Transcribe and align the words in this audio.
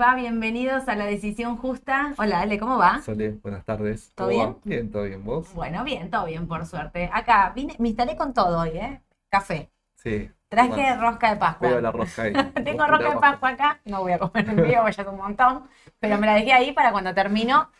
Babes, 0.00 0.14
¿cómo 0.14 0.14
les 0.14 0.14
va? 0.14 0.14
Bienvenidos 0.14 0.88
a 0.88 0.96
La 0.96 1.04
Decisión 1.06 1.56
Justa. 1.56 2.14
Hola, 2.16 2.40
Ale, 2.40 2.58
¿cómo 2.58 2.78
va? 2.78 3.00
Sale, 3.02 3.30
buenas 3.42 3.64
tardes. 3.64 4.12
¿Todo 4.14 4.28
bien? 4.28 4.56
Bien, 4.64 4.90
todo 4.90 5.04
bien. 5.04 5.24
¿Vos? 5.24 5.52
Bueno, 5.54 5.84
bien, 5.84 6.10
todo 6.10 6.26
bien, 6.26 6.48
por 6.48 6.64
suerte. 6.66 7.10
Acá, 7.12 7.52
vine, 7.54 7.76
me 7.78 7.88
instalé 7.88 8.16
con 8.16 8.32
todo 8.32 8.60
hoy, 8.60 8.70
¿eh? 8.70 9.02
Café. 9.28 9.70
Sí. 9.96 10.30
Traje 10.48 10.70
Bueno, 10.70 11.00
rosca 11.02 11.30
de 11.30 11.36
Pascua. 11.36 11.68
Veo 11.68 11.80
la 11.80 11.92
rosca 11.92 12.22
ahí. 12.22 12.32
Tengo 12.64 12.86
rosca 12.86 13.10
de 13.10 13.20
Pascua 13.20 13.48
acá, 13.50 13.80
no 13.84 14.00
voy 14.00 14.12
a 14.12 14.18
comer 14.18 14.48
en 14.48 14.56
vivo, 14.56 14.88
ya 14.88 15.02
es 15.02 15.08
un 15.08 15.16
montón, 15.16 15.68
pero 15.98 16.18
me 16.18 16.26
la 16.26 16.34
dejé 16.34 16.52
ahí 16.52 16.72
para 16.72 16.92
cuando 16.92 17.14
termino 17.14 17.70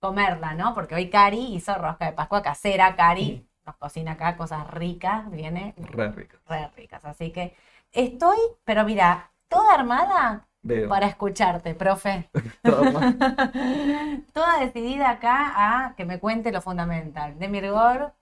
comerla, 0.00 0.54
¿no? 0.54 0.74
Porque 0.74 0.94
hoy 0.94 1.10
Cari 1.10 1.54
hizo 1.54 1.74
rosca 1.74 2.06
de 2.06 2.12
Pascua 2.12 2.42
casera, 2.42 2.96
Cari 2.96 3.46
nos 3.66 3.76
cocina 3.76 4.12
acá 4.12 4.36
cosas 4.36 4.70
ricas, 4.70 5.30
viene 5.30 5.74
Re 5.78 6.10
rica. 6.12 6.38
re 6.46 6.68
ricas, 6.76 7.04
así 7.04 7.32
que 7.32 7.56
estoy, 7.92 8.38
pero 8.64 8.84
mira, 8.84 9.32
toda 9.48 9.74
armada 9.74 10.46
Veo. 10.64 10.88
para 10.88 11.06
escucharte, 11.06 11.74
profe. 11.74 12.28
Toda 14.32 14.58
decidida 14.60 15.10
acá 15.10 15.52
a 15.86 15.94
que 15.94 16.04
me 16.04 16.18
cuente 16.18 16.50
lo 16.52 16.60
fundamental. 16.62 17.38
De 17.38 17.48
Mirgor, 17.48 18.12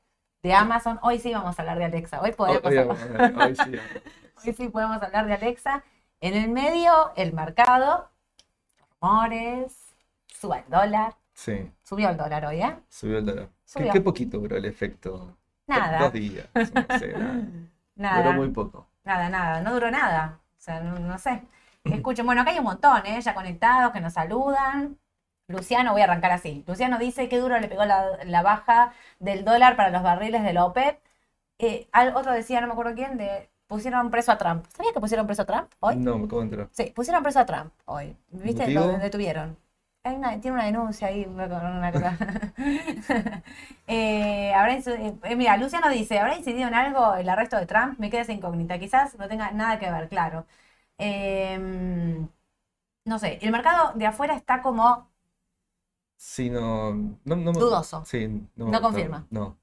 de 0.43 0.53
Amazon. 0.55 0.99
Hoy 1.03 1.19
sí 1.21 1.33
vamos 1.33 1.59
a 1.59 1.62
hablar 1.62 1.79
de 1.79 1.84
Alexa. 1.87 2.21
Hoy 2.21 2.33
podemos 2.33 2.65
Hoy, 2.65 2.77
hablar- 2.77 3.33
hoy- 3.47 3.57
sí. 3.57 3.73
hoy 4.47 4.53
sí 4.53 4.69
podemos 4.69 5.01
hablar 5.03 5.27
de 5.27 5.34
Alexa. 5.34 5.84
En 6.21 6.34
el 6.34 6.49
medio, 6.51 7.12
el 7.17 7.33
mercado, 7.33 8.11
rumores, 9.01 9.95
suba 10.27 10.59
el 10.59 10.65
dólar. 10.69 11.15
Sí, 11.34 11.71
Subió 11.83 12.11
el 12.11 12.17
dólar 12.17 12.45
hoy, 12.47 12.61
¿eh? 12.62 12.77
subió 12.89 13.19
el 13.19 13.27
dólar. 13.27 13.47
¿Qué, 13.47 13.53
Subió. 13.65 13.93
qué 13.93 14.01
poquito 14.03 14.39
duró 14.39 14.56
el 14.56 14.65
efecto? 14.67 15.37
Nada. 15.66 15.99
Dos 16.00 16.12
días. 16.12 16.47
No 16.55 16.99
sé, 16.99 17.12
nada. 17.16 17.41
Nada. 17.97 18.22
Duró 18.22 18.33
muy 18.34 18.49
poco. 18.50 18.87
Nada, 19.05 19.28
nada, 19.31 19.61
no 19.62 19.72
duró 19.72 19.91
nada. 19.91 20.39
O 20.59 20.61
sea, 20.61 20.81
no, 20.81 20.99
no 20.99 21.19
sé. 21.19 21.43
Escuchen, 21.84 22.25
bueno, 22.26 22.43
acá 22.43 22.50
hay 22.53 22.59
un 22.59 22.65
montón, 22.65 23.04
¿eh? 23.06 23.20
Ya 23.20 23.34
conectados, 23.34 23.93
que 23.93 24.00
nos 24.00 24.15
saludan. 24.15 24.98
Luciano, 25.48 25.93
voy 25.93 26.00
a 26.00 26.04
arrancar 26.04 26.31
así. 26.32 26.65
Luciano 26.66 26.98
dice 26.98 27.28
que 27.28 27.38
duro 27.38 27.59
le 27.60 27.69
pegó 27.69 27.84
la, 27.84 28.19
la 28.25 28.43
baja 28.43 28.93
del 29.19 29.44
dólar 29.44 29.76
para 29.76 29.91
los 29.91 30.03
barriles 30.03 30.42
de 30.44 30.53
la 30.53 30.65
OPEP. 30.65 31.00
Eh, 31.59 31.88
al- 31.92 32.16
otro 32.16 32.32
decía, 32.32 32.60
no 32.60 32.66
me 32.69 32.72
acuerdo 32.72 32.94
quién, 32.94 33.19
de 33.19 33.50
pusieron 33.66 34.10
preso 34.10 34.32
a 34.32 34.38
Trump. 34.38 34.65
¿Sabías 34.75 34.94
que 34.94 35.00
pusieron 35.00 35.26
preso 35.26 35.42
a 35.42 35.47
Trump 35.47 35.71
hoy? 35.81 35.97
No, 35.97 36.19
me 36.19 36.25
acabo 36.25 36.41
de 36.41 36.44
enterar. 36.47 36.69
Sí, 36.72 36.92
pusieron 36.94 37.22
preso 37.22 37.41
a 37.41 37.47
Trump 37.47 37.72
hoy. 37.84 38.16
¿Viste? 38.31 38.71
Lo 38.71 38.87
detuvieron. 38.98 39.59
Hay 40.04 40.15
una- 40.16 40.41
tiene 40.41 40.54
una 40.56 40.65
denuncia 40.66 41.09
ahí 41.09 41.25
una 41.26 41.92
cosa. 41.92 42.16
Eh, 43.87 44.53
habrá 44.54 44.75
eh, 44.76 45.37
mira, 45.37 45.56
Luciano 45.56 45.88
dice, 45.91 46.19
¿habrá 46.19 46.37
incidido 46.37 46.69
en 46.69 46.75
algo 46.75 47.15
el 47.15 47.28
arresto 47.28 47.56
de 47.59 47.66
Trump? 47.66 47.98
Me 47.98 48.10
queda 48.10 48.22
esa 48.22 48.32
incógnita. 48.32 48.78
Quizás 48.78 49.16
no 49.19 49.28
tenga 49.28 49.50
nada 49.53 49.78
que 49.78 49.91
ver, 49.91 50.09
claro. 50.09 50.47
Em, 50.98 52.28
no 53.04 53.19
sé, 53.19 53.38
el 53.42 53.50
mercado 53.53 53.92
de 53.94 54.06
afuera 54.06 54.34
está 54.36 54.62
como... 54.62 55.10
Sí, 56.16 56.50
no. 56.50 56.94
no, 57.25 57.53
Dudoso. 57.53 58.04
Sí, 58.04 58.28
no. 58.56 58.66
No 58.69 58.80
confirma. 58.80 59.26
No. 59.30 59.56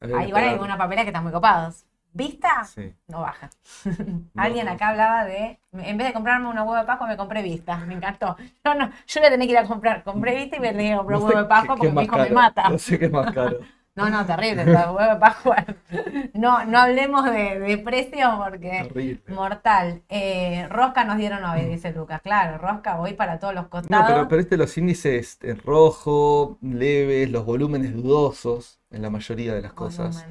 Ahí 0.00 0.28
igual 0.28 0.44
hay 0.44 0.58
una 0.58 0.78
papelera 0.78 1.02
que 1.02 1.08
están 1.10 1.22
muy 1.24 1.32
copados. 1.32 1.84
¿Vista? 2.12 2.64
Sí. 2.64 2.94
No 3.08 3.20
baja. 3.22 3.50
Alguien 4.36 4.68
acá 4.68 4.90
hablaba 4.90 5.24
de, 5.24 5.58
en 5.72 5.98
vez 5.98 6.06
de 6.06 6.12
comprarme 6.12 6.48
una 6.48 6.62
huevo 6.62 6.76
de 6.76 6.84
Pascua, 6.84 7.06
me 7.08 7.16
compré 7.16 7.42
vista. 7.42 7.76
Me 7.78 7.94
encantó. 7.94 8.36
No, 8.64 8.74
no, 8.74 8.90
yo 9.06 9.20
le 9.20 9.30
tenía 9.30 9.46
que 9.46 9.52
ir 9.52 9.58
a 9.58 9.66
comprar. 9.66 10.04
Compré 10.04 10.36
vista 10.36 10.56
y 10.56 10.60
me 10.60 10.68
tenía 10.72 10.92
que 10.92 10.96
comprar 10.98 11.20
huevo 11.20 11.38
de 11.38 11.44
Pascua 11.46 11.74
qué- 11.74 11.78
porque 11.80 11.92
mi 11.92 12.04
hijo 12.04 12.16
me 12.16 12.30
mata. 12.30 12.68
No 12.70 12.78
sé 12.78 12.98
qué 12.98 13.06
es 13.06 13.12
más 13.12 13.32
caro. 13.34 13.58
No, 13.96 14.10
no, 14.10 14.26
terrible. 14.26 14.64
No, 16.34 16.64
no 16.64 16.78
hablemos 16.78 17.24
de, 17.24 17.58
de 17.60 17.78
precios 17.78 18.30
porque 18.36 18.82
Horrible. 18.90 19.22
mortal. 19.28 20.02
Eh, 20.08 20.66
rosca 20.68 21.04
nos 21.04 21.16
dieron 21.16 21.44
hoy, 21.44 21.62
dice 21.64 21.92
Lucas. 21.92 22.20
Claro, 22.22 22.58
rosca 22.58 22.96
voy 22.96 23.14
para 23.14 23.38
todos 23.38 23.54
los 23.54 23.64
No, 23.64 23.70
costados. 23.70 24.06
pero, 24.08 24.28
pero 24.28 24.40
este 24.42 24.56
los 24.56 24.76
índices 24.78 25.38
en 25.42 25.58
rojo, 25.58 26.58
leves, 26.60 27.30
los 27.30 27.44
volúmenes 27.44 27.94
dudosos 27.94 28.80
en 28.90 29.02
la 29.02 29.10
mayoría 29.10 29.54
de 29.54 29.62
las 29.62 29.72
cosas. 29.72 30.24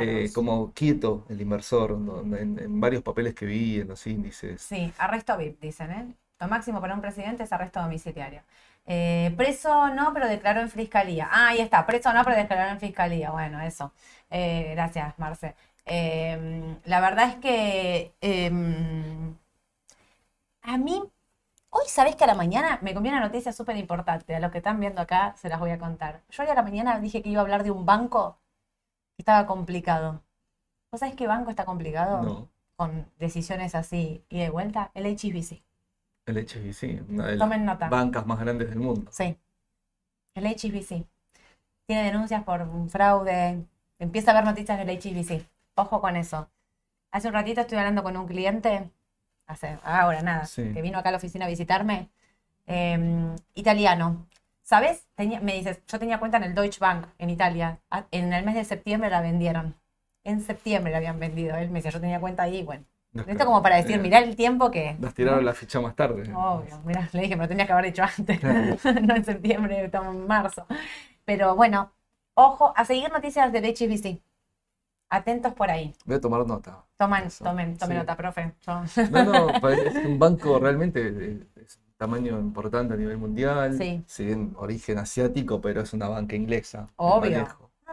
Eh, 0.00 0.30
como 0.34 0.72
quieto 0.72 1.24
el 1.28 1.40
inversor, 1.40 1.98
¿no? 1.98 2.20
en, 2.36 2.58
en 2.58 2.80
varios 2.80 3.02
papeles 3.02 3.34
que 3.34 3.46
vi 3.46 3.80
en 3.80 3.88
los 3.88 4.06
índices. 4.06 4.60
Sí, 4.60 4.92
arresto 4.98 5.36
VIP, 5.36 5.60
dicen, 5.60 5.90
¿eh? 5.90 6.14
Lo 6.40 6.48
máximo 6.48 6.80
para 6.80 6.94
un 6.94 7.00
presidente 7.02 7.42
es 7.42 7.52
arresto 7.52 7.80
domiciliario. 7.82 8.42
Eh, 8.86 9.32
preso 9.36 9.88
no, 9.94 10.12
pero 10.12 10.26
declaró 10.28 10.60
en 10.60 10.70
fiscalía. 10.70 11.28
Ah, 11.30 11.48
ahí 11.48 11.60
está, 11.60 11.86
preso 11.86 12.12
no, 12.12 12.24
pero 12.24 12.36
declaró 12.36 12.70
en 12.70 12.80
fiscalía. 12.80 13.30
Bueno, 13.30 13.60
eso. 13.60 13.92
Eh, 14.30 14.72
gracias, 14.74 15.18
Marce. 15.18 15.54
Eh, 15.86 16.78
la 16.84 17.00
verdad 17.00 17.28
es 17.28 17.36
que 17.36 18.14
eh, 18.20 18.50
a 20.62 20.78
mí, 20.78 21.02
hoy 21.70 21.84
sabés 21.88 22.16
que 22.16 22.24
a 22.24 22.26
la 22.26 22.34
mañana 22.34 22.78
me 22.82 22.94
conviene 22.94 23.18
una 23.18 23.26
noticia 23.26 23.52
súper 23.52 23.76
importante. 23.76 24.34
A 24.34 24.40
los 24.40 24.50
que 24.52 24.58
están 24.58 24.80
viendo 24.80 25.00
acá 25.02 25.34
se 25.36 25.48
las 25.48 25.60
voy 25.60 25.70
a 25.70 25.78
contar. 25.78 26.22
Yo 26.30 26.42
hoy 26.42 26.48
a 26.48 26.54
la 26.54 26.62
mañana 26.62 26.98
dije 27.00 27.22
que 27.22 27.30
iba 27.30 27.40
a 27.40 27.44
hablar 27.44 27.64
de 27.64 27.70
un 27.70 27.86
banco 27.86 28.38
que 29.16 29.22
estaba 29.22 29.46
complicado. 29.46 30.22
¿Vos 30.92 31.00
sabés 31.00 31.16
qué 31.16 31.26
banco 31.26 31.50
está 31.50 31.64
complicado? 31.64 32.22
No, 32.22 32.48
con 32.76 33.10
decisiones 33.18 33.74
así 33.74 34.24
y 34.28 34.38
de 34.40 34.50
vuelta, 34.50 34.90
el 34.94 35.06
HSBC. 35.06 35.62
El 36.30 36.38
HSBC, 36.46 37.38
Tomen 37.38 37.64
nota. 37.64 37.88
bancas 37.88 38.26
más 38.26 38.38
grandes 38.40 38.68
del 38.70 38.78
mundo. 38.78 39.10
Sí, 39.12 39.36
el 40.34 40.46
HSBC. 40.46 41.04
Tiene 41.86 42.04
denuncias 42.04 42.42
por 42.44 42.62
un 42.62 42.88
fraude. 42.88 43.64
Empieza 43.98 44.30
a 44.30 44.34
ver 44.34 44.44
noticias 44.44 44.78
del 44.78 44.88
HSBC. 44.90 45.44
Ojo 45.74 46.00
con 46.00 46.16
eso. 46.16 46.48
Hace 47.10 47.28
un 47.28 47.34
ratito 47.34 47.60
estoy 47.60 47.78
hablando 47.78 48.02
con 48.02 48.16
un 48.16 48.26
cliente, 48.26 48.88
hace 49.46 49.78
ahora 49.82 50.22
nada, 50.22 50.46
Sí. 50.46 50.72
que 50.72 50.80
vino 50.82 50.98
acá 50.98 51.08
a 51.08 51.12
la 51.12 51.18
oficina 51.18 51.46
a 51.46 51.48
visitarme, 51.48 52.08
eh, 52.66 53.34
italiano. 53.54 54.26
¿Sabes? 54.62 55.04
Tenía- 55.16 55.40
me 55.40 55.54
dices, 55.54 55.80
yo 55.88 55.98
tenía 55.98 56.20
cuenta 56.20 56.36
en 56.36 56.44
el 56.44 56.54
Deutsche 56.54 56.78
Bank 56.78 57.06
en 57.18 57.30
Italia. 57.30 57.80
Ah, 57.90 58.04
En 58.12 58.32
el 58.32 58.44
mes 58.44 58.54
de 58.54 58.64
septiembre 58.64 59.10
la 59.10 59.20
vendieron. 59.20 59.74
En 60.22 60.40
septiembre 60.42 60.92
la 60.92 60.98
habían 60.98 61.18
vendido. 61.18 61.56
Él 61.56 61.70
me 61.70 61.80
decía, 61.80 61.90
yo 61.90 62.00
tenía 62.00 62.20
cuenta 62.20 62.44
ahí, 62.44 62.62
bueno. 62.62 62.84
Esto 63.26 63.44
como 63.44 63.62
para 63.62 63.76
decir, 63.76 63.96
eh, 63.96 63.98
mirá 63.98 64.18
el 64.20 64.36
tiempo 64.36 64.70
que... 64.70 64.94
Nos 65.00 65.14
tiraron 65.14 65.44
la 65.44 65.52
ficha 65.52 65.80
más 65.80 65.96
tarde. 65.96 66.22
Obvio, 66.34 66.80
mira, 66.84 67.08
le 67.12 67.20
dije, 67.22 67.34
me 67.36 67.42
lo 67.44 67.48
tenías 67.48 67.66
que 67.66 67.72
haber 67.72 67.86
dicho 67.86 68.02
antes, 68.04 68.38
Claro. 68.38 68.76
no 69.02 69.16
en 69.16 69.24
septiembre, 69.24 69.84
estamos 69.84 70.14
en 70.14 70.26
marzo. 70.26 70.64
Pero 71.24 71.56
bueno, 71.56 71.92
ojo, 72.34 72.72
a 72.76 72.84
seguir 72.84 73.10
noticias 73.12 73.52
del 73.52 73.64
HSBC. 73.64 74.20
Atentos 75.12 75.52
por 75.54 75.68
ahí. 75.70 75.92
Voy 76.04 76.16
a 76.16 76.20
tomar 76.20 76.46
nota. 76.46 76.84
Toman, 76.96 77.24
Eso, 77.24 77.42
tomen, 77.42 77.76
tomen 77.76 77.96
sí. 77.96 77.98
nota, 78.00 78.16
profe. 78.16 78.54
Yo- 78.64 78.82
No, 79.10 79.24
no, 79.24 79.68
es 79.70 79.96
un 80.06 80.18
banco 80.20 80.58
realmente 80.60 81.10
de, 81.10 81.46
es 81.56 81.78
un 81.78 81.92
tamaño 81.96 82.38
importante 82.38 82.94
a 82.94 82.96
nivel 82.96 83.18
mundial. 83.18 83.76
Sí. 83.76 84.04
Si 84.06 84.24
bien 84.24 84.52
origen 84.56 84.98
asiático, 84.98 85.60
pero 85.60 85.80
es 85.80 85.92
una 85.92 86.08
banca 86.08 86.36
inglesa. 86.36 86.82
de 86.82 86.92
Obvio. 86.96 87.48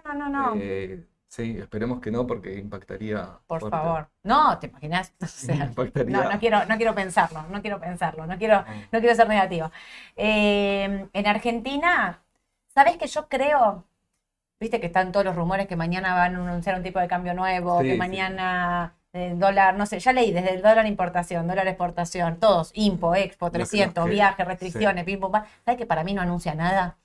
No, 0.06 0.14
no, 0.14 0.30
no, 0.30 0.30
no, 0.30 0.54
Eh, 0.62 1.08
sí, 1.29 1.57
esperemos 1.57 2.01
que 2.01 2.12
no, 2.12 2.25
porque 2.27 2.56
impactaría 2.57 3.39
por 3.47 3.59
fuerte. 3.59 3.77
favor. 3.77 4.09
No, 4.24 4.59
¿te 4.59 4.68
imaginas? 4.68 5.13
O 5.21 5.27
sea, 5.27 5.74
no, 6.06 6.25
no 6.25 6.39
quiero, 6.39 6.65
no 6.65 6.77
quiero 6.77 6.95
pensarlo, 6.95 7.44
no 7.44 7.62
quiero 7.62 7.79
pensarlo, 7.79 8.25
no 8.27 8.38
quiero, 8.38 8.65
no 8.91 9.00
quiero 9.00 9.15
ser 9.15 9.27
negativa. 9.29 9.71
Eh, 10.15 11.07
en 11.13 11.27
Argentina, 11.27 12.21
¿sabes 12.68 12.97
que 12.97 13.07
yo 13.07 13.27
creo? 13.29 13.85
Viste 14.59 14.79
que 14.81 14.88
están 14.88 15.12
todos 15.12 15.25
los 15.25 15.35
rumores 15.35 15.68
que 15.68 15.75
mañana 15.77 16.15
van 16.15 16.35
a 16.35 16.39
anunciar 16.50 16.77
un 16.77 16.83
tipo 16.83 17.00
de 17.00 17.07
cambio 17.09 17.33
nuevo, 17.35 17.80
Sí, 17.80 17.88
que 17.88 17.95
sí. 17.95 17.97
mañana 17.97 18.95
el 19.13 19.39
dólar, 19.39 19.75
no 19.77 19.85
sé, 19.88 20.00
ya 20.00 20.13
leí, 20.13 20.31
desde 20.33 20.56
el 20.56 20.62
dólar 20.63 20.85
importación, 20.88 21.47
dólar 21.47 21.68
exportación, 21.68 22.39
todos, 22.39 22.71
impo, 22.75 23.15
expo, 23.15 23.51
que- 23.51 23.57
los 23.59 23.69
300, 23.69 24.06
que- 24.06 24.12
viajes, 24.12 24.47
restricciones, 24.47 25.06
pim, 25.06 25.19
pum, 25.21 25.31
pam. 25.31 25.45
¿Sabes 25.65 25.77
que 25.80 25.85
para 25.88 26.03
mí 26.06 26.13
no 26.15 26.21
anuncia 26.23 26.56
nada? 26.56 26.97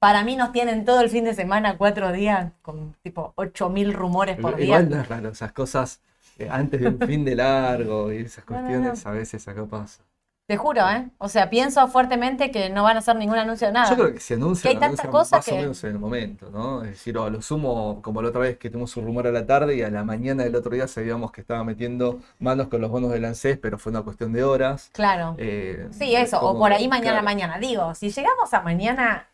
Para 0.00 0.24
mí 0.24 0.34
nos 0.34 0.50
tienen 0.52 0.84
todo 0.84 1.00
el 1.02 1.10
fin 1.10 1.24
de 1.24 1.34
semana, 1.34 1.76
cuatro 1.78 2.10
días, 2.10 2.52
con 2.62 2.96
tipo 3.02 3.32
8000 3.36 3.92
rumores 3.92 4.38
por 4.38 4.56
día. 4.56 4.64
Igual 4.64 4.90
no 4.90 5.00
es 5.00 5.08
raro, 5.08 5.28
esas 5.28 5.52
cosas 5.52 6.00
eh, 6.38 6.48
antes 6.50 6.80
de 6.80 6.88
un 6.88 6.98
fin 7.06 7.24
de 7.24 7.36
largo 7.36 8.10
y 8.12 8.18
esas 8.22 8.44
No, 8.48 8.56
no, 8.56 8.62
no. 8.62 8.66
cuestiones 8.66 9.06
a 9.06 9.10
veces 9.12 9.46
acá 9.46 9.66
pasa. 9.66 10.02
Te 10.46 10.56
juro, 10.56 10.80
¿eh? 10.90 11.08
O 11.18 11.28
sea, 11.28 11.48
pienso 11.48 11.86
fuertemente 11.86 12.50
que 12.50 12.70
no 12.70 12.82
van 12.82 12.96
a 12.96 12.98
hacer 12.98 13.14
ningún 13.14 13.38
anuncio 13.38 13.68
de 13.68 13.72
nada. 13.74 13.88
Yo 13.90 13.94
creo 13.94 14.12
que 14.14 14.18
si 14.18 14.34
anuncian, 14.34 14.72
Que 14.72 14.84
hay 14.84 14.88
tanta 14.90 15.08
cosa 15.08 15.36
más 15.36 15.46
o 15.48 15.54
menos 15.54 15.84
en 15.84 15.90
el 15.90 15.98
momento, 16.00 16.50
¿no? 16.50 16.82
Es 16.82 16.90
decir, 16.90 17.16
o 17.18 17.24
a 17.24 17.30
lo 17.30 17.40
sumo, 17.40 18.02
como 18.02 18.20
la 18.20 18.30
otra 18.30 18.40
vez 18.40 18.58
que 18.58 18.68
tuvimos 18.68 18.96
un 18.96 19.04
rumor 19.04 19.28
a 19.28 19.30
la 19.30 19.46
tarde 19.46 19.76
y 19.76 19.82
a 19.82 19.90
la 19.90 20.02
mañana 20.02 20.42
del 20.42 20.56
otro 20.56 20.72
día 20.74 20.88
sabíamos 20.88 21.30
que 21.30 21.42
estaba 21.42 21.62
metiendo 21.62 22.18
manos 22.40 22.66
con 22.66 22.80
los 22.80 22.90
bonos 22.90 23.12
del 23.12 23.26
ANSES, 23.26 23.58
pero 23.58 23.78
fue 23.78 23.90
una 23.92 24.02
cuestión 24.02 24.32
de 24.32 24.42
horas. 24.42 24.90
Claro. 24.92 25.36
Eh, 25.38 25.86
Sí, 25.92 26.16
eso, 26.16 26.40
o 26.40 26.58
por 26.58 26.72
ahí 26.72 26.88
mañana, 26.88 27.10
claro. 27.20 27.24
mañana. 27.24 27.58
Digo, 27.60 27.94
si 27.94 28.10
llegamos 28.10 28.52
a 28.52 28.60
mañana 28.62 29.28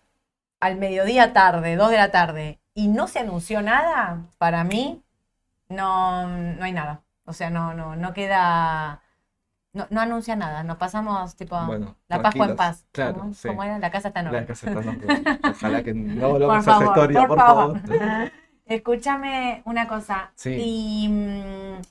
al 0.60 0.76
mediodía 0.76 1.32
tarde, 1.32 1.76
dos 1.76 1.90
de 1.90 1.96
la 1.96 2.10
tarde, 2.10 2.60
y 2.74 2.88
no 2.88 3.08
se 3.08 3.20
anunció 3.20 3.62
nada, 3.62 4.26
para 4.38 4.64
mí 4.64 5.02
no, 5.68 6.26
no 6.28 6.64
hay 6.64 6.72
nada. 6.72 7.02
O 7.24 7.32
sea, 7.32 7.50
no, 7.50 7.74
no, 7.74 7.96
no 7.96 8.12
queda, 8.14 9.02
no, 9.72 9.86
no 9.90 10.00
anuncia 10.00 10.36
nada. 10.36 10.62
Nos 10.62 10.76
pasamos 10.76 11.34
tipo 11.36 11.58
Bueno, 11.66 11.96
la 12.08 12.22
Pascua 12.22 12.46
en 12.46 12.56
paz. 12.56 12.86
Claro, 12.92 13.18
¿Cómo, 13.18 13.34
sí. 13.34 13.48
cómo 13.48 13.64
era? 13.64 13.78
La 13.78 13.90
casa 13.90 14.08
está 14.08 14.20
en. 14.20 14.32
La 14.32 14.46
casa 14.46 14.68
está 14.70 14.80
en. 14.80 15.24
Ojalá 15.50 15.82
que 15.82 15.92
no 15.94 16.28
volvamos 16.30 16.56
a 16.56 16.60
esa 16.60 16.72
favor, 16.72 16.86
historia, 16.88 17.20
por 17.20 17.28
por 17.28 17.38
favor. 17.38 17.80
favor. 17.80 18.32
Escúchame 18.66 19.62
una 19.64 19.88
cosa. 19.88 20.32
Sí. 20.36 20.56
Y 20.58 21.08
mm, 21.08 21.82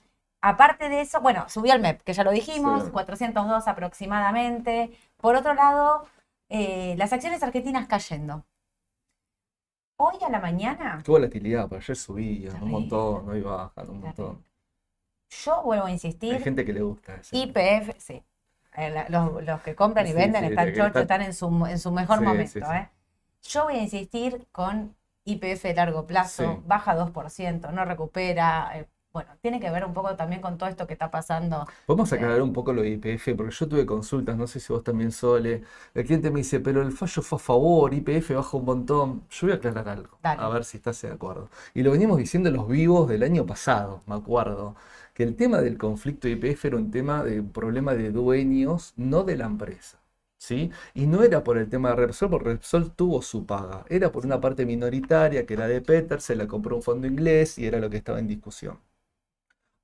aparte 0.41 0.89
de 0.89 1.01
eso, 1.01 1.19
bueno, 1.21 1.45
subió 1.49 1.73
el 1.73 1.81
MEP, 1.81 2.01
que 2.01 2.13
ya 2.13 2.23
lo 2.23 2.31
dijimos, 2.31 2.83
Sí. 2.85 2.91
402 2.91 3.67
aproximadamente. 3.67 4.91
Por 5.17 5.35
otro 5.35 5.53
lado, 5.53 6.05
eh, 6.49 6.95
las 6.97 7.11
acciones 7.13 7.43
argentinas 7.43 7.87
cayendo. 7.87 8.45
Hoy 9.97 10.15
a 10.25 10.29
la 10.29 10.39
mañana, 10.39 11.01
Qué 11.03 11.11
volatilidad, 11.11 11.69
pero 11.69 11.79
ayer 11.81 11.95
subía 11.95 12.51
un 12.61 12.69
montón, 12.71 13.29
hoy 13.29 13.41
bajan 13.41 13.89
un 13.89 14.01
montón. 14.01 14.43
Yo 15.43 15.61
vuelvo 15.63 15.85
a 15.85 15.87
Hay 15.87 15.93
insistir, 15.93 16.39
gente 16.41 16.65
que 16.65 16.73
le 16.73 16.81
gusta 16.81 17.15
eso. 17.15 17.35
IPF, 17.35 17.95
sí. 17.99 18.23
Eh, 18.77 19.05
los, 19.09 19.43
los 19.43 19.61
que 19.61 19.73
compran 19.75 20.05
y 20.05 20.09
Sí, 20.09 20.15
venden 20.15 20.43
sí, 20.43 20.49
están 20.49 20.67
chochos, 20.73 20.87
están- 20.87 21.01
están 21.03 21.21
en 21.21 21.33
su, 21.33 21.65
en 21.65 21.79
su 21.79 21.91
mejor 21.91 22.19
Sí, 22.19 22.25
momento. 22.25 22.73
¿eh? 22.73 22.89
Yo 23.43 23.63
voy 23.65 23.75
a 23.75 23.83
insistir 23.83 24.47
con 24.51 24.95
IPF 25.23 25.69
de 25.69 25.73
largo 25.75 26.05
plazo, 26.05 26.61
baja 26.65 26.93
2%, 26.95 27.71
no 27.71 27.85
recupera. 27.85 28.85
Eh, 29.21 29.25
bueno, 29.25 29.37
tiene 29.41 29.59
que 29.59 29.69
ver 29.71 29.85
un 29.85 29.93
poco 29.93 30.15
también 30.15 30.41
con 30.41 30.57
todo 30.57 30.69
esto 30.69 30.87
que 30.87 30.93
está 30.93 31.09
pasando. 31.11 31.65
Podemos 31.85 32.09
Sí. 32.09 32.15
aclarar 32.15 32.41
un 32.41 32.53
poco 32.53 32.73
lo 32.73 32.81
de 32.81 32.89
IPF, 32.91 33.35
porque 33.35 33.53
yo 33.53 33.67
tuve 33.67 33.85
consultas, 33.85 34.37
no 34.37 34.47
sé 34.47 34.59
si 34.59 34.73
vos 34.73 34.83
también, 34.83 35.11
Sole. 35.11 35.63
El 35.93 36.05
cliente 36.05 36.31
me 36.31 36.39
dice, 36.39 36.59
pero 36.59 36.81
el 36.81 36.91
fallo 36.91 37.21
fue 37.21 37.37
a 37.37 37.39
favor, 37.39 37.93
IPF 37.93 38.33
baja 38.35 38.57
un 38.57 38.65
montón. 38.65 39.23
Yo 39.29 39.47
voy 39.47 39.53
a 39.53 39.55
aclarar 39.57 39.87
algo, 39.89 40.17
Dale. 40.21 40.41
a 40.41 40.49
ver 40.49 40.63
si 40.65 40.77
estás 40.77 41.01
de 41.01 41.09
acuerdo. 41.11 41.49
Y 41.73 41.83
lo 41.83 41.91
venimos 41.91 42.17
diciendo 42.17 42.49
en 42.49 42.55
los 42.55 42.67
vivos 42.67 43.07
del 43.07 43.23
año 43.23 43.45
pasado, 43.45 44.01
me 44.07 44.15
acuerdo, 44.15 44.75
que 45.13 45.23
el 45.23 45.35
tema 45.35 45.59
del 45.61 45.77
conflicto 45.77 46.27
de 46.27 46.33
IPF 46.33 46.65
era 46.65 46.77
un 46.77 46.91
tema 46.91 47.23
de 47.23 47.39
un 47.39 47.51
problema 47.51 47.93
de 47.93 48.11
dueños, 48.11 48.93
no 48.97 49.23
de 49.23 49.37
la 49.37 49.45
empresa. 49.45 49.99
¿Sí? 50.37 50.69
Y 50.93 51.07
no 51.07 51.23
era 51.23 51.43
por 51.43 51.57
el 51.57 51.69
tema 51.69 51.89
de 51.89 51.95
Repsol, 51.95 52.29
porque 52.29 52.49
Repsol 52.49 52.91
tuvo 52.91 53.21
su 53.21 53.45
paga. 53.45 53.83
Era 53.89 54.11
por 54.11 54.25
una 54.25 54.39
parte 54.41 54.65
minoritaria 54.65 55.45
que 55.45 55.53
era 55.55 55.67
de 55.67 55.81
Peter, 55.81 56.21
se 56.21 56.35
la 56.35 56.47
compró 56.47 56.75
un 56.75 56.83
fondo 56.83 57.07
inglés 57.07 57.57
y 57.57 57.65
era 57.65 57.79
lo 57.79 57.89
que 57.89 57.97
estaba 57.97 58.19
en 58.19 58.27
discusión. 58.27 58.77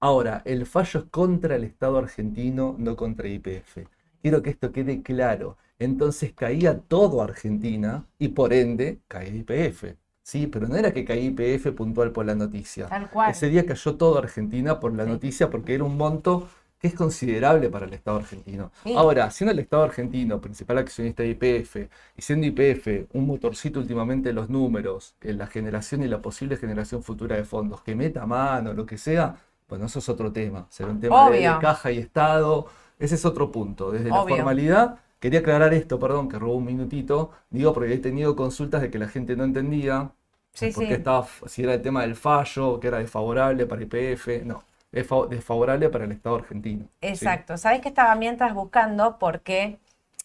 Ahora, 0.03 0.41
el 0.45 0.65
fallo 0.65 1.01
es 1.01 1.05
contra 1.11 1.55
el 1.55 1.63
Estado 1.63 1.99
argentino, 1.99 2.75
no 2.79 2.95
contra 2.95 3.27
YPF. 3.27 3.87
Quiero 4.21 4.41
que 4.41 4.49
esto 4.49 4.71
quede 4.71 5.03
claro. 5.03 5.57
Entonces 5.77 6.33
caía 6.33 6.79
todo 6.79 7.21
Argentina 7.21 8.05
y 8.17 8.29
por 8.29 8.51
ende 8.51 8.99
caía 9.07 9.29
YPF. 9.31 9.95
Sí, 10.23 10.47
pero 10.47 10.67
no 10.67 10.75
era 10.75 10.91
que 10.91 11.05
caía 11.05 11.29
YPF 11.29 11.71
puntual 11.73 12.11
por 12.11 12.25
la 12.25 12.33
noticia. 12.33 12.87
Tal 12.87 13.09
cual. 13.11 13.29
Ese 13.31 13.49
día 13.49 13.63
cayó 13.65 13.95
todo 13.95 14.17
Argentina 14.17 14.79
por 14.79 14.93
la 14.95 15.03
Sí. 15.05 15.09
noticia 15.11 15.49
porque 15.51 15.75
era 15.75 15.83
un 15.83 15.97
monto 15.97 16.47
que 16.79 16.87
es 16.87 16.95
considerable 16.95 17.69
para 17.69 17.85
el 17.85 17.93
Estado 17.93 18.17
argentino. 18.17 18.71
Sí. 18.83 18.95
Ahora, 18.97 19.29
siendo 19.29 19.51
el 19.51 19.59
Estado 19.59 19.83
argentino 19.83 20.41
principal 20.41 20.79
accionista 20.79 21.21
de 21.21 21.29
YPF 21.29 21.89
y 22.17 22.21
siendo 22.23 22.47
YPF 22.47 23.05
un 23.13 23.27
motorcito 23.27 23.79
últimamente 23.79 24.29
en 24.29 24.35
los 24.35 24.49
números, 24.49 25.15
en 25.21 25.37
la 25.37 25.45
generación 25.45 26.01
y 26.01 26.07
la 26.07 26.23
posible 26.23 26.57
generación 26.57 27.03
futura 27.03 27.35
de 27.35 27.43
fondos, 27.43 27.81
que 27.83 27.93
meta 27.95 28.25
mano, 28.25 28.73
lo 28.73 28.87
que 28.87 28.97
sea, 28.97 29.35
bueno, 29.71 29.85
eso 29.87 29.99
es 29.99 30.09
otro 30.09 30.31
tema. 30.31 30.67
Será 30.69 30.91
un 30.91 30.99
tema 30.99 31.29
de, 31.31 31.57
caja 31.59 31.91
y 31.91 31.97
Estado. 31.99 32.67
Ese 32.99 33.15
es 33.15 33.25
otro 33.25 33.51
punto. 33.51 33.91
Desde 33.91 34.09
la 34.09 34.23
formalidad, 34.23 34.99
quería 35.19 35.39
aclarar 35.39 35.73
esto, 35.73 35.99
perdón, 35.99 36.29
que 36.29 36.37
robó 36.39 36.55
un 36.55 36.65
minutito. 36.65 37.31
Digo, 37.49 37.73
porque 37.73 37.93
he 37.93 37.97
tenido 37.99 38.35
consultas 38.35 38.81
de 38.81 38.91
que 38.91 38.99
la 38.99 39.07
gente 39.09 39.35
no 39.35 39.43
entendía 39.45 40.11
Sí, 40.53 40.71
sí. 40.73 40.83
estaba, 40.93 41.27
si 41.47 41.63
era 41.63 41.73
el 41.75 41.81
tema 41.81 42.01
del 42.01 42.15
fallo, 42.15 42.79
que 42.79 42.87
era 42.89 42.99
desfavorable 42.99 43.65
para 43.65 43.81
YPF. 43.81 44.43
No, 44.45 44.63
es 44.91 45.07
fa- 45.07 45.27
desfavorable 45.27 45.89
para 45.89 46.05
el 46.05 46.11
Estado 46.11 46.35
argentino. 46.37 46.85
¿sí? 47.09 47.09
Exacto. 47.09 47.57
¿Sabés 47.57 47.81
que 47.81 47.89
estaba 47.89 48.15
mientras 48.15 48.53
buscando? 48.53 49.17
Porque, 49.19 49.79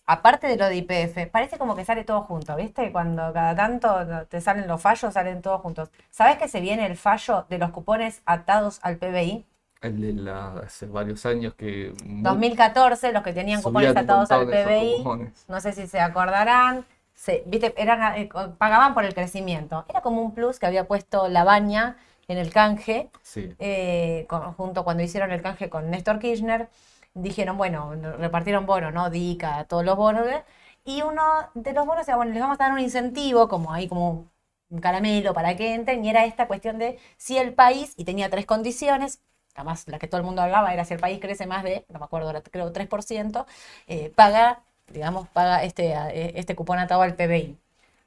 aparte 0.06 0.46
de 0.46 0.56
lo 0.56 0.66
de 0.66 0.76
IPF, 0.76 1.26
parece 1.26 1.58
como 1.58 1.74
que 1.76 1.84
sale 1.84 2.04
todo 2.04 2.22
junto, 2.22 2.54
¿viste? 2.56 2.92
Cuando 2.92 3.32
cada 3.32 3.54
tanto 3.56 4.26
te 4.28 4.40
salen 4.40 4.68
los 4.68 4.80
fallos, 4.80 5.14
salen 5.14 5.42
todos 5.42 5.60
juntos. 5.60 5.90
¿Sabés 6.10 6.36
que 6.38 6.48
se 6.48 6.60
viene 6.60 6.86
el 6.86 6.96
fallo 6.96 7.46
de 7.48 7.58
los 7.58 7.70
cupones 7.70 8.22
atados 8.26 8.78
al 8.82 8.96
PBI? 8.96 9.46
El 9.82 10.00
de 10.00 10.12
la- 10.14 10.54
hace 10.54 10.86
varios 10.86 11.26
años 11.26 11.54
que 11.54 11.92
mu- 12.04 12.24
2014, 12.24 13.12
los 13.12 13.22
que 13.22 13.32
tenían 13.32 13.62
cupones 13.62 13.96
atados 13.96 14.30
al 14.30 14.46
PBI, 14.48 15.04
no 15.48 15.60
sé 15.60 15.72
si 15.72 15.86
se 15.86 16.00
acordarán, 16.00 16.86
se, 17.14 17.42
¿viste? 17.46 17.74
Eran, 17.76 18.16
eh, 18.16 18.28
pagaban 18.58 18.94
por 18.94 19.04
el 19.04 19.14
crecimiento. 19.14 19.84
Era 19.88 20.00
como 20.00 20.22
un 20.22 20.32
plus 20.34 20.58
que 20.58 20.66
había 20.66 20.86
puesto 20.86 21.28
la 21.28 21.44
baña 21.44 21.96
en 22.28 22.38
el 22.38 22.52
canje. 22.52 23.10
Sí, 23.22 23.54
eh, 23.58 24.26
con- 24.28 24.52
junto 24.54 24.84
cuando 24.84 25.02
hicieron 25.02 25.30
el 25.30 25.42
canje 25.42 25.70
con 25.70 25.90
Néstor 25.90 26.18
Kirchner, 26.18 26.68
dijeron, 27.16 27.56
bueno, 27.56 27.92
repartieron 28.18 28.66
bonos, 28.66 28.92
¿no? 28.92 29.10
DICA, 29.10 29.64
todos 29.64 29.84
los 29.84 29.96
bonos, 29.96 30.26
¿eh? 30.28 30.44
y 30.84 31.02
uno 31.02 31.22
de 31.54 31.72
los 31.72 31.86
bonos 31.86 32.06
era, 32.06 32.16
bueno, 32.16 32.32
les 32.32 32.40
vamos 32.40 32.60
a 32.60 32.64
dar 32.64 32.72
un 32.72 32.78
incentivo, 32.78 33.48
como 33.48 33.72
ahí, 33.72 33.88
como 33.88 34.30
un 34.70 34.80
caramelo 34.80 35.34
para 35.34 35.56
que 35.56 35.74
entren, 35.74 36.04
y 36.04 36.10
era 36.10 36.24
esta 36.24 36.46
cuestión 36.46 36.78
de 36.78 36.98
si 37.16 37.38
el 37.38 37.54
país, 37.54 37.94
y 37.96 38.04
tenía 38.04 38.30
tres 38.30 38.46
condiciones, 38.46 39.20
además 39.54 39.88
la 39.88 39.98
que 39.98 40.08
todo 40.08 40.20
el 40.20 40.26
mundo 40.26 40.42
hablaba 40.42 40.72
era 40.72 40.84
si 40.84 40.94
el 40.94 41.00
país 41.00 41.18
crece 41.20 41.46
más 41.46 41.64
de, 41.64 41.84
no 41.88 41.98
me 41.98 42.04
acuerdo, 42.04 42.28
ahora 42.28 42.42
creo 42.42 42.72
3%, 42.72 43.46
eh, 43.88 44.12
paga, 44.14 44.62
digamos, 44.88 45.28
paga 45.28 45.64
este, 45.64 46.38
este 46.38 46.54
cupón 46.54 46.78
atado 46.78 47.02
al 47.02 47.14
PBI. 47.14 47.58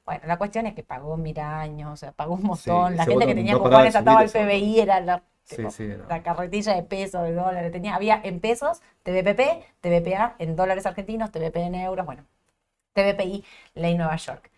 Bueno, 0.05 0.21
la 0.25 0.37
cuestión 0.37 0.65
es 0.65 0.73
que 0.73 0.83
pagó 0.83 1.17
mil 1.17 1.39
años, 1.39 1.93
o 1.93 1.97
sea, 1.97 2.11
pagó 2.13 2.35
un 2.35 2.43
montón. 2.43 2.95
la 2.95 3.05
gente 3.05 3.27
que 3.27 3.35
tenía 3.35 3.53
no 3.53 3.61
cupones 3.61 3.95
atados 3.95 4.21
al 4.21 4.29
PBI 4.29 4.79
era 4.79 4.99
la, 5.01 5.21
tipo, 5.49 5.69
sí, 5.71 5.87
no. 5.87 6.05
la 6.07 6.23
carretilla 6.23 6.75
de 6.75 6.83
pesos, 6.83 7.23
de 7.23 7.33
dólares. 7.33 7.71
Tenía, 7.71 7.95
había 7.95 8.21
en 8.23 8.39
pesos, 8.39 8.81
TBPP, 9.03 9.65
TBPA 9.81 10.35
en 10.39 10.55
dólares 10.55 10.85
argentinos, 10.85 11.31
TBP 11.31 11.61
en 11.63 11.75
euros, 11.75 12.05
bueno, 12.05 12.25
TBPI, 12.93 13.45
ley 13.75 13.95
Nueva 13.97 14.15
York. 14.17 14.51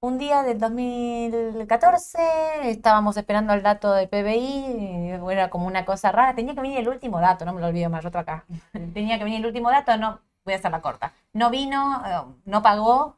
Un 0.00 0.18
día 0.18 0.42
del 0.42 0.58
2014 0.58 2.18
estábamos 2.70 3.16
esperando 3.16 3.52
el 3.54 3.62
dato 3.62 3.92
de 3.92 4.08
PBI, 4.08 5.10
era 5.30 5.48
como 5.48 5.66
una 5.68 5.84
cosa 5.84 6.10
rara. 6.10 6.34
Tenía 6.34 6.54
que 6.54 6.60
venir 6.60 6.78
el 6.78 6.88
último 6.88 7.20
dato, 7.20 7.44
no 7.44 7.52
me 7.52 7.60
lo 7.60 7.68
olvido 7.68 7.88
más, 7.88 8.02
yo 8.02 8.08
otro 8.08 8.20
acá. 8.20 8.44
Tenía 8.94 9.16
que 9.18 9.24
venir 9.24 9.38
el 9.40 9.46
último 9.46 9.70
dato, 9.70 9.96
no, 9.96 10.20
voy 10.44 10.54
a 10.54 10.56
hacerla 10.56 10.80
corta. 10.82 11.12
No 11.32 11.50
vino, 11.50 12.02
eh, 12.04 12.34
no 12.46 12.62
pagó, 12.62 13.16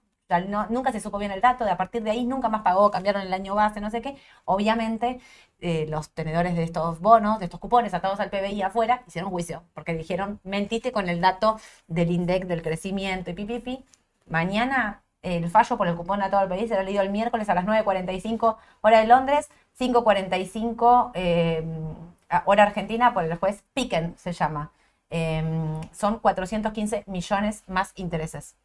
no- 0.48 0.66
nunca 0.68 0.92
se 0.92 1.00
supo 1.00 1.18
bien 1.18 1.32
el 1.32 1.40
dato, 1.40 1.64
de 1.64 1.70
a 1.70 1.76
partir 1.78 2.02
de 2.02 2.10
ahí 2.10 2.24
nunca 2.26 2.48
más 2.50 2.62
pagó, 2.62 2.90
cambiaron 2.90 3.22
el 3.22 3.32
año 3.32 3.54
base, 3.54 3.80
no 3.80 3.90
sé 3.90 4.02
qué. 4.02 4.16
Obviamente, 4.44 5.20
eh, 5.60 5.86
los 5.88 6.10
tenedores 6.10 6.54
de 6.56 6.62
estos 6.64 7.00
bonos, 7.00 7.38
de 7.38 7.46
estos 7.46 7.60
cupones 7.60 7.94
atados 7.94 8.20
al 8.20 8.30
PBI 8.30 8.62
afuera, 8.62 9.02
hicieron 9.06 9.30
juicio, 9.30 9.62
porque 9.74 9.94
dijeron, 9.94 10.40
mentiste 10.44 10.92
con 10.92 11.08
el 11.08 11.20
dato 11.20 11.58
del 11.88 12.10
INDEC 12.10 12.46
del 12.46 12.62
crecimiento 12.62 13.30
y 13.30 13.34
pipipi. 13.34 13.84
Mañana 14.28 15.02
el 15.22 15.48
fallo 15.50 15.76
por 15.78 15.88
el 15.88 15.96
cupón 15.96 16.22
atado 16.22 16.42
al 16.42 16.48
PBI 16.48 16.68
será 16.68 16.82
leído 16.82 17.02
el 17.02 17.10
miércoles 17.10 17.48
a 17.48 17.54
las 17.54 17.64
9.45 17.64 18.56
hora 18.82 19.00
de 19.00 19.06
Londres, 19.06 19.48
5.45 19.78 21.10
eh, 21.14 21.64
a- 22.28 22.42
hora 22.46 22.64
argentina 22.64 23.14
por 23.14 23.24
el 23.24 23.34
juez 23.36 23.62
Piquen 23.74 24.14
se 24.18 24.32
llama. 24.32 24.70
Em, 25.10 25.80
son 25.92 26.18
415 26.18 27.04
millones 27.06 27.62
más 27.68 27.92
intereses. 27.96 28.56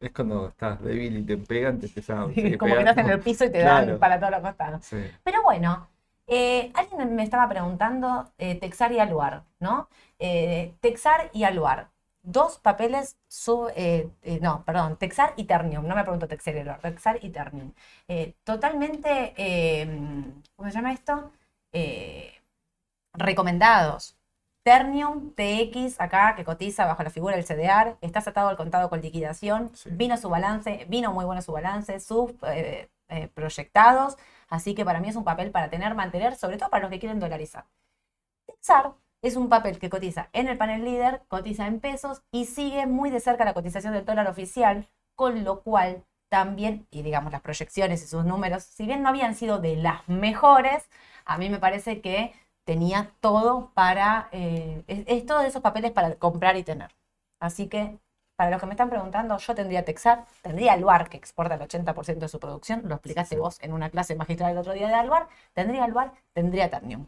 Es 0.00 0.12
cuando 0.12 0.48
estás 0.48 0.82
débil 0.82 1.18
y 1.18 1.22
te 1.22 1.36
pegan, 1.36 1.78
te 1.78 1.86
empiezan 1.86 2.18
a 2.18 2.22
Como 2.22 2.34
seguir 2.34 2.58
que 2.58 2.78
estás 2.78 2.96
en 2.96 3.10
el 3.10 3.20
piso 3.20 3.44
y 3.44 3.50
te 3.52 3.58
dan 3.58 3.98
para 3.98 4.18
todos 4.18 4.32
los 4.32 4.40
costados. 4.40 4.84
Sí. 4.84 4.96
Pero 5.22 5.42
bueno, 5.42 5.88
eh, 6.26 6.72
alguien 6.74 7.14
me 7.14 7.22
estaba 7.22 7.48
preguntando 7.48 8.32
eh, 8.38 8.54
Texar 8.54 8.92
y 8.92 8.98
Aluar, 8.98 9.42
¿no? 9.58 9.88
Eh, 10.18 10.72
Texar 10.80 11.28
y 11.34 11.44
Aluar, 11.44 11.90
dos 12.22 12.58
papeles 12.58 13.18
sub, 13.28 13.70
no, 14.40 14.64
perdón, 14.64 14.96
Texar 14.96 15.34
y 15.36 15.44
Ternium, 15.44 15.86
no 15.86 15.94
me 15.94 16.02
pregunto 16.02 16.28
Texar 16.28 16.54
y 16.56 16.60
Aluar, 16.60 16.80
Texar 16.80 17.18
y 17.22 17.30
Ternium. 17.30 17.72
Totalmente, 18.44 19.34
¿cómo 20.56 20.70
se 20.70 20.74
llama 20.74 20.92
esto? 20.92 21.30
Recomendados. 23.12 24.16
Ternium 24.70 25.32
TX, 25.34 26.00
acá 26.00 26.36
que 26.36 26.44
cotiza 26.44 26.86
bajo 26.86 27.02
la 27.02 27.10
figura 27.10 27.34
del 27.34 27.44
CDR, 27.44 27.96
está 28.02 28.20
atado 28.20 28.48
al 28.50 28.56
contado 28.56 28.88
con 28.88 29.00
liquidación, 29.00 29.72
Sí. 29.74 29.90
vino 29.92 30.16
su 30.16 30.28
balance, 30.28 30.86
vino 30.88 31.12
muy 31.12 31.24
bueno 31.24 31.42
su 31.42 31.50
balance, 31.50 31.98
sus 31.98 32.30
eh, 32.46 32.88
eh, 33.08 33.26
proyectados, 33.34 34.16
así 34.48 34.76
que 34.76 34.84
para 34.84 35.00
mí 35.00 35.08
es 35.08 35.16
un 35.16 35.24
papel 35.24 35.50
para 35.50 35.70
tener, 35.70 35.96
mantener, 35.96 36.36
sobre 36.36 36.56
todo 36.56 36.70
para 36.70 36.82
los 36.82 36.90
que 36.92 37.00
quieren 37.00 37.18
dolarizar. 37.18 37.64
Texar 38.46 38.92
es 39.22 39.34
un 39.36 39.48
papel 39.48 39.80
que 39.80 39.90
cotiza 39.90 40.28
en 40.32 40.46
el 40.46 40.56
panel 40.56 40.84
líder, 40.84 41.22
cotiza 41.28 41.66
en 41.66 41.80
pesos 41.80 42.22
y 42.30 42.44
sigue 42.46 42.86
muy 42.86 43.10
de 43.10 43.18
cerca 43.20 43.44
la 43.44 43.54
cotización 43.54 43.92
del 43.94 44.04
dólar 44.04 44.28
oficial, 44.28 44.88
con 45.16 45.42
lo 45.42 45.62
cual 45.62 46.04
también, 46.28 46.86
y 46.92 47.02
digamos 47.02 47.32
las 47.32 47.40
proyecciones 47.42 48.04
y 48.04 48.06
sus 48.06 48.24
números, 48.24 48.62
si 48.62 48.86
bien 48.86 49.02
no 49.02 49.08
habían 49.08 49.34
sido 49.34 49.58
de 49.58 49.74
las 49.76 50.08
mejores, 50.08 50.88
a 51.24 51.38
mí 51.38 51.48
me 51.48 51.58
parece 51.58 52.00
que 52.00 52.34
tenía 52.70 53.12
todo 53.20 53.72
para, 53.74 54.28
eh, 54.30 54.84
es, 54.86 55.02
es 55.08 55.26
todos 55.26 55.44
esos 55.44 55.60
papeles 55.60 55.90
para 55.90 56.14
comprar 56.16 56.56
y 56.56 56.62
tener. 56.62 56.90
Así 57.40 57.66
que, 57.68 57.98
para 58.36 58.50
los 58.52 58.60
que 58.60 58.66
me 58.66 58.74
están 58.74 58.90
preguntando, 58.90 59.36
yo 59.38 59.54
tendría 59.56 59.84
Texar, 59.84 60.24
tendría 60.42 60.74
Alvar, 60.74 61.08
que 61.10 61.16
exporta 61.16 61.56
el 61.56 61.62
80% 61.62 62.26
de 62.26 62.28
su 62.28 62.38
producción, 62.38 62.82
lo 62.84 62.94
explicaste 62.94 63.34
Sí. 63.34 63.40
vos 63.42 63.58
en 63.60 63.72
una 63.72 63.90
clase 63.90 64.14
magistral 64.14 64.52
el 64.52 64.58
otro 64.58 64.72
día 64.72 64.86
de 64.86 64.94
Alvar, 64.94 65.26
tendría 65.52 65.82
Alvar, 65.84 66.12
tendría 66.32 66.70
Ternium. 66.70 67.06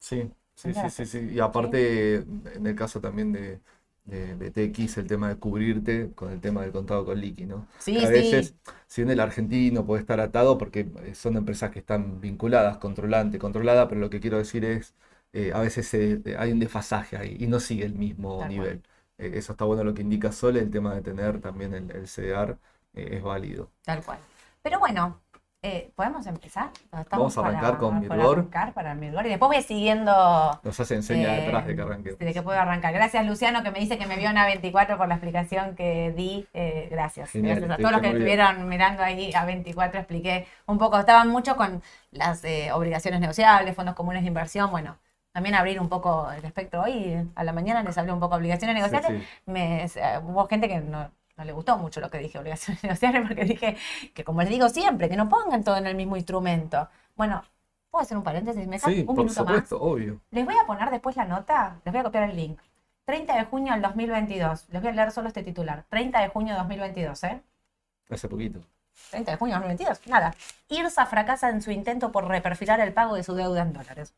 Sí, 0.00 0.30
sí, 0.54 0.74
sí, 0.74 0.90
sí, 0.90 1.06
sí. 1.06 1.18
Y 1.32 1.40
aparte, 1.40 2.16
en 2.16 2.66
el 2.66 2.74
caso 2.74 3.00
también 3.00 3.32
de, 3.32 3.60
de, 4.08 4.36
de 4.36 4.50
TX, 4.50 4.98
el 4.98 5.06
tema 5.06 5.28
de 5.28 5.36
cubrirte 5.38 6.12
con 6.14 6.32
el 6.32 6.40
tema 6.40 6.62
del 6.62 6.72
contado 6.72 7.04
con 7.04 7.20
liqui, 7.20 7.46
¿no? 7.46 7.68
Sí, 7.78 7.98
Que 7.98 8.06
a 8.06 8.08
sí. 8.08 8.10
veces, 8.10 8.54
si 8.86 9.02
bien 9.02 9.10
el 9.12 9.20
argentino 9.20 9.84
puede 9.86 10.00
estar 10.00 10.20
atado 10.20 10.58
porque 10.58 10.88
son 11.14 11.36
empresas 11.36 11.70
que 11.70 11.78
están 11.80 12.20
vinculadas, 12.20 12.78
controlante, 12.78 13.38
controlada, 13.38 13.88
pero 13.88 14.00
lo 14.00 14.10
que 14.10 14.20
quiero 14.20 14.38
decir 14.38 14.64
es, 14.64 14.94
eh, 15.32 15.52
a 15.54 15.60
veces 15.60 15.86
se- 15.88 16.22
hay 16.38 16.52
un 16.52 16.58
desfasaje 16.60 17.16
ahí 17.16 17.36
y 17.38 17.46
no 17.46 17.60
sigue 17.60 17.84
el 17.84 17.94
mismo 17.94 18.44
Tal 18.44 18.46
nivel. 18.46 18.82
Eh, 19.18 19.32
eso 19.34 19.52
está 19.52 19.64
bueno 19.64 19.84
lo 19.84 19.94
que 19.94 20.02
indica 20.02 20.32
Sole, 20.32 20.60
el 20.60 20.70
tema 20.70 20.94
de 20.94 21.02
tener 21.02 21.40
también 21.40 21.74
el, 21.74 21.90
el 21.90 22.08
CDR 22.08 22.52
eh, 22.94 23.08
es 23.16 23.22
válido. 23.22 23.70
Tal 23.84 24.04
cual. 24.04 24.18
Pero 24.62 24.78
bueno, 24.78 25.20
eh, 25.62 25.90
¿podemos 25.96 26.24
empezar? 26.26 26.70
Estamos 26.84 27.08
Vamos 27.10 27.38
a 27.38 27.40
arrancar 27.40 27.62
para- 27.62 27.78
con 27.78 28.00
Mirgor. 28.00 28.38
arrancar 28.38 28.72
para 28.74 28.94
Mirgor 28.94 29.26
y 29.26 29.30
después 29.30 29.48
voy 29.50 29.62
siguiendo 29.62 30.60
Nos 30.62 30.78
hace 30.80 30.94
enseña 30.94 31.36
eh, 31.36 31.40
detrás 31.42 31.66
de 31.66 31.74
que 31.74 31.82
arranquemos. 31.82 32.18
de 32.20 32.32
que 32.32 32.42
puedo 32.42 32.58
arrancar. 32.60 32.92
Gracias 32.94 33.26
Luciano 33.26 33.62
que 33.64 33.70
me 33.72 33.80
dice 33.80 33.98
que 33.98 34.06
me 34.06 34.16
vio 34.16 34.30
en 34.30 34.36
A24 34.36 34.96
por 34.96 35.08
la 35.08 35.14
explicación 35.14 35.74
que 35.74 36.12
di. 36.16 36.46
Eh, 36.54 36.88
gracias. 36.90 37.30
Genial, 37.30 37.56
gracias 37.60 37.78
a 37.78 37.82
todos 37.82 37.92
los 37.92 38.00
que 38.00 38.06
bien. 38.08 38.16
estuvieron 38.18 38.68
mirando 38.68 39.02
ahí 39.02 39.32
A24 39.32 39.94
expliqué 39.96 40.46
un 40.66 40.78
poco. 40.78 40.98
Estaban 40.98 41.28
mucho 41.28 41.56
con 41.56 41.82
las 42.12 42.42
obligaciones 42.72 43.20
negociables, 43.20 43.74
fondos 43.74 43.94
comunes 43.96 44.22
de 44.22 44.28
inversión. 44.28 44.70
Bueno, 44.70 44.96
también 45.32 45.56
abrir 45.56 45.80
un 45.80 45.88
poco 45.88 46.30
el 46.32 46.44
espectro. 46.44 46.82
Hoy 46.82 47.16
a 47.34 47.44
la 47.44 47.52
mañana 47.52 47.82
les 47.82 47.98
hablé 47.98 48.12
un 48.12 48.20
poco 48.20 48.34
de 48.36 48.38
obligaciones 48.42 48.76
negociables. 48.76 49.22
sí. 49.22 49.28
Me, 49.46 49.86
hubo 50.24 50.46
gente 50.48 50.68
que 50.68 50.78
no, 50.80 51.10
no 51.38 51.44
le 51.44 51.52
gustó 51.52 51.78
mucho 51.78 52.00
lo 52.00 52.10
que 52.10 52.18
dije, 52.18 52.38
obligaciones 52.38 52.82
negociables, 52.84 53.26
porque 53.26 53.44
dije 53.44 53.76
que, 54.12 54.24
como 54.24 54.40
les 54.42 54.50
digo 54.50 54.68
siempre, 54.68 55.08
que 55.08 55.16
no 55.16 55.28
pongan 55.28 55.62
todo 55.64 55.76
en 55.76 55.86
el 55.86 55.94
mismo 55.94 56.16
instrumento. 56.16 56.88
Bueno, 57.16 57.42
¿puedo 57.90 58.02
hacer 58.02 58.16
un 58.18 58.24
paréntesis? 58.24 58.66
¿Me 58.66 58.78
Sí, 58.78 59.00
un 59.00 59.06
por 59.06 59.24
minuto 59.24 59.44
más? 59.44 59.54
supuesto, 59.54 59.80
obvio. 59.80 60.20
Les 60.32 60.44
voy 60.44 60.56
a 60.60 60.66
poner 60.66 60.90
después 60.90 61.16
la 61.16 61.24
nota, 61.24 61.76
les 61.84 61.92
voy 61.92 62.00
a 62.00 62.04
copiar 62.04 62.24
el 62.28 62.36
link. 62.36 62.58
30 63.04 63.36
de 63.36 63.44
junio 63.44 63.72
del 63.72 63.80
2022. 63.82 64.66
Les 64.70 64.82
voy 64.82 64.90
a 64.90 64.94
leer 64.94 65.10
solo 65.12 65.28
este 65.28 65.42
titular. 65.42 65.84
30 65.88 66.20
de 66.20 66.28
junio 66.28 66.52
de 66.54 66.58
2022, 66.58 67.24
¿eh? 67.24 67.40
Hace 68.10 68.28
poquito. 68.28 68.60
30 69.10 69.30
de 69.30 69.36
junio 69.38 69.54
de 69.54 69.60
2022. 69.60 70.06
Nada. 70.08 70.34
IRSA 70.68 71.06
fracasa 71.06 71.48
en 71.48 71.62
su 71.62 71.70
intento 71.70 72.12
por 72.12 72.26
reperfilar 72.28 72.80
el 72.80 72.92
pago 72.92 73.14
de 73.14 73.22
su 73.22 73.34
deuda 73.34 73.62
en 73.62 73.72
dólares. 73.72 74.12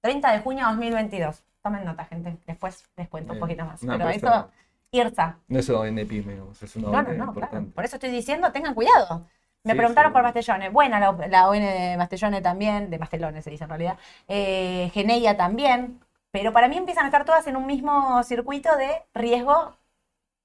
30 0.00 0.32
de 0.32 0.38
junio 0.40 0.64
de 0.66 0.70
2022. 0.72 1.42
Tomen 1.62 1.84
nota, 1.84 2.04
gente. 2.06 2.36
Después 2.46 2.84
les 2.96 3.08
cuento 3.08 3.32
un 3.34 3.40
poquito 3.40 3.64
más. 3.66 3.82
No, 3.82 3.92
Pero 3.98 4.08
eso, 4.08 4.16
está- 4.26 4.48
IRSA. 4.94 5.38
No 5.48 5.58
es 5.58 5.68
una 5.68 5.88
NPIME, 5.88 6.32
digamos, 6.34 6.62
es 6.62 6.76
una 6.76 6.88
No, 6.90 7.02
no, 7.02 7.12
no, 7.14 7.32
claro. 7.34 7.58
importante. 7.58 7.72
Por 7.72 7.84
eso 7.84 7.96
estoy 7.96 8.10
diciendo, 8.10 8.52
tengan 8.52 8.74
cuidado. 8.74 9.26
Me 9.64 9.72
Sí, 9.72 9.78
preguntaron 9.78 10.10
sí. 10.10 10.12
por 10.12 10.22
Mastellone. 10.22 10.68
Buena 10.70 11.00
la, 11.00 11.12
la 11.28 11.48
ON 11.48 11.58
de 11.60 11.94
Mastellone 11.96 12.40
también, 12.42 12.90
de 12.90 12.98
Mastelones 12.98 13.44
se 13.44 13.50
dice 13.50 13.64
en 13.64 13.70
realidad. 13.70 13.98
Eh, 14.28 14.90
Geneia 14.94 15.36
también. 15.36 16.00
Pero 16.30 16.52
para 16.52 16.68
mí 16.68 16.76
empiezan 16.76 17.04
a 17.04 17.08
estar 17.08 17.24
todas 17.24 17.46
en 17.46 17.56
un 17.56 17.66
mismo 17.66 18.22
circuito 18.24 18.76
de 18.76 18.90
riesgo, 19.14 19.76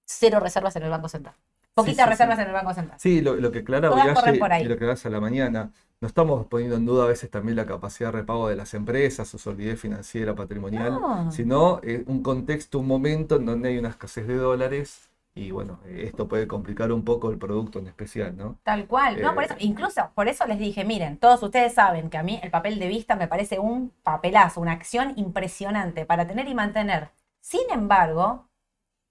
cero 0.05 0.39
reservas 0.39 0.75
en 0.75 0.83
el 0.83 0.89
Banco 0.89 1.09
Central. 1.09 1.35
Poquitas 1.73 2.05
sí, 2.05 2.09
reservas 2.09 2.39
en 2.39 2.47
el 2.47 2.53
Banco 2.53 2.73
Central. 2.73 2.99
Sí, 2.99 3.21
lo, 3.21 3.35
lo 3.35 3.51
que 3.51 3.63
Clara 3.63 3.89
Todas 3.89 4.13
corren 4.13 4.39
por 4.39 4.51
ahí. 4.53 4.63
y 4.65 4.67
lo 4.67 4.77
que 4.77 4.89
hace 4.89 5.07
a 5.07 5.11
la 5.11 5.19
mañana, 5.21 5.71
no 6.01 6.07
estamos 6.07 6.45
poniendo 6.47 6.77
en 6.77 6.85
duda 6.85 7.03
a 7.05 7.07
veces 7.07 7.29
también 7.29 7.57
la 7.57 7.65
capacidad 7.65 8.09
de 8.11 8.19
repago 8.19 8.47
de 8.47 8.55
las 8.55 8.73
empresas, 8.73 9.27
su 9.27 9.37
solidez 9.37 9.79
financiera, 9.79 10.35
patrimonial, 10.35 10.93
No. 10.93 11.31
sino 11.31 11.79
eh, 11.83 12.03
un 12.07 12.23
contexto, 12.23 12.79
un 12.79 12.87
momento 12.87 13.35
en 13.35 13.45
donde 13.45 13.69
hay 13.69 13.77
una 13.77 13.89
escasez 13.89 14.27
de 14.27 14.35
dólares 14.37 15.09
y 15.35 15.51
bueno, 15.51 15.79
eh, 15.85 16.03
esto 16.05 16.27
puede 16.27 16.47
complicar 16.47 16.91
un 16.91 17.03
poco 17.03 17.29
el 17.31 17.37
producto 17.37 17.79
en 17.79 17.87
especial, 17.87 18.35
¿no? 18.37 18.57
Tal 18.63 18.87
cual. 18.87 19.21
No, 19.21 19.33
por 19.33 19.43
Eh, 19.43 19.47
eso, 19.47 19.55
incluso 19.59 20.11
por 20.15 20.27
eso 20.27 20.45
les 20.45 20.59
dije, 20.59 20.83
miren, 20.85 21.17
todos 21.17 21.41
ustedes 21.43 21.73
saben 21.73 22.09
que 22.09 22.17
a 22.17 22.23
mí 22.23 22.39
el 22.43 22.51
papel 22.51 22.79
de 22.79 22.87
vista 22.87 23.15
me 23.15 23.27
parece 23.27 23.59
un 23.59 23.91
papelazo, 24.03 24.61
una 24.61 24.73
acción 24.73 25.13
impresionante 25.17 26.05
para 26.05 26.27
tener 26.27 26.47
y 26.47 26.53
mantener. 26.55 27.09
Sin 27.41 27.69
embargo, 27.71 28.47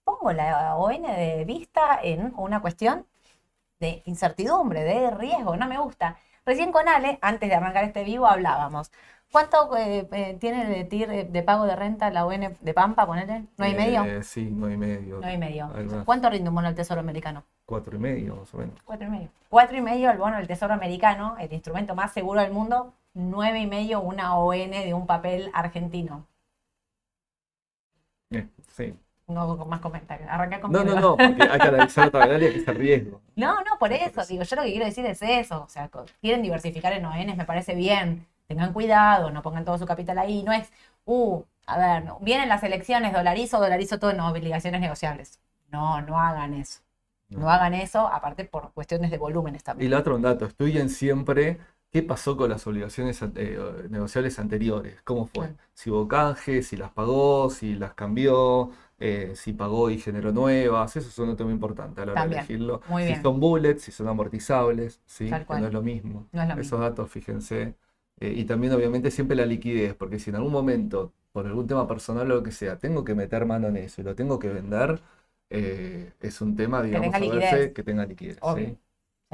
pongo 0.05 0.33
la 0.33 0.77
ON 0.77 1.03
de 1.03 1.45
vista 1.47 2.01
en 2.03 2.35
una 2.37 2.61
cuestión 2.61 3.07
de 3.81 4.03
incertidumbre, 4.07 4.83
de 4.85 5.11
riesgo, 5.13 5.57
no 5.57 5.69
me 5.69 5.79
gusta. 5.79 6.19
Recién 6.49 6.73
con 6.73 6.89
Ale, 6.89 7.19
antes 7.21 7.47
de 7.47 7.55
arrancar 7.55 7.85
este 7.85 8.05
vivo, 8.05 8.27
hablábamos. 8.27 8.91
¿Cuánto 9.31 9.77
eh, 9.77 10.09
eh, 10.13 10.39
tiene 10.41 10.65
de 10.65 10.85
TIR 10.85 11.29
de 11.29 11.43
pago 11.43 11.67
de 11.67 11.77
renta 11.77 12.11
la 12.11 12.25
ON 12.25 12.57
de 12.59 12.73
Pampa, 12.73 13.05
ponele? 13.05 13.45
¿Nueve 13.59 13.75
y 13.75 13.77
medio? 13.77 14.05
Eh, 14.07 14.23
sí, 14.23 14.49
nueve 14.51 14.77
y 14.77 14.79
medio. 14.79 15.19
Nueve 15.21 15.35
y 15.35 15.37
medio. 15.37 15.71
¿Cuánto 16.07 16.31
rinde 16.31 16.49
un 16.49 16.55
bono 16.55 16.69
del 16.69 16.75
Tesoro 16.75 17.03
americano? 17.03 17.45
cuatro 17.67 17.97
y 17.97 17.99
medio, 17.99 18.37
más 18.37 18.55
o 18.55 18.57
menos. 18.57 18.81
Cuatro 18.83 19.07
y 19.07 19.11
medio. 19.11 19.29
Cuatro 19.51 19.77
y 19.77 19.83
medio 19.83 20.11
el 20.11 20.17
bono 20.17 20.39
del 20.39 20.47
Tesoro 20.47 20.73
americano, 20.73 21.37
el 21.39 21.53
instrumento 21.53 21.95
más 21.95 22.15
seguro 22.15 22.41
del 22.41 22.51
mundo. 22.51 22.95
Nueve 23.13 23.59
y 23.59 23.67
medio 23.67 24.01
una 24.01 24.39
ON 24.39 24.71
de 24.71 24.95
un 24.95 25.07
papel 25.07 25.51
argentino. 25.53 26.25
Eh, 28.31 28.49
sí. 28.75 28.95
No 29.29 29.43
hago 29.43 29.65
más 29.67 29.81
comentarios. 29.81 30.29
Arranca 30.31 30.61
con 30.61 30.73
No, 30.73 30.83
no, 30.85 30.95
no, 31.01 31.17
porque 31.17 31.43
hay 31.43 31.61
que 31.61 31.69
analizar 31.69 32.11
variable 32.11 32.53
que 32.53 32.59
es 32.61 32.69
el 32.69 32.75
riesgo. 32.77 33.21
No, 33.37 33.55
no, 33.63 33.79
por 33.79 33.91
Sí, 33.91 33.97
eso. 34.03 34.25
Digo, 34.27 34.43
yo 34.43 34.57
lo 34.57 34.63
que 34.63 34.71
quiero 34.71 34.87
decir 34.87 35.07
es 35.07 35.23
eso. 35.23 35.63
O 35.63 35.69
sea, 35.69 35.91
quieren 36.21 36.43
diversificar 36.43 36.93
en 36.95 37.05
ONs, 37.05 37.37
me 37.37 37.45
parece 37.45 37.75
bien. 37.75 38.27
Tengan 38.47 38.73
cuidado, 38.73 39.31
no 39.31 39.43
pongan 39.43 39.65
todo 39.65 39.79
su 39.79 39.87
capital 39.87 40.19
ahí. 40.19 40.43
No 40.43 40.53
es, 40.53 40.73
uh, 41.05 41.43
a 41.67 41.79
ver, 41.79 42.05
no, 42.05 42.19
vienen 42.21 42.49
las 42.49 42.63
elecciones, 42.65 43.13
dolarizo, 43.13 43.61
dolarizo 43.61 43.99
todo 43.99 44.11
en 44.11 44.21
obligaciones 44.21 44.81
negociables. 44.81 45.39
No, 45.71 46.01
no 46.03 46.19
hagan 46.19 46.55
eso. 46.55 46.81
No, 47.29 47.41
No. 47.41 47.51
hagan 47.51 47.75
eso, 47.75 48.09
aparte 48.09 48.45
por 48.47 48.73
cuestiones 48.73 49.11
de 49.11 49.19
volúmenes 49.19 49.63
Y 49.63 49.65
también. 49.65 49.91
la 49.91 49.99
otra, 49.99 50.15
un 50.15 50.23
dato, 50.23 50.47
estudien 50.47 50.89
siempre 50.89 51.59
qué 51.91 52.03
pasó 52.03 52.37
con 52.37 52.51
las 52.51 52.67
obligaciones 52.67 53.21
eh, 53.37 53.59
negociables 53.91 54.39
anteriores, 54.39 55.01
cómo 55.03 55.27
fue, 55.27 55.49
Mm. 55.49 55.57
si 55.75 55.91
hubo 55.91 56.07
canje, 56.09 56.63
si 56.63 56.77
las 56.77 56.91
pagó, 56.91 57.51
si 57.51 57.75
las 57.75 57.95
cambió, 57.95 58.71
eh, 58.99 59.33
si 59.37 59.53
pagó 59.53 59.91
y 59.91 59.99
generó 59.99 60.33
nuevas, 60.33 60.97
eso 60.97 61.09
es 61.09 61.19
un 61.19 61.37
muy 61.45 61.53
importante 61.55 62.01
a 62.03 62.07
la 62.07 62.13
hora 62.13 62.23
También, 62.23 62.31
de 62.31 62.37
elegirlo. 62.37 62.81
muy 62.87 63.05
si 63.05 63.07
bien. 63.07 63.23
son 63.23 63.41
bullets, 63.41 63.83
si 63.83 63.93
son 63.93 64.09
amortizables, 64.09 65.01
¿sí? 65.07 65.45
Que 65.49 65.57
no 65.57 65.67
es 65.67 65.73
lo 65.73 65.83
mismo. 65.83 66.27
No 66.33 66.43
es 66.43 66.49
lo 66.49 66.55
Esos 66.57 66.81
mismo. 66.81 66.81
datos, 66.81 67.11
fíjense. 67.11 67.75
Eh, 68.21 68.33
y 68.37 68.45
también, 68.45 68.73
obviamente, 68.73 69.11
siempre 69.11 69.37
la 69.37 69.47
liquidez, 69.47 69.95
porque 69.95 70.19
si 70.19 70.31
en 70.31 70.37
algún 70.37 70.53
momento, 70.53 71.13
por 71.33 71.47
algún 71.47 71.67
tema 71.67 71.87
personal 71.87 72.31
o 72.33 72.37
lo 72.37 72.43
que 72.43 72.51
sea, 72.53 72.79
tengo 72.79 73.05
que 73.05 73.15
meter 73.15 73.47
mano 73.47 73.69
en 73.69 73.77
eso 73.77 74.01
y 74.01 74.05
lo 74.05 74.15
tengo 74.15 74.39
que 74.39 74.49
vender, 74.49 75.01
eh, 75.51 76.13
es 76.21 76.41
un 76.41 76.57
tema, 76.57 76.83
digamos, 76.83 77.05
tenga 77.05 77.17
a 77.17 77.21
verse 77.21 77.57
liquidez. 77.57 77.73
que 77.73 77.83
tenga 77.85 78.05
liquidez. 78.07 78.39
¿sí? 78.45 78.77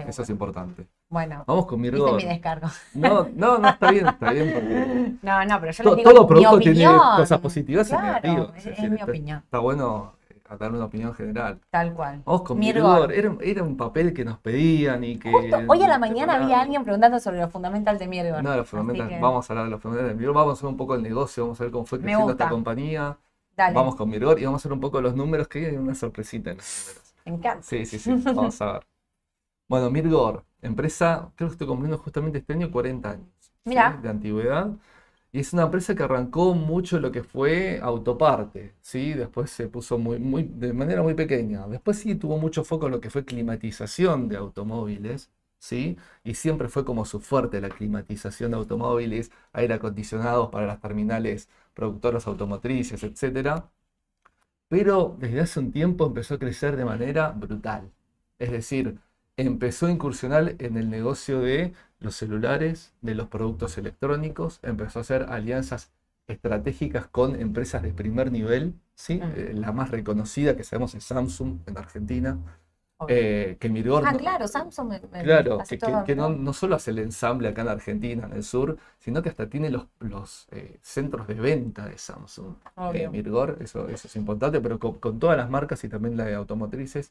Eso 0.05 0.23
es 0.23 0.31
importante. 0.31 0.87
Bueno, 1.15 1.45
Vamos 1.47 1.67
con 1.67 1.79
hice 1.85 1.93
Mirgor. 1.93 2.17
mi 2.17 2.25
descargo. 2.25 2.67
No, 2.95 3.29
no, 3.37 3.59
no, 3.59 3.69
está 3.69 3.91
bien, 3.93 4.07
está 4.09 4.33
bien, 4.33 4.51
porque 4.53 5.13
No, 5.23 5.45
no, 5.45 5.61
pero 5.61 5.71
yo 5.73 5.85
les 5.85 5.97
digo 5.97 6.11
todo 6.11 6.23
mi 6.23 6.27
producto 6.29 6.59
tiene 6.59 6.89
opinión. 6.89 7.17
cosas 7.17 7.39
positivas 7.41 7.87
y 7.87 7.91
Claro, 7.91 8.07
negativas. 8.07 8.49
es- 8.49 8.55
Es 8.57 8.67
es 8.67 8.77
decir, 8.77 8.91
mi 8.91 9.03
opinión. 9.03 9.39
Está 9.45 9.59
bueno 9.61 10.17
eh, 10.29 10.57
dar 10.59 10.73
una 10.73 10.85
opinión 10.87 11.15
general. 11.15 11.61
Tal 11.71 11.95
cual. 11.95 12.23
Vamos 12.27 12.43
con 12.43 12.59
Mirgor. 12.59 13.09
Mirgor. 13.09 13.13
Era, 13.13 13.37
era 13.53 13.63
un 13.63 13.77
papel 13.77 14.13
que 14.13 14.25
nos 14.25 14.39
pedían 14.41 15.05
y 15.05 15.19
que. 15.21 15.31
Justo 15.31 15.57
hoy 15.69 15.83
a 15.85 15.89
la 15.89 15.99
mañana 15.99 16.35
había 16.43 16.61
alguien 16.61 16.83
preguntando 16.83 17.21
sobre 17.21 17.39
los 17.39 17.51
fundamentals 17.53 18.01
de 18.01 18.09
Mirgor. 18.09 18.43
No, 18.43 18.65
fundamentals. 18.65 19.09
que, 19.11 19.21
Vamos 19.21 19.49
a 19.49 19.53
hablar 19.53 19.65
de 19.67 19.71
los 19.71 19.81
fundamentales 19.81 20.17
de 20.17 20.19
Mirgor. 20.19 20.35
Vamos 20.35 20.51
a 20.51 20.59
hacer 20.59 20.69
un 20.69 20.77
poco 20.77 20.95
el 20.97 21.03
negocio, 21.05 21.45
vamos 21.45 21.61
a 21.61 21.65
ver 21.65 21.73
cómo 21.73 21.87
fue 21.87 22.01
creciendo 22.01 22.33
esta 22.33 22.49
compañía. 22.49 23.17
Dale, 23.57 23.73
Vamos 23.77 23.95
con 23.95 24.11
Mirgor 24.11 24.41
y 24.41 24.45
vamos 24.47 24.59
a 24.59 24.63
hacer 24.63 24.73
un 24.73 24.81
poco 24.81 25.01
los 25.01 25.15
números, 25.15 25.47
que 25.47 25.65
hay 25.67 25.77
una 25.77 25.95
sorpresita 25.95 26.51
en 26.51 26.57
los 26.57 26.87
números. 26.89 27.15
me 27.25 27.33
encanta. 27.35 27.63
Sí, 27.63 27.87
sí, 27.87 28.01
sí, 28.01 28.13
vamos 28.35 28.61
a 28.61 28.73
ver. 28.73 28.87
Bueno, 29.67 29.91
Mirgor, 29.91 30.45
empresa, 30.67 31.33
creo 31.37 31.49
que 31.49 31.55
estoy 31.55 31.67
cumpliendo 31.67 31.99
justamente 31.99 32.39
este 32.39 32.53
año 32.55 32.71
40 32.71 33.11
años 33.13 33.53
¿sí? 33.65 33.97
De 33.97 34.09
antigüedad. 34.09 34.73
Y 35.33 35.41
es 35.41 35.53
una 35.53 35.65
empresa 35.65 35.95
que 35.97 36.03
arrancó 36.05 36.55
mucho 36.55 37.01
lo 37.01 37.11
que 37.13 37.25
fue 37.25 37.81
autoparte, 37.83 38.75
¿sí? 38.81 39.15
Después 39.15 39.51
se 39.51 39.69
puso 39.69 39.99
muy, 39.99 40.19
muy, 40.19 40.45
de 40.45 40.73
manera 40.73 41.03
muy 41.03 41.15
pequeña. 41.15 41.67
Después 41.67 41.99
sí 41.99 42.15
tuvo 42.15 42.39
mucho 42.39 42.65
foco 42.65 42.87
en 42.87 42.93
lo 42.93 43.01
que 43.01 43.11
fue 43.11 43.25
climatización 43.25 44.29
de 44.29 44.37
automóviles, 44.37 45.31
¿sí? 45.59 45.99
Y 46.23 46.35
siempre 46.35 46.69
fue 46.69 46.85
como 46.85 47.05
su 47.05 47.21
fuerte 47.21 47.61
la 47.61 47.69
climatización 47.71 48.53
de 48.53 48.59
automóviles, 48.59 49.33
aire 49.53 49.75
acondicionados 49.75 50.51
para 50.51 50.67
las 50.67 50.81
terminales 50.81 51.49
productoras 51.75 52.27
automotrices, 52.29 53.03
etcétera. 53.03 53.71
Pero 54.69 55.17
desde 55.19 55.41
hace 55.41 55.61
un 55.61 55.73
tiempo 55.73 56.07
empezó 56.07 56.35
a 56.35 56.39
crecer 56.39 56.77
de 56.77 56.85
manera 56.85 57.31
brutal. 57.31 57.93
Es 58.39 58.51
decir, 58.51 58.99
empezó 59.37 59.87
a 59.87 59.91
incursionar 59.91 60.55
en 60.59 60.77
el 60.77 60.91
negocio 60.91 61.41
de 61.41 61.73
los 61.99 62.15
celulares, 62.17 62.93
de 63.01 63.15
los 63.15 63.29
productos 63.29 63.79
electrónicos, 63.79 64.61
empezó 64.63 64.99
a 65.01 65.03
hacer 65.03 65.25
alianzas 65.31 65.93
estratégicas 66.27 67.07
con 67.07 67.41
empresas 67.41 67.83
de 67.83 67.93
primer 67.93 68.33
nivel, 68.33 68.75
¿sí? 68.95 69.17
Mm. 69.17 69.33
Eh, 69.37 69.53
la 69.55 69.73
más 69.73 69.91
reconocida 69.91 70.57
que 70.57 70.65
sabemos 70.65 70.95
es 70.95 71.05
Samsung 71.05 71.61
en 71.67 71.79
Argentina, 71.79 72.39
eh, 73.09 73.57
que 73.61 73.69
Mirgor 73.69 74.05
ah, 74.07 74.13
no- 74.13 74.19
claro, 74.19 74.47
Samsung 74.49 74.89
me, 74.89 75.01
me 75.13 75.23
Claro, 75.25 75.59
que, 75.59 75.79
que- 75.79 75.79
todo- 75.79 76.05
que 76.05 76.17
no, 76.17 76.29
no 76.31 76.53
solo 76.53 76.77
hace 76.77 76.91
el 76.91 76.99
ensamble 77.01 77.49
acá 77.49 77.63
en 77.63 77.69
Argentina, 77.69 78.27
en 78.27 78.33
el 78.33 78.43
sur, 78.45 78.79
sino 78.99 79.23
que 79.23 79.29
hasta 79.29 79.49
tiene 79.49 79.71
los, 79.71 79.87
los 80.01 80.47
eh, 80.53 80.79
centros 80.83 81.27
de 81.27 81.35
venta 81.35 81.87
de 81.87 81.99
Samsung. 81.99 82.55
Mirgor, 83.11 83.59
eso, 83.61 83.89
eso 83.89 84.09
es 84.09 84.17
importante, 84.17 84.61
pero 84.61 84.79
con, 84.79 84.95
con 84.99 85.19
todas 85.19 85.37
las 85.37 85.51
marcas 85.51 85.83
y 85.85 85.89
también 85.89 86.17
la 86.17 86.25
de 86.25 86.35
automotrices, 86.35 87.11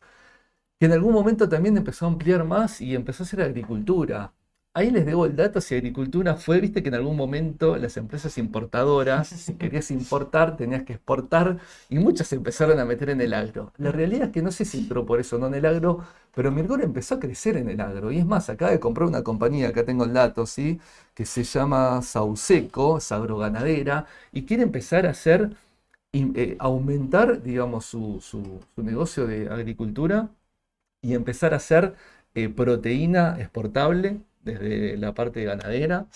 que 0.79 0.85
en 0.87 0.93
algún 0.93 1.13
momento 1.13 1.49
también 1.49 1.77
empezó 1.77 2.05
a 2.05 2.09
ampliar 2.09 2.43
más 2.43 2.81
y 2.81 2.95
empezó 2.95 3.23
a 3.23 3.25
hacer 3.25 3.41
agricultura. 3.41 4.33
Ahí 4.75 4.89
les 4.89 5.05
debo 5.05 5.27
el 5.27 5.35
dato 5.35 5.61
si 5.61 5.75
agricultura 5.75 6.35
fue, 6.35 6.59
viste 6.59 6.81
que 6.81 6.89
en 6.89 6.95
algún 6.95 7.15
momento 7.15 7.75
las 7.77 7.95
empresas 7.95 8.39
importadoras, 8.39 9.27
si 9.27 9.53
querías 9.53 9.91
importar, 9.91 10.57
tenías 10.57 10.83
que 10.83 10.93
exportar 10.93 11.59
y 11.89 11.99
muchas 11.99 12.27
se 12.27 12.35
empezaron 12.37 12.79
a 12.79 12.85
meter 12.85 13.11
en 13.11 13.21
el 13.21 13.35
agro. 13.35 13.71
La 13.77 13.91
realidad 13.91 14.27
es 14.27 14.31
que 14.31 14.41
no 14.41 14.51
sé 14.51 14.65
si 14.65 14.79
entró 14.79 15.05
por 15.05 15.19
eso 15.19 15.35
o 15.35 15.39
no 15.39 15.45
en 15.47 15.53
el 15.53 15.65
agro, 15.67 15.99
pero 16.33 16.51
Mirgor 16.51 16.81
empezó 16.81 17.15
a 17.15 17.19
crecer 17.19 17.55
en 17.57 17.69
el 17.69 17.81
agro. 17.81 18.11
Y 18.11 18.17
es 18.17 18.25
más, 18.25 18.49
acaba 18.49 18.71
de 18.71 18.79
comprar 18.79 19.07
una 19.07 19.23
compañía, 19.23 19.69
acá 19.69 19.85
tengo 19.85 20.05
el 20.05 20.13
dato, 20.13 20.47
¿sí? 20.47 20.79
que 21.13 21.25
se 21.25 21.43
llama 21.43 22.01
Sauseco, 22.01 22.97
es 22.97 23.11
agroganadera, 23.11 24.07
y 24.31 24.43
quiere 24.45 24.63
empezar 24.63 25.05
a 25.05 25.11
hacer, 25.11 25.55
eh, 26.13 26.55
aumentar, 26.59 27.41
digamos, 27.43 27.85
su, 27.85 28.19
su, 28.21 28.61
negocio 28.77 29.27
de 29.27 29.49
agricultura 29.49 30.29
y 31.03 31.13
empezar 31.13 31.53
a 31.53 31.57
hacer 31.57 31.93
eh, 32.33 32.50
proteína 32.50 33.38
exportable 33.39 34.22
desde 34.43 34.98
la 34.98 35.13
parte 35.13 35.43
ganadera, 35.43 36.07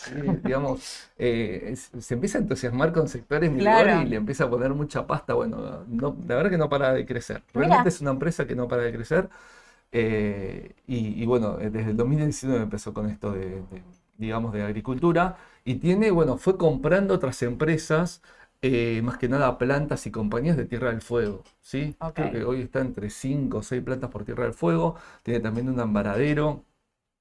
digamos, 0.43 1.09
eh, 1.17 1.75
se 1.75 2.13
empieza 2.13 2.37
a 2.37 2.41
entusiasmar 2.41 2.91
con 2.91 3.07
sectores 3.07 3.49
claro. 3.51 4.01
y 4.01 4.05
le 4.05 4.15
empieza 4.17 4.45
a 4.45 4.49
poner 4.49 4.73
mucha 4.73 5.07
pasta. 5.07 5.33
Bueno, 5.33 5.85
no, 5.87 6.17
la 6.27 6.35
verdad 6.35 6.49
que 6.49 6.57
no 6.57 6.69
para 6.69 6.93
de 6.93 7.05
crecer. 7.05 7.43
Realmente 7.53 7.89
es 7.89 8.01
una 8.01 8.11
empresa 8.11 8.45
que 8.45 8.55
no 8.55 8.67
para 8.67 8.83
de 8.83 8.91
crecer. 8.91 9.29
Eh, 9.93 10.73
y, 10.87 11.25
bueno, 11.25 11.57
eh, 11.59 11.69
desde 11.69 11.91
el 11.91 11.97
2019 11.97 12.63
empezó 12.63 12.93
con 12.93 13.09
esto 13.09 13.31
de, 13.31 13.61
digamos, 14.17 14.51
de 14.53 14.63
agricultura. 14.63 15.37
Y 15.63 15.75
tiene, 15.75 16.11
bueno, 16.11 16.37
fue 16.37 16.57
comprando 16.57 17.13
otras 17.13 17.41
empresas, 17.43 18.21
más 19.03 19.17
que 19.17 19.29
nada 19.29 19.57
plantas 19.57 20.05
y 20.07 20.11
compañías 20.11 20.57
de 20.57 20.65
Tierra 20.65 20.89
del 20.91 21.01
Fuego. 21.01 21.43
¿sí? 21.61 21.95
Creo 22.13 22.31
que 22.31 22.43
hoy 22.43 22.61
está 22.61 22.79
entre 22.81 23.09
5 23.09 23.59
o 23.59 23.63
6 23.63 23.83
plantas 23.83 24.09
por 24.09 24.25
Tierra 24.25 24.43
del 24.45 24.53
Fuego. 24.53 24.95
Tiene 25.23 25.39
también 25.41 25.69
un 25.69 25.79
ambaradero 25.79 26.65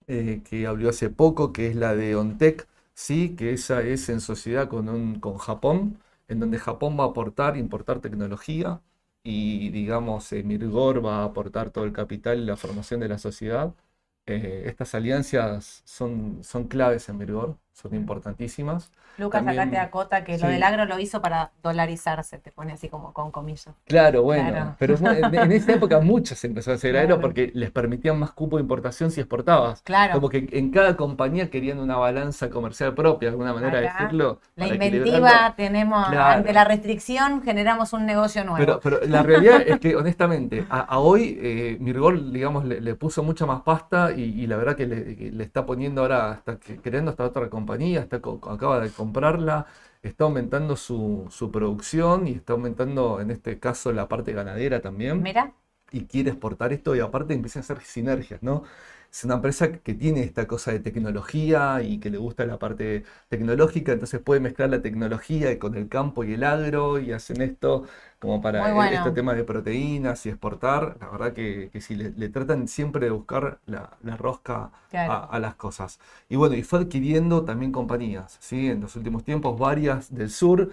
eh, 0.07 0.43
que 0.49 0.67
abrió 0.67 0.91
hace 0.91 1.11
poco, 1.11 1.53
que 1.53 1.69
es 1.69 1.77
la 1.77 1.95
de 1.97 2.15
ONTEC, 2.17 2.69
sí, 2.95 3.35
que 3.37 3.53
esa 3.53 3.83
es 3.83 4.09
en 4.09 4.21
sociedad 4.21 4.69
con, 4.69 4.89
un, 4.89 5.19
con 5.21 5.39
Japón, 5.39 5.99
en 6.29 6.41
donde 6.41 6.59
Japón 6.59 6.97
va 6.99 7.05
a 7.05 7.09
aportar, 7.09 7.57
importar 7.57 8.01
tecnología 8.01 8.81
y, 9.25 9.71
digamos, 9.71 10.33
eh, 10.33 10.43
Mirgor 10.45 11.05
va 11.05 11.21
a 11.23 11.25
aportar 11.25 11.71
todo 11.71 11.85
el 11.85 11.93
capital 11.93 12.39
y 12.41 12.45
la 12.45 12.57
formación 12.57 13.01
de 13.01 13.09
la 13.09 13.19
sociedad. 13.19 13.75
Eh, 14.27 14.65
estas 14.67 14.95
alianzas 14.95 15.83
son, 15.85 16.43
son 16.45 16.69
claves 16.69 17.09
en 17.09 17.19
Mirgor, 17.19 17.59
son 17.77 17.95
importantísimas. 17.95 18.91
Lucas, 19.19 19.47
acá 19.47 19.69
te 19.69 19.77
acota 19.79 20.25
que 20.25 20.39
lo 20.39 20.49
del 20.49 20.63
agro 20.63 20.87
lo 20.87 20.99
hizo 20.99 21.21
para 21.21 21.51
dolarizarse, 21.63 22.39
te 22.39 22.51
pone 22.51 22.73
así 22.73 22.89
como 22.89 23.13
con 23.13 23.31
comillas. 23.31 23.75
Claro, 23.87 24.23
bueno, 24.23 24.77
pero 24.79 24.97
en, 24.97 25.53
esa 25.53 25.73
época 25.73 26.01
muchas 26.01 26.43
empezó 26.45 26.73
a 26.73 26.75
hacer 26.75 26.97
agro 26.97 27.21
porque 27.21 27.51
les 27.55 27.71
permitían 27.71 28.19
más 28.19 28.33
cupo 28.33 28.57
de 28.57 28.63
importación 28.63 29.11
si 29.11 29.21
exportabas. 29.21 29.83
Claro. 29.83 30.15
Como 30.15 30.29
que 30.31 30.49
en 30.53 30.71
cada 30.71 30.97
compañía 30.97 31.51
querían 31.51 31.79
una 31.79 31.97
balanza 31.97 32.49
comercial 32.49 32.95
propia, 32.95 33.29
de 33.29 33.33
alguna 33.33 33.53
manera 33.53 33.81
de 33.81 33.89
decirlo. 33.89 34.41
La 34.55 34.69
inventiva 34.69 35.55
tenemos, 35.57 36.07
ante 36.09 36.53
la 36.53 36.65
restricción 36.65 37.43
generamos 37.43 37.93
un 37.93 38.07
negocio 38.07 38.43
nuevo. 38.45 38.59
Pero, 38.59 38.81
pero 38.81 39.01
la 39.07 39.23
realidad 39.23 39.63
es 39.67 39.79
que 39.81 39.97
honestamente, 39.97 40.67
a, 40.71 40.99
hoy 40.99 41.39
eh, 41.41 41.77
Mirgol, 41.81 42.33
digamos, 42.33 42.65
le, 42.65 42.95
puso 42.95 43.23
mucha 43.23 43.45
más 43.45 43.63
pasta 43.63 44.13
y, 44.13 44.47
la 44.47 44.57
verdad 44.57 44.77
que 44.77 44.87
le, 44.87 45.45
está 45.45 45.67
poniendo 45.67 46.03
ahora, 46.03 46.33
está 46.33 46.59
creando 46.83 47.11
esta 47.11 47.25
otra 47.25 47.49
compañía, 47.51 47.66
está, 47.75 48.17
acaba 48.17 48.81
de 48.81 48.91
comprarla, 48.91 49.67
está 50.03 50.25
aumentando 50.25 50.77
su, 50.77 51.29
producción 51.53 52.27
y 52.27 52.33
está 52.33 52.53
aumentando 52.55 53.21
en 53.21 53.31
este 53.31 53.59
caso 53.59 53.93
la 53.93 54.09
parte 54.09 54.33
ganadera 54.33 54.81
también. 54.81 55.23
Mira. 55.23 55.53
Y 55.93 56.07
quiere 56.07 56.31
exportar 56.31 56.73
esto 56.73 56.97
y 56.97 57.01
aparte 57.01 57.33
empieza 57.35 57.61
a 57.61 57.63
hacer 57.63 57.81
sinergias, 57.81 58.43
¿no? 58.43 58.65
Es 59.11 59.25
una 59.25 59.35
empresa 59.35 59.73
que 59.73 59.95
tiene 59.95 60.23
esta 60.23 60.47
cosa 60.47 60.73
de 60.73 60.81
tecnología 60.81 61.83
y 61.83 61.99
que 61.99 62.11
le 62.11 62.19
gusta 62.19 62.45
la 62.47 62.59
parte 62.59 63.05
tecnológica, 63.29 63.93
entonces 63.93 64.21
puede 64.21 64.41
mezclar 64.41 64.71
la 64.71 64.83
tecnología 64.83 65.59
con 65.59 65.75
el 65.75 65.89
campo 65.89 66.25
y 66.25 66.35
el 66.35 66.45
agro 66.45 66.99
y 66.99 67.13
hacen 67.13 67.41
esto 67.41 67.85
como 68.19 68.41
para 68.41 68.91
este 68.93 69.11
tema 69.13 69.35
de 69.35 69.45
proteínas 69.45 70.25
y 70.27 70.31
exportar. 70.31 70.97
La 71.01 71.09
verdad 71.09 71.33
que, 71.33 71.71
que 71.73 71.81
sí, 71.81 71.95
le, 71.95 72.29
tratan 72.29 72.69
siempre 72.69 73.07
de 73.07 73.13
buscar 73.13 73.59
la, 73.67 73.91
rosca 74.17 74.71
a, 74.93 75.39
las 75.39 75.55
cosas. 75.55 76.01
Y 76.29 76.37
bueno, 76.37 76.55
y 76.57 76.63
fue 76.63 76.81
adquiriendo 76.81 77.45
también 77.45 77.73
compañías, 77.73 78.37
¿sí? 78.41 78.69
En 78.69 78.81
los 78.81 78.97
últimos 78.97 79.25
tiempos 79.25 79.59
varias 79.59 80.15
del 80.15 80.31
sur 80.31 80.71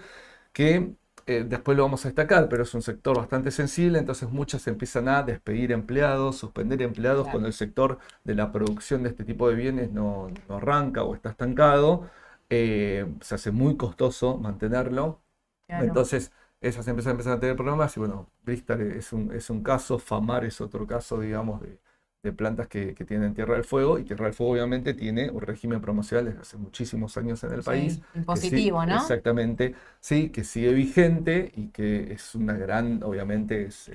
que 0.52 0.94
eh, 1.26 1.44
después 1.46 1.76
lo 1.76 1.84
vamos 1.84 2.04
a 2.04 2.08
destacar, 2.08 2.48
pero 2.48 2.62
es 2.62 2.74
un 2.74 2.82
sector 2.82 3.16
bastante 3.16 3.50
sensible, 3.50 3.98
entonces 3.98 4.30
muchas 4.30 4.66
empiezan 4.66 5.08
a 5.08 5.22
despedir 5.22 5.72
empleados, 5.72 6.36
suspender 6.36 6.82
empleados 6.82 7.28
cuando 7.28 7.46
el 7.48 7.54
sector 7.54 7.98
de 8.24 8.34
la 8.34 8.52
producción 8.52 9.02
de 9.02 9.10
este 9.10 9.24
tipo 9.24 9.48
de 9.48 9.54
bienes 9.54 9.90
no, 9.90 10.28
arranca 10.48 11.02
o 11.04 11.14
está 11.14 11.30
estancado. 11.30 12.08
Eh, 12.50 13.06
se 13.20 13.34
hace 13.34 13.50
muy 13.50 13.76
costoso 13.76 14.36
mantenerlo. 14.38 15.20
Entonces, 15.68 16.32
esas 16.60 16.86
empresas 16.88 17.12
empiezan 17.12 17.34
a 17.34 17.40
tener 17.40 17.56
problemas 17.56 17.96
y 17.96 18.00
bueno, 18.00 18.30
Bristol 18.42 18.82
es 18.82 19.12
un, 19.12 19.32
es 19.32 19.50
un 19.50 19.62
caso, 19.62 19.98
Famar 19.98 20.44
es 20.44 20.60
otro 20.60 20.86
caso, 20.86 21.20
digamos, 21.20 21.60
de, 21.62 21.78
de 22.24 22.32
plantas 22.32 22.68
que, 22.68 22.94
tienen 23.06 23.34
Tierra 23.34 23.54
del 23.54 23.64
Fuego, 23.64 23.98
y 23.98 24.04
Tierra 24.04 24.24
del 24.24 24.34
Fuego 24.34 24.54
obviamente 24.54 24.94
tiene 24.94 25.30
un 25.30 25.42
régimen 25.42 25.80
promocional 25.80 26.24
desde 26.24 26.40
hace 26.40 26.56
muchísimos 26.56 27.16
años 27.18 27.44
en 27.44 27.52
el 27.52 27.62
país. 27.62 28.00
Positivo, 28.24 28.84
¿no? 28.84 28.96
Exactamente, 28.96 29.74
sí, 30.00 30.30
que 30.30 30.42
sigue 30.42 30.72
vigente 30.72 31.52
y 31.54 31.68
que 31.68 32.14
es 32.14 32.34
una 32.34 32.54
gran, 32.54 33.02
obviamente, 33.02 33.66
es, 33.66 33.90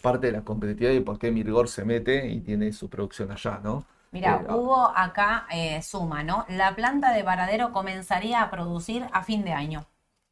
parte 0.00 0.28
de 0.28 0.32
la 0.34 0.42
competitividad 0.42 0.92
y 0.92 1.00
por 1.00 1.18
qué 1.18 1.32
Mirgor 1.32 1.68
se 1.68 1.84
mete 1.84 2.28
y 2.28 2.40
tiene 2.40 2.72
su 2.72 2.88
producción 2.88 3.32
allá, 3.32 3.60
¿no? 3.62 3.84
Mira, 4.12 4.44
eh, 4.48 4.52
Hugo 4.52 4.92
acá 4.94 5.46
eh, 5.50 5.82
suma, 5.82 6.22
¿no? 6.22 6.46
La 6.48 6.76
planta 6.76 7.12
de 7.12 7.24
Varadero 7.24 7.72
comenzaría 7.72 8.42
a 8.42 8.50
producir 8.50 9.04
a 9.12 9.24
fin 9.24 9.44
de 9.44 9.52
año. 9.52 9.84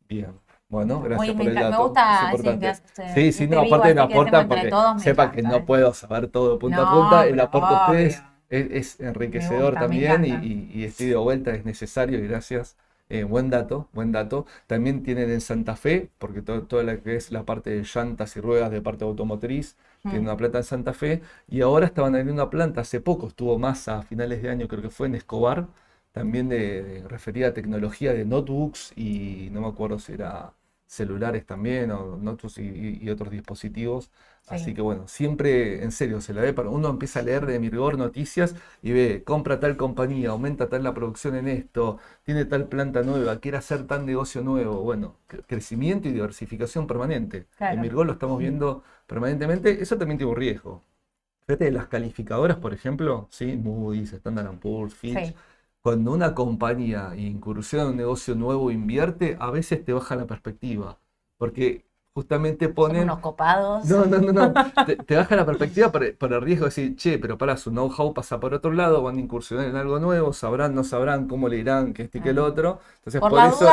Bien. 0.09 0.43
Bueno, 0.74 1.00
gracias 1.00 1.37
por 1.37 1.46
el 1.46 1.54
dato. 1.54 1.70
Me 1.70 1.76
gusta 1.76 3.14
sí, 3.14 3.32
sí, 3.32 3.46
no, 3.46 3.60
aparte 3.60 3.94
me 3.94 4.00
aportan 4.00 4.48
porque 4.48 4.70
sepa 4.98 5.30
que 5.30 5.40
no 5.40 5.64
puedo 5.64 5.94
saber 5.94 6.26
todo 6.26 6.58
punto 6.58 6.82
a 6.82 6.90
punta. 6.90 7.26
El 7.28 7.38
aporte 7.38 7.74
de 7.74 8.06
ustedes 8.06 8.22
es, 8.48 9.00
enriquecedor 9.00 9.74
también 9.74 10.24
y, 10.24 10.82
estoy 10.82 11.06
de 11.06 11.16
vuelta, 11.16 11.52
es 11.52 11.64
necesario 11.64 12.18
y 12.18 12.26
gracias. 12.26 12.76
Eh, 13.10 13.22
buen 13.22 13.50
dato, 13.50 13.88
buen 13.92 14.10
dato. 14.10 14.46
También 14.66 15.04
tienen 15.04 15.30
en 15.30 15.40
Santa 15.40 15.76
Fe, 15.76 16.10
porque 16.18 16.42
todo, 16.42 16.62
toda 16.62 16.82
la 16.82 16.96
que 16.96 17.14
es 17.14 17.30
la 17.30 17.44
parte 17.44 17.70
de 17.70 17.84
llantas 17.84 18.34
y 18.37 18.40
ruedas 18.40 18.70
de 18.70 18.80
parte 18.80 19.04
automotriz, 19.04 19.76
mm. 20.02 20.18
una 20.18 20.37
planta 20.37 20.58
en 20.58 20.64
Santa 20.64 20.92
Fe. 20.94 21.20
Y 21.46 21.60
ahora 21.60 21.87
estaban 21.87 22.14
abriendo 22.14 22.32
una 22.42 22.50
planta, 22.50 22.80
hace 22.80 23.00
poco, 23.00 23.28
estuvo 23.28 23.58
más 23.58 23.87
a 23.88 24.02
finales 24.02 24.42
de 24.42 24.48
año, 24.50 24.66
creo 24.66 24.82
que 24.82 24.90
fue 24.90 25.06
en 25.06 25.14
Escobar, 25.16 25.66
también 26.12 26.48
de, 26.48 27.04
referida 27.08 27.48
a 27.48 27.54
tecnología 27.54 28.12
de 28.14 28.24
notebooks 28.24 28.92
y 28.96 29.48
no 29.52 29.60
me 29.60 29.68
acuerdo 29.68 29.98
si 29.98 30.12
era 30.12 30.54
celulares 30.87 31.47
también, 31.47 31.90
o 31.90 32.18
y, 32.57 33.11
otros 33.11 33.31
dispositivos. 33.31 34.11
Así 34.47 34.75
que 34.75 34.83
bueno, 34.83 35.09
siempre 35.09 35.83
en 35.83 35.90
serio 35.90 36.20
se 36.20 36.35
la 36.35 36.42
ve 36.42 36.53
para 36.53 36.68
uno 36.68 36.90
empieza 36.90 37.20
a 37.20 37.23
leer 37.23 37.47
de 37.47 37.59
Mirgor 37.59 37.97
noticias 37.97 38.55
y 38.83 38.92
ve, 38.92 39.25
compra 39.25 39.59
tal 39.59 39.79
compañía, 39.79 40.31
aumenta 40.31 40.68
tal 40.68 40.83
la 40.83 40.92
producción 40.92 41.35
en 41.35 41.49
esto, 41.49 41.99
tiene 42.25 42.44
tal 42.44 42.68
planta 42.68 43.03
nueva, 43.03 43.40
quiere 43.40 43.57
hacer 43.57 43.87
tal 43.87 44.05
negocio 44.05 44.42
nuevo. 44.42 44.83
Bueno, 44.83 45.16
crecimiento 45.47 46.09
y 46.09 46.12
diversificación 46.12 46.87
permanente. 46.87 47.47
En 47.59 47.81
Mirgor 47.81 48.05
lo 48.07 48.12
estamos 48.12 48.38
viendo 48.38 48.85
permanentemente. 49.07 49.83
Eso 49.83 49.97
también 49.97 50.18
tiene 50.18 50.33
un 50.33 50.38
riesgo. 50.38 50.83
Fíjate, 51.47 51.70
las 51.70 51.87
calificadoras, 51.88 52.59
por 52.59 52.75
ejemplo, 52.75 53.29
¿sí? 53.31 53.57
Moody's, 53.57 54.12
Standard 54.12 54.59
Poor's, 54.59 54.94
Fitch 54.94 55.35
cuando 55.85 56.12
una 56.12 56.35
compañía 56.35 57.12
incursiona 57.14 57.85
en 57.85 57.90
un 57.90 57.97
negocio 57.99 58.35
nuevo 58.35 58.70
invierte, 58.70 59.37
a 59.38 59.51
veces 59.51 59.85
te 59.85 59.92
baja 59.92 60.16
la 60.16 60.25
perspectiva. 60.27 60.99
Porque 61.37 61.85
justamente 62.14 62.70
ponen. 62.70 63.03
unos 63.03 63.18
copados. 63.18 63.85
No, 63.85 64.07
no, 64.07 64.18
no, 64.18 64.33
no. 64.33 64.55
te, 65.07 65.14
baja 65.14 65.37
la 65.37 65.44
perspectiva 65.44 65.92
por, 65.92 66.03
el 66.03 66.40
riesgo 66.40 66.64
de 66.64 66.70
decir, 66.70 66.97
che, 66.97 67.18
pero 67.18 67.37
para 67.37 67.59
su 67.59 67.70
know-how 67.70 68.14
pasa 68.14 68.40
por 68.40 68.55
otro 68.55 68.73
lado, 68.73 69.03
van 69.03 69.18
a 69.18 69.20
incursionar 69.20 69.66
en 69.66 69.77
algo 69.77 69.99
nuevo, 69.99 70.33
sabrán, 70.33 70.75
no 70.75 70.85
sabrán, 70.85 71.29
cómo 71.29 71.51
le 71.51 71.59
irán, 71.59 71.92
que 71.92 72.05
este 72.05 72.16
y 72.16 72.20
que 72.23 72.31
el 72.31 72.38
otro. 72.38 72.81
Entonces, 73.05 73.20
por, 73.20 73.33
eso 73.33 73.68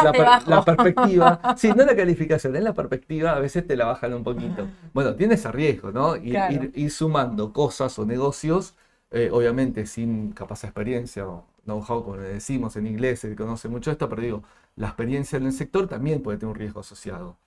la, 0.48 0.66
perspectiva, 0.66 1.40
sí, 1.56 1.70
no 1.70 1.86
la 1.86 1.96
calificación, 1.96 2.54
en 2.58 2.66
la 2.66 2.74
perspectiva 2.74 3.32
a 3.38 3.40
veces 3.40 3.66
te 3.66 3.78
la 3.78 3.86
bajan 3.86 4.14
un 4.14 4.26
poquito. 4.26 4.68
Bueno, 4.94 5.16
tienes 5.16 5.50
riesgo, 5.50 5.94
¿no? 5.94 6.18
Ir, 6.18 6.74
ir, 6.76 6.92
sumando 6.92 7.54
cosas 7.54 7.98
o 8.00 8.06
negocios, 8.06 8.76
eh, 9.12 9.30
obviamente 9.32 9.86
sin 9.86 10.34
capaz 10.34 10.64
de 10.64 10.68
experiencia 10.68 11.26
o 11.26 11.46
know-how, 11.66 12.04
como 12.04 12.18
le 12.18 12.30
decimos 12.30 12.76
en 12.76 12.88
inglés, 12.88 13.20
se 13.20 13.36
conoce 13.36 13.70
mucho 13.70 13.92
esto, 13.92 14.10
pero 14.10 14.22
digo, 14.22 14.44
la 14.76 14.88
experiencia 14.88 15.38
en 15.38 15.46
el 15.46 15.54
sector 15.54 15.88
también 15.88 16.22
puede 16.22 16.38
tener 16.38 16.52
un 16.54 16.60
riesgo 16.60 16.82
asociado. 16.82 17.38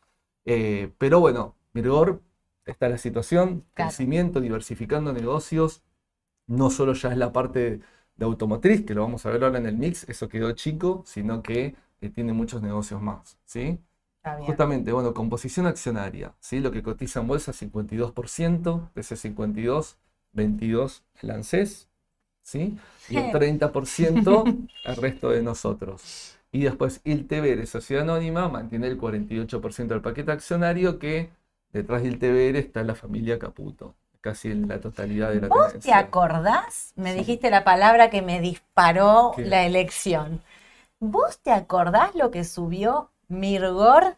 Eh, 0.44 0.92
pero 0.98 1.20
bueno, 1.20 1.56
Mirgor 1.72 2.22
está 2.66 2.88
la 2.88 2.98
situación, 2.98 3.64
crecimiento, 3.74 4.40
diversificando 4.40 5.12
negocios, 5.12 5.82
no 6.46 6.70
solo 6.70 6.94
ya 6.94 7.10
es 7.12 7.18
la 7.18 7.32
parte 7.32 7.80
de 8.16 8.24
automotriz, 8.24 8.84
que 8.84 8.94
lo 8.94 9.02
vamos 9.02 9.26
a 9.26 9.30
ver 9.30 9.44
ahora 9.44 9.58
en 9.58 9.66
el 9.66 9.76
mix, 9.76 10.08
eso 10.08 10.28
quedó 10.28 10.52
chico, 10.52 11.02
sino 11.06 11.42
que 11.42 11.76
eh, 12.00 12.10
tiene 12.10 12.32
muchos 12.32 12.62
negocios 12.62 13.00
más, 13.02 13.38
¿sí? 13.44 13.80
Justamente, 14.46 14.92
bueno, 14.92 15.12
composición 15.12 15.66
accionaria, 15.66 16.34
¿sí? 16.40 16.60
Lo 16.60 16.70
que 16.70 16.82
cotiza 16.82 17.20
en 17.20 17.26
bolsa 17.26 17.52
52%, 17.52 18.90
de 18.94 19.00
ese 19.00 19.16
52, 19.16 19.98
22 20.32 21.04
lancés, 21.20 21.90
¿sí? 22.44 22.78
Y 23.08 23.18
el 23.18 23.30
30% 23.30 24.54
el 24.84 24.96
resto 24.98 25.30
de 25.30 25.42
nosotros. 25.42 26.38
Y 26.52 26.64
después 26.64 27.02
ILTBR, 27.04 27.66
Sociedad 27.66 28.04
Anónima, 28.04 28.48
mantiene 28.50 28.88
el 28.88 28.98
48% 28.98 29.94
del 29.96 30.02
paquete 30.02 30.32
accionario 30.32 31.00
que 31.00 31.30
detrás 31.72 32.02
de 32.04 32.10
ILTBR 32.10 32.60
está 32.60 32.84
la 32.84 32.96
familia 32.96 33.38
Caputo, 33.40 33.96
casi 34.22 34.52
en 34.52 34.68
la 34.68 34.80
totalidad 34.80 35.32
de 35.32 35.40
la 35.42 35.50
¿Vos 35.50 35.78
te 35.82 35.92
tenencia. 35.92 35.92
acordás? 35.92 36.92
Me 36.96 37.14
Sí. 37.14 37.14
dijiste 37.14 37.50
la 37.50 37.64
palabra 37.64 38.10
que 38.10 38.22
me 38.22 38.40
disparó 38.40 39.36
¿Qué? 39.36 39.44
la 39.44 39.64
elección. 39.64 40.42
¿Vos 41.00 41.40
te 41.40 41.52
acordás 41.52 42.14
lo 42.14 42.30
que 42.30 42.44
subió 42.44 43.10
Mirgor 43.28 44.16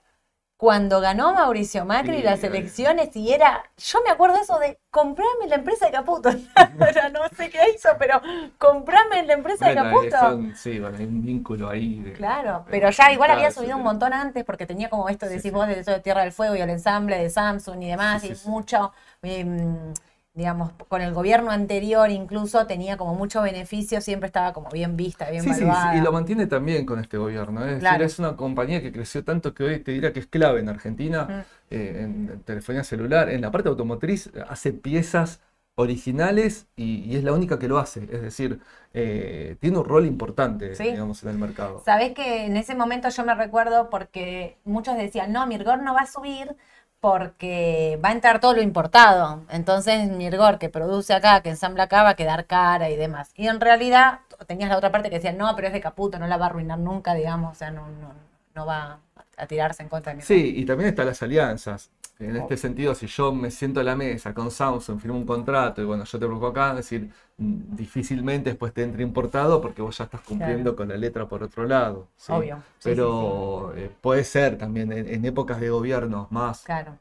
cuando 0.57 1.01
ganó 1.01 1.35
Mauricio 1.35 1.85
Macri 1.85 2.17
Sí, 2.19 2.23
las 2.23 2.43
elecciones 2.43 3.15
y 3.15 3.33
era, 3.33 3.63
yo 3.77 3.99
me 4.05 4.11
acuerdo 4.11 4.37
eso 4.41 4.59
de 4.59 4.79
comprarme 4.91 5.47
la 5.49 5.57
empresa 5.57 5.87
de 5.87 5.93
Caputo. 5.93 6.31
No 7.13 7.29
sé 7.37 7.51
qué 7.51 7.59
hizo, 7.75 7.91
pero 7.99 8.21
comprarme 8.59 9.23
la 9.25 9.35
empresa 9.35 9.69
de 9.69 9.75
Caputo. 9.75 10.19
son- 10.19 10.57
sí, 10.57 10.79
bueno, 10.81 10.97
hay 10.99 11.05
un 11.05 11.23
vínculo 11.23 11.69
ahí. 11.69 12.01
de- 12.01 12.13
Claro, 12.15 12.65
de- 12.67 12.71
pero 12.71 12.91
ya 12.91 13.13
igual 13.13 13.31
había 13.31 13.51
subido 13.51 13.77
un 13.77 13.83
montón 13.83 14.13
antes 14.15 14.45
porque 14.45 14.67
tenía 14.67 14.89
como 14.89 15.09
esto, 15.09 15.27
Sí, 15.27 15.33
decís 15.33 15.43
sí. 15.45 15.51
vos, 15.51 15.67
de 15.69 15.81
eso 15.81 15.91
de 15.91 16.01
Tierra 16.01 16.23
del 16.23 16.33
Fuego 16.33 16.57
y 16.57 16.61
el 16.61 16.71
ensamble 16.71 17.19
de 17.19 17.29
Samsung 17.31 17.83
y 17.83 17.89
demás, 17.91 18.25
y 18.25 18.35
mucho, 18.49 18.93
em, 19.23 19.93
digamos, 20.37 20.71
con 20.89 21.01
el 21.03 21.13
gobierno 21.15 21.51
anterior 21.51 22.11
incluso 22.11 22.67
tenía 22.67 22.97
como 22.97 23.15
mucho 23.15 23.43
beneficio, 23.43 24.01
siempre 24.01 24.29
estaba 24.29 24.53
como 24.53 24.69
bien 24.71 24.97
vista, 24.97 25.29
bien 25.31 25.43
Sí, 25.43 25.53
sí, 25.55 25.61
valuada. 25.63 25.93
sí, 25.93 25.99
y 25.99 26.01
lo 26.03 26.13
mantiene 26.13 26.47
también 26.47 26.87
con 26.87 27.01
este 27.01 27.17
gobierno. 27.19 27.65
¿eh? 27.67 27.73
Es 27.75 27.79
Claro. 27.81 27.99
decir, 28.05 28.13
es 28.15 28.19
una 28.21 28.37
compañía 28.37 28.83
que 28.83 28.93
creció 28.93 29.25
tanto 29.25 29.55
que 29.55 29.65
hoy 29.65 29.81
te 29.81 29.93
dirá 29.93 30.13
que 30.13 30.21
es 30.21 30.27
clave 30.27 30.61
en 30.61 30.69
Argentina, 30.69 31.25
Mm. 31.25 31.41
eh, 31.71 32.01
en 32.03 32.43
telefonía 32.45 32.85
celular, 32.85 33.31
en 33.31 33.41
la 33.41 33.51
parte 33.51 33.69
automotriz, 33.71 34.31
hace 34.49 34.73
piezas 34.73 35.41
originales 35.79 36.69
y, 36.77 37.01
y 37.05 37.17
es 37.17 37.25
la 37.25 37.33
única 37.33 37.59
que 37.59 37.69
lo 37.69 37.79
hace. 37.79 38.05
Es 38.05 38.23
decir, 38.23 38.61
eh, 38.95 39.57
tiene 39.61 39.79
un 39.79 39.85
rol 39.85 40.07
importante, 40.07 40.75
Sí. 40.75 40.85
digamos, 40.85 41.23
en 41.23 41.29
el 41.31 41.39
mercado. 41.39 41.83
Sabés 41.85 42.13
que 42.15 42.45
en 42.47 42.57
ese 42.57 42.75
momento 42.75 43.09
yo 43.11 43.25
me 43.25 43.35
recuerdo 43.35 43.91
porque 43.91 44.59
muchos 44.65 44.97
decían, 44.97 45.33
no, 45.33 45.47
Mirgor 45.47 45.83
no 45.83 45.95
va 45.95 46.01
a 46.03 46.07
subir 46.07 46.57
porque 47.01 47.99
va 48.05 48.11
a 48.11 48.13
entrar 48.13 48.41
todo 48.41 48.55
lo 48.55 48.63
importado. 48.63 49.45
Entonces 49.51 50.11
Mirgor, 50.11 50.59
que 50.59 50.69
produce 50.69 51.15
acá, 51.15 51.41
que 51.43 51.51
ensambla 51.51 51.85
acá, 51.85 52.03
va 52.03 52.11
a 52.11 52.17
quedar 52.17 52.47
cara 52.47 52.91
y 52.91 52.97
demás. 52.97 53.31
Y 53.37 53.49
en 53.49 53.61
realidad 53.61 54.21
tenías 54.47 54.71
la 54.71 54.77
otra 54.77 54.93
parte 54.93 55.11
que 55.11 55.17
decía, 55.17 55.33
no, 55.33 55.55
pero 55.57 55.69
es 55.69 55.73
de 55.73 55.81
Caputo, 55.81 56.19
no 56.19 56.27
la 56.27 56.37
va 56.37 56.47
a 56.47 56.49
arruinar 56.49 56.79
nunca, 56.79 57.15
digamos, 57.15 57.53
o 57.53 57.55
sea, 57.55 57.71
no, 57.71 57.89
no, 57.89 58.13
no 58.55 58.67
va 58.67 58.99
a 59.37 59.47
tirarse 59.47 59.83
en 59.83 59.89
contra 59.89 60.15
de. 60.15 60.23
Sí, 60.23 60.55
y 60.57 60.65
también 60.65 60.91
están 60.91 61.07
las 61.07 61.23
alianzas. 61.23 61.91
En 62.19 62.35
este 62.35 62.57
sentido, 62.57 62.95
si 62.95 63.07
yo 63.09 63.33
me 63.33 63.51
siento 63.51 63.81
a 63.81 63.83
la 63.83 63.95
mesa 63.95 64.33
con 64.33 64.51
Samsung, 64.51 64.99
firmo 64.99 65.19
un 65.19 65.27
contrato 65.27 65.83
y 65.83 65.85
bueno, 65.85 66.05
yo 66.05 66.19
te 66.19 66.25
busco 66.25 66.47
acá, 66.47 66.75
decir, 66.75 67.11
difícilmente 67.39 68.51
después 68.51 68.73
te 68.73 68.83
entre 68.83 69.03
importado 69.03 69.61
porque 69.61 69.83
vos 69.83 69.99
ya 69.99 70.05
estás 70.05 70.23
cumpliendo 70.23 70.75
con 70.75 70.89
la 70.89 70.97
letra 70.97 71.29
por 71.29 71.43
otro 71.43 71.67
lado. 71.67 72.09
¿sí? 72.17 72.33
Obvio. 72.33 72.57
Sí, 72.79 72.91
sí, 72.91 72.91
Pero 72.91 73.75
eh, 73.77 73.91
puede 74.01 74.25
ser 74.25 74.57
también 74.59 74.93
en, 74.93 75.07
en 75.09 75.25
épocas 75.25 75.61
de 75.61 75.71
gobiernos 75.71 76.31
más 76.33 76.63
Claro. 76.63 76.99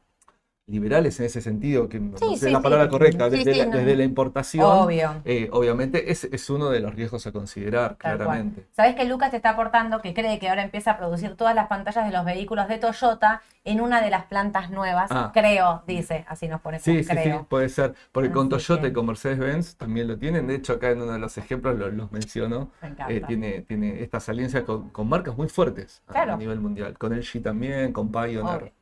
Liberales 0.76 1.20
en 1.20 1.26
ese 1.26 1.40
sentido, 1.40 1.88
que 1.88 2.00
no 2.00 2.18
Sí, 2.18 2.36
sé 2.36 2.46
sí, 2.46 2.52
la 2.52 2.58
sí. 2.58 2.62
palabra 2.64 2.88
correcta, 2.88 3.30
desde, 3.30 3.54
la, 3.54 3.66
no. 3.66 3.76
desde 3.76 3.94
la 3.94 4.02
importación, 4.02 4.64
Obvio. 4.66 5.14
eh, 5.24 5.48
obviamente 5.52 6.10
es, 6.10 6.24
es 6.24 6.50
uno 6.50 6.70
de 6.70 6.80
los 6.80 6.92
riesgos 6.94 7.24
a 7.28 7.32
considerar, 7.32 7.90
Tal 7.96 8.16
cual. 8.16 8.26
claramente. 8.28 8.66
Sabes 8.74 8.96
que 8.96 9.04
Lucas 9.04 9.30
te 9.30 9.36
está 9.36 9.50
aportando 9.50 10.02
que 10.02 10.12
cree 10.12 10.40
que 10.40 10.48
ahora 10.48 10.64
empieza 10.64 10.90
a 10.92 10.98
producir 10.98 11.36
todas 11.36 11.54
las 11.54 11.68
pantallas 11.68 12.04
de 12.04 12.10
los 12.12 12.24
vehículos 12.24 12.66
de 12.66 12.78
Toyota 12.78 13.42
en 13.64 13.80
una 13.80 14.02
de 14.02 14.10
las 14.10 14.24
plantas 14.26 14.70
nuevas. 14.70 15.08
Ah. 15.12 15.30
Creo, 15.32 15.84
dice, 15.86 16.24
así 16.28 16.48
nos 16.48 16.60
pone 16.60 16.80
Sí, 16.80 17.04
sí, 17.04 17.04
sí, 17.04 17.10
creo. 17.16 17.46
puede 17.48 17.68
ser. 17.68 17.94
Porque 18.10 18.32
con 18.32 18.48
Toyota 18.48 18.82
que- 18.82 18.88
y 18.88 18.92
con 18.92 19.06
Mercedes-Benz 19.06 19.76
también 19.76 20.08
lo 20.08 20.18
tienen. 20.18 20.48
De 20.48 20.56
hecho, 20.56 20.72
acá 20.74 20.90
en 20.90 21.00
uno 21.00 21.12
de 21.12 21.18
los 21.20 21.38
ejemplos 21.38 21.78
lo- 21.78 21.90
los 21.90 22.10
menciono. 22.10 22.72
Me 22.82 22.88
encanta. 22.88 23.12
Eh, 23.14 23.22
tiene, 23.26 23.60
tiene 23.62 24.02
estas 24.02 24.28
alianzas 24.28 24.62
con, 24.64 24.90
con 24.90 25.08
marcas 25.08 25.36
muy 25.36 25.48
fuertes 25.48 26.02
a- 26.08 26.36
nivel 26.36 26.58
mundial. 26.60 26.98
Con 26.98 27.12
LG 27.12 27.40
también, 27.40 27.92
con 27.92 28.10
Pioneer. 28.10 28.42
Obvio. 28.62 28.72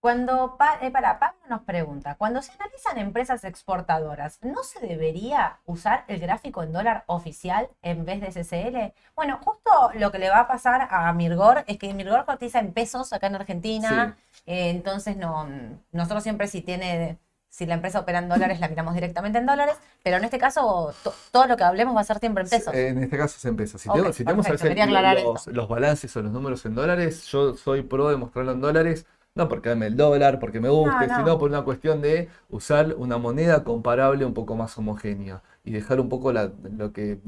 Cuando, 0.00 0.56
Pa- 0.56 0.78
eh, 0.80 0.92
para, 0.92 1.18
Pablo 1.18 1.40
nos 1.48 1.62
pregunta, 1.62 2.14
cuando 2.14 2.40
se 2.40 2.52
analizan 2.52 2.98
empresas 2.98 3.42
exportadoras, 3.42 4.38
¿no 4.42 4.62
se 4.62 4.78
debería 4.86 5.58
usar 5.66 6.04
el 6.06 6.20
gráfico 6.20 6.62
en 6.62 6.72
dólar 6.72 7.02
oficial 7.08 7.68
en 7.82 8.04
vez 8.04 8.20
de 8.20 8.28
SCL? 8.28 8.94
Bueno, 9.16 9.40
justo 9.42 9.70
lo 9.94 10.12
que 10.12 10.20
le 10.20 10.30
va 10.30 10.40
a 10.40 10.48
pasar 10.48 10.86
a 10.90 11.12
Mirgor 11.14 11.64
es 11.66 11.78
que 11.78 11.92
Mirgor 11.94 12.24
cotiza 12.26 12.60
en 12.60 12.72
pesos 12.72 13.12
acá 13.12 13.26
en 13.26 13.34
Argentina, 13.34 14.16
eh, 14.46 14.70
entonces 14.70 15.16
no, 15.16 15.48
nosotros 15.90 16.22
siempre 16.22 16.46
si 16.46 16.62
tiene, 16.62 17.18
si 17.48 17.66
la 17.66 17.74
empresa 17.74 17.98
opera 17.98 18.20
en 18.20 18.28
dólares 18.28 18.60
la 18.60 18.68
miramos 18.68 18.94
directamente 18.94 19.38
en 19.38 19.46
dólares, 19.46 19.74
pero 20.04 20.18
en 20.18 20.24
este 20.24 20.38
caso 20.38 20.94
to- 21.02 21.12
todo 21.32 21.46
lo 21.46 21.56
que 21.56 21.64
hablemos 21.64 21.96
va 21.96 22.02
a 22.02 22.04
ser 22.04 22.20
siempre 22.20 22.44
en 22.44 22.50
pesos. 22.50 22.72
En 22.72 23.02
este 23.02 23.16
caso 23.18 23.36
es 23.36 23.44
en 23.46 23.56
pesos. 23.56 23.80
Si, 23.82 23.88
tenemos, 23.88 24.14
si 24.16 24.24
tenemos 24.24 24.46
a 24.46 24.52
veces 24.52 24.76
los, 24.86 25.46
los 25.48 25.68
balances 25.68 26.16
o 26.16 26.22
los 26.22 26.30
números 26.30 26.64
en 26.66 26.76
dólares, 26.76 27.26
yo 27.26 27.54
soy 27.56 27.82
pro 27.82 28.08
de 28.10 28.16
mostrarlo 28.16 28.52
en 28.52 28.60
dólares. 28.60 29.06
No 29.38 29.48
porque 29.48 29.70
dame 29.70 29.86
el 29.86 29.96
dólar, 29.96 30.38
porque 30.40 30.60
me 30.60 30.68
guste, 30.68 31.06
No, 31.06 31.06
no. 31.06 31.14
sino 31.16 31.38
por 31.38 31.48
una 31.50 31.62
cuestión 31.62 32.02
de 32.02 32.28
usar 32.50 32.94
una 32.98 33.18
moneda 33.18 33.64
comparable 33.64 34.24
un 34.24 34.34
poco 34.34 34.56
más 34.56 34.76
homogénea 34.78 35.42
y 35.64 35.70
dejar 35.72 36.00
un 36.00 36.08
poco 36.08 36.32
la- 36.32 36.52
lo 36.76 36.92
que 36.92 37.20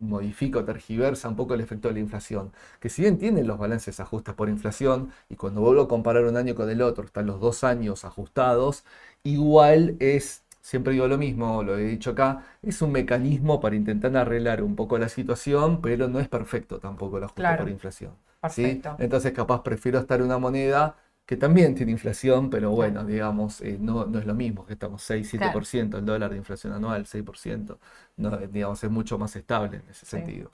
modifica 0.00 0.60
o 0.60 0.64
tergiversa 0.64 1.28
un 1.28 1.36
poco 1.36 1.54
el 1.54 1.60
efecto 1.60 1.88
de 1.88 1.94
la 1.94 2.00
inflación. 2.00 2.52
Que 2.80 2.88
si 2.88 3.02
bien 3.02 3.18
tienen 3.18 3.46
los 3.46 3.58
balances 3.58 4.00
ajustes 4.00 4.34
por 4.34 4.48
inflación 4.48 5.10
y 5.28 5.36
cuando 5.36 5.60
vuelvo 5.60 5.82
a 5.82 5.88
comparar 5.88 6.24
un 6.24 6.36
año 6.36 6.54
con 6.54 6.70
el 6.70 6.82
otro, 6.82 7.04
están 7.04 7.26
los 7.26 7.40
dos 7.40 7.64
años 7.64 8.04
ajustados, 8.04 8.84
igual 9.24 9.96
es, 9.98 10.44
siempre 10.60 10.92
digo 10.92 11.08
lo 11.08 11.18
mismo, 11.18 11.62
lo 11.62 11.76
he 11.78 11.84
dicho 11.84 12.10
acá, 12.10 12.44
es 12.62 12.80
un 12.82 12.92
mecanismo 12.92 13.60
para 13.60 13.76
intentar 13.76 14.16
arreglar 14.16 14.62
un 14.62 14.76
poco 14.76 14.98
la 14.98 15.08
situación, 15.08 15.80
pero 15.82 16.08
no 16.08 16.20
es 16.20 16.28
perfecto 16.28 16.78
tampoco 16.78 17.18
el 17.18 17.24
ajuste 17.24 17.40
Claro. 17.42 17.58
por 17.64 17.68
inflación. 17.70 18.12
¿sí? 18.46 18.82
Entonces 18.98 19.32
capaz 19.32 19.62
prefiero 19.62 19.98
estar 19.98 20.20
en 20.20 20.26
una 20.26 20.38
moneda 20.38 20.96
que 21.28 21.36
también 21.38 21.76
tiene 21.76 21.92
inflación, 21.92 22.50
pero 22.50 22.72
bueno, 22.72 23.04
digamos, 23.04 23.60
eh, 23.62 23.78
no, 23.80 24.06
no 24.06 24.18
es 24.18 24.26
lo 24.26 24.34
mismo, 24.34 24.66
que 24.66 24.72
estamos 24.74 25.02
6, 25.04 25.28
7%, 25.28 25.98
el 25.98 26.06
dólar 26.06 26.32
de 26.32 26.38
inflación 26.38 26.72
anual, 26.74 27.06
6%, 27.06 27.78
no, 28.16 28.36
digamos, 28.38 28.82
es 28.82 28.90
mucho 28.90 29.18
más 29.18 29.36
estable 29.36 29.78
en 29.78 29.84
ese 29.90 30.06
Sí. 30.06 30.18
sentido. 30.18 30.52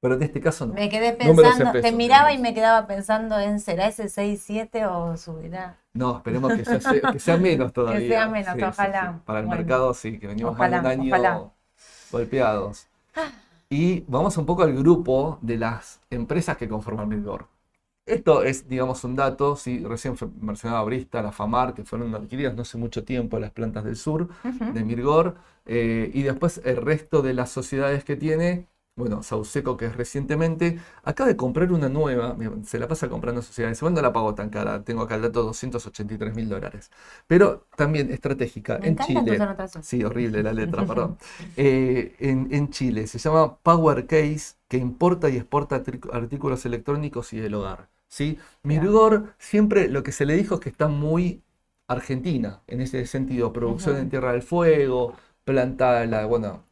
Pero 0.00 0.16
en 0.16 0.22
este 0.24 0.40
caso 0.40 0.66
no. 0.66 0.74
Me 0.74 0.88
quedé 0.90 1.12
pensando, 1.14 1.72
te 1.80 1.92
miraba 1.92 2.32
y 2.32 2.38
me 2.38 2.54
quedaba 2.54 2.86
pensando 2.86 3.38
en, 3.38 3.60
¿será 3.60 3.86
ese 3.88 4.08
6-7 4.08 4.84
o 4.86 5.16
subirá? 5.16 5.76
No, 5.94 6.16
esperemos 6.18 6.54
que, 6.54 6.64
sea, 6.64 6.78
que 7.12 7.18
sea 7.18 7.36
menos 7.38 7.72
todavía. 7.74 8.08
sea 8.08 8.28
menos, 8.28 8.54
Sí, 8.54 8.62
ojalá. 8.62 9.12
sí. 9.12 9.20
Para 9.24 9.40
el 9.40 9.46
Bueno. 9.46 9.60
mercado 9.62 9.94
sí, 9.94 10.18
que 10.18 10.26
venimos 10.26 10.52
Ojalá, 10.52 10.76
más 10.78 10.82
de 10.82 10.96
un 10.96 11.00
año 11.00 11.14
ojalá. 11.16 11.50
golpeados. 12.10 12.88
Y 13.70 14.00
vamos 14.08 14.36
un 14.38 14.46
poco 14.46 14.62
al 14.64 14.74
grupo 14.74 15.38
de 15.42 15.58
las 15.58 16.00
empresas 16.10 16.56
que 16.58 16.68
conforman 16.68 17.08
Midgor. 17.08 17.48
Esto 18.04 18.42
es, 18.42 18.68
digamos, 18.68 19.04
un 19.04 19.14
dato, 19.14 19.54
sí, 19.56 19.84
recién 19.84 20.16
fue- 20.16 20.28
mencionaba 20.40 20.82
Brista, 20.84 21.22
la 21.22 21.30
FAMAR, 21.32 21.72
que 21.72 21.84
fueron 21.84 22.14
adquiridas 22.14 22.54
no 22.54 22.62
hace 22.62 22.76
mucho 22.76 23.04
tiempo 23.04 23.38
las 23.38 23.52
plantas 23.52 23.84
del 23.84 23.94
sur 23.96 24.28
de 24.68 24.84
Mirgor, 24.84 25.36
eh, 25.66 26.10
y 26.12 26.22
después 26.22 26.60
el 26.64 26.76
resto 26.78 27.22
de 27.22 27.32
las 27.34 27.50
sociedades 27.50 28.02
que 28.04 28.16
tiene, 28.16 28.68
bueno, 28.94 29.22
Sauseco, 29.22 29.76
que 29.76 29.86
es 29.86 29.96
recientemente, 29.96 30.78
acaba 31.02 31.28
de 31.28 31.36
comprar 31.36 31.72
una 31.72 31.88
nueva, 31.88 32.36
se 32.64 32.78
la 32.78 32.88
pasa 32.88 33.08
comprando 33.08 33.40
sociedades, 33.40 33.78
igual 33.78 33.94
no 33.94 34.02
la 34.02 34.12
pagó 34.12 34.34
tan 34.34 34.50
cara, 34.50 34.84
tengo 34.84 35.02
acá 35.02 35.14
el 35.14 35.22
dato, 35.22 35.42
283 35.44 36.34
mil 36.34 36.48
dólares, 36.48 36.90
pero 37.26 37.66
también 37.76 38.10
estratégica 38.12 38.78
Me 38.78 38.88
en 38.88 38.98
Chile. 38.98 39.38
Sí, 39.80 40.04
horrible 40.04 40.42
la 40.42 40.52
letra, 40.52 40.84
perdón. 40.86 41.16
Eh, 41.56 42.14
en, 42.18 42.48
en 42.52 42.70
Chile 42.70 43.06
se 43.06 43.18
llama 43.18 43.56
Power 43.58 44.06
Case, 44.06 44.56
que 44.68 44.76
importa 44.76 45.28
y 45.28 45.36
exporta 45.36 45.82
artículos 46.12 46.64
electrónicos 46.66 47.32
y 47.32 47.40
del 47.40 47.54
hogar. 47.54 47.88
¿sí? 48.08 48.38
Mirgor 48.62 49.34
siempre 49.38 49.88
lo 49.88 50.02
que 50.02 50.12
se 50.12 50.26
le 50.26 50.34
dijo 50.34 50.56
es 50.56 50.60
que 50.60 50.68
está 50.68 50.88
muy 50.88 51.42
argentina, 51.88 52.62
en 52.66 52.80
ese 52.80 53.04
sentido, 53.06 53.52
producción 53.52 53.96
en 53.96 54.08
Tierra 54.08 54.32
del 54.32 54.42
Fuego, 54.42 55.14
planta, 55.44 56.06
la, 56.06 56.26
bueno, 56.26 56.64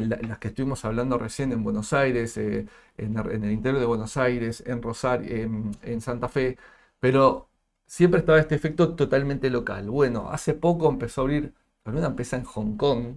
la- 0.00 0.16
las 0.22 0.38
que 0.38 0.48
estuvimos 0.48 0.84
hablando 0.84 1.18
recién 1.18 1.52
en 1.52 1.62
Buenos 1.64 1.92
Aires, 1.92 2.36
eh, 2.36 2.66
en, 2.96 3.16
el- 3.18 3.50
interior 3.52 3.80
de 3.80 3.86
Buenos 3.86 4.16
Aires, 4.16 4.62
en 4.66 4.82
Rosario, 4.82 5.28
en, 5.82 6.00
Santa 6.00 6.28
Fe, 6.28 6.56
pero 7.00 7.48
siempre 7.86 8.20
estaba 8.20 8.38
este 8.38 8.54
efecto 8.54 8.94
totalmente 8.94 9.50
local. 9.50 9.90
Bueno, 9.90 10.30
hace 10.30 10.54
poco 10.54 10.88
empezó 10.88 11.22
a 11.22 11.24
abrir 11.24 11.54
una 11.84 12.06
empresa 12.06 12.36
en 12.36 12.44
Hong 12.44 12.76
Kong, 12.76 13.16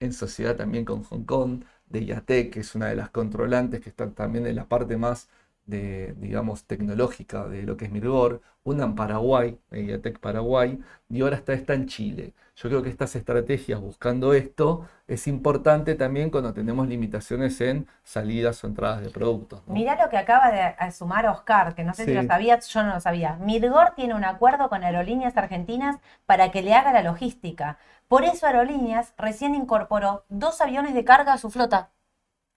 en 0.00 0.12
sociedad 0.12 0.56
también 0.56 0.84
con 0.84 1.02
Hong 1.04 1.24
Kong, 1.24 1.64
de 1.86 2.04
Yatec, 2.06 2.52
que 2.52 2.60
es 2.60 2.74
una 2.74 2.86
de 2.88 2.96
las 2.96 3.10
controlantes 3.10 3.80
que 3.80 3.88
está 3.90 4.10
también 4.12 4.46
en 4.46 4.56
la 4.56 4.68
parte 4.68 4.96
más 4.96 5.28
de, 5.66 6.14
digamos, 6.18 6.64
tecnológica 6.64 7.46
de 7.48 7.62
lo 7.62 7.76
que 7.76 7.86
es 7.86 7.92
Mirgor, 7.92 8.42
una 8.64 8.84
en 8.84 8.94
Paraguay, 8.94 9.58
Mediatek 9.70 10.18
Paraguay, 10.20 10.80
y 11.08 11.20
ahora 11.20 11.36
está 11.36 11.52
esta 11.52 11.74
en 11.74 11.86
Chile. 11.86 12.34
Yo 12.56 12.68
creo 12.68 12.82
que 12.82 12.88
estas 12.88 13.16
estrategias 13.16 13.80
buscando 13.80 14.32
esto 14.32 14.86
es 15.06 15.26
importante 15.26 15.96
también 15.96 16.30
cuando 16.30 16.54
tenemos 16.54 16.86
limitaciones 16.88 17.60
en 17.60 17.86
salidas 18.04 18.62
o 18.62 18.68
entradas 18.68 19.02
de 19.02 19.10
productos. 19.10 19.62
¿no? 19.66 19.74
Mirá 19.74 20.02
lo 20.02 20.08
que 20.08 20.16
acaba 20.16 20.50
de 20.50 20.92
sumar 20.92 21.26
Oscar, 21.26 21.74
que 21.74 21.84
no 21.84 21.94
sé 21.94 22.04
si 22.04 22.14
lo 22.14 22.22
sabías, 22.24 22.68
yo 22.68 22.82
no 22.82 22.94
lo 22.94 23.00
sabía. 23.00 23.36
Mirgor 23.36 23.94
tiene 23.96 24.14
un 24.14 24.24
acuerdo 24.24 24.68
con 24.68 24.84
Aerolíneas 24.84 25.36
Argentinas 25.36 25.98
para 26.26 26.50
que 26.50 26.62
le 26.62 26.74
haga 26.74 26.92
la 26.92 27.02
logística. 27.02 27.78
Por 28.08 28.24
eso 28.24 28.46
Aerolíneas 28.46 29.14
recién 29.18 29.54
incorporó 29.54 30.24
dos 30.28 30.60
aviones 30.60 30.94
de 30.94 31.04
carga 31.04 31.32
a 31.32 31.38
su 31.38 31.50
flota. 31.50 31.90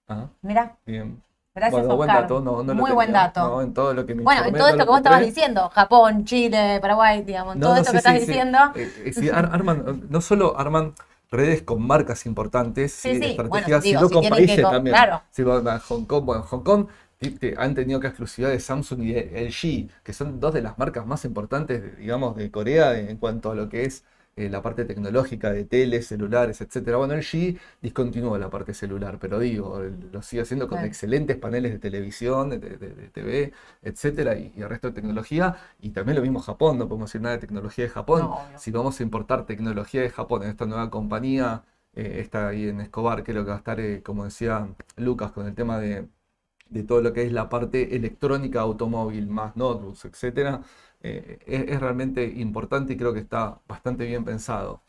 Ah, 0.08 0.28
Mirá, 0.42 0.76
bien. 0.86 1.22
Gracias 1.58 1.82
Bueno, 1.82 1.96
buen 1.96 2.08
dato, 2.10 2.40
no, 2.40 2.62
no 2.62 2.74
Muy 2.74 2.92
buen 2.92 3.08
tenía, 3.08 3.20
dato. 3.20 3.40
no, 3.40 3.62
en 3.62 3.74
todo 3.74 3.94
lo 3.94 4.06
que 4.06 4.14
me 4.14 4.22
Bueno, 4.24 4.44
en 4.44 4.54
todo 4.54 4.68
esto 4.68 4.84
que 4.84 4.90
vos 4.90 4.98
estabas 4.98 5.20
diciendo, 5.20 5.70
Japón, 5.74 6.24
Chile, 6.24 6.78
Paraguay, 6.80 7.22
digamos, 7.22 7.56
No, 7.56 7.60
todo 7.60 7.74
no, 7.74 7.78
esto 7.80 7.90
sí, 7.90 7.92
que 7.92 7.98
estás 7.98 8.14
sí, 8.14 8.26
sí. 8.26 8.26
diciendo. 8.26 8.58
Eh, 8.74 9.12
eh, 9.22 9.30
arman, 9.32 10.06
no 10.08 10.20
solo 10.20 10.58
arman 10.58 10.94
redes 11.30 11.62
con 11.62 11.82
marcas 11.86 12.26
importantes, 12.26 12.92
Sí, 12.92 13.14
sí, 13.14 13.20
sí, 13.20 13.26
estrategias, 13.26 13.48
bueno, 13.50 13.80
digo, 13.82 14.00
sino 14.00 14.08
si 14.08 14.14
con 14.14 14.22
que 14.22 14.30
países 14.30 14.62
co- 14.62 14.70
también. 14.70 14.96
claro. 14.96 15.22
Si 15.30 15.42
a 15.42 15.78
Hong 15.80 16.04
Kong, 16.06 16.24
bueno, 16.24 16.42
Hong 16.42 16.62
Kong 16.62 16.86
han 17.56 17.74
tenido 17.74 17.98
acá 17.98 18.08
exclusividad 18.08 18.50
de 18.50 18.60
Samsung 18.60 19.02
y 19.02 19.14
LG, 19.16 19.88
que 20.04 20.12
son 20.12 20.40
dos 20.40 20.54
de 20.54 20.62
las 20.62 20.78
marcas 20.78 21.06
más 21.06 21.24
importantes, 21.24 21.98
digamos, 21.98 22.36
de 22.36 22.50
Corea 22.50 22.98
en 22.98 23.16
cuanto 23.18 23.50
a 23.50 23.54
lo 23.54 23.68
que 23.68 23.84
es 23.84 24.04
eh, 24.46 24.48
la 24.50 24.62
parte 24.62 24.84
tecnológica 24.84 25.50
de 25.52 25.64
teles, 25.64 26.06
celulares, 26.06 26.60
etcétera. 26.60 26.96
Bueno, 26.98 27.14
LG 27.14 27.58
discontinuó 27.82 28.38
la 28.38 28.50
parte 28.50 28.74
celular, 28.74 29.18
pero 29.20 29.38
digo, 29.38 29.80
lo 30.12 30.22
sigue 30.22 30.42
haciendo 30.42 30.68
con 30.68 30.78
Claro. 30.78 30.86
excelentes 30.88 31.36
paneles 31.36 31.72
de 31.72 31.78
televisión, 31.78 32.50
de, 32.50 32.58
de- 32.58 32.76
de 32.78 33.08
TV, 33.10 33.52
etcétera, 33.82 34.36
y, 34.38 34.52
y 34.56 34.62
el 34.62 34.68
resto 34.68 34.88
de 34.88 34.94
tecnología. 34.94 35.56
Y 35.80 35.90
también 35.90 36.16
lo 36.16 36.22
mismo 36.22 36.40
Japón, 36.40 36.78
no 36.78 36.88
podemos 36.88 37.10
decir 37.10 37.20
nada 37.22 37.36
de 37.36 37.40
tecnología 37.40 37.84
de 37.84 37.90
Japón. 37.90 38.22
No. 38.22 38.40
Si 38.56 38.70
vamos 38.70 38.98
a 39.00 39.02
importar 39.02 39.46
tecnología 39.46 40.02
de 40.02 40.10
Japón 40.10 40.42
en 40.44 40.50
esta 40.50 40.66
nueva 40.66 40.90
compañía, 40.90 41.64
eh, 41.94 42.20
está 42.20 42.48
ahí 42.48 42.68
en 42.68 42.80
Escobar, 42.80 43.18
lo 43.18 43.24
que 43.24 43.32
va 43.50 43.54
a 43.54 43.58
estar, 43.58 43.80
eh, 43.80 44.02
como 44.02 44.24
decía 44.24 44.68
Lucas, 44.96 45.32
con 45.32 45.46
el 45.46 45.54
tema 45.54 45.78
de, 45.78 46.08
de 46.70 46.82
todo 46.84 47.00
lo 47.02 47.12
que 47.12 47.22
es 47.24 47.32
la 47.32 47.48
parte 47.48 47.96
electrónica 47.96 48.60
automóvil, 48.60 49.26
más 49.28 49.56
notebooks, 49.56 50.04
etcétera, 50.06 50.62
eh, 51.02 51.38
es, 51.46 51.68
es 51.68 51.80
realmente 51.80 52.24
importante 52.24 52.92
y 52.94 52.96
creo 52.96 53.12
que 53.14 53.20
está 53.20 53.60
bastante 53.68 54.04
bien 54.06 54.24
pensado. 54.24 54.82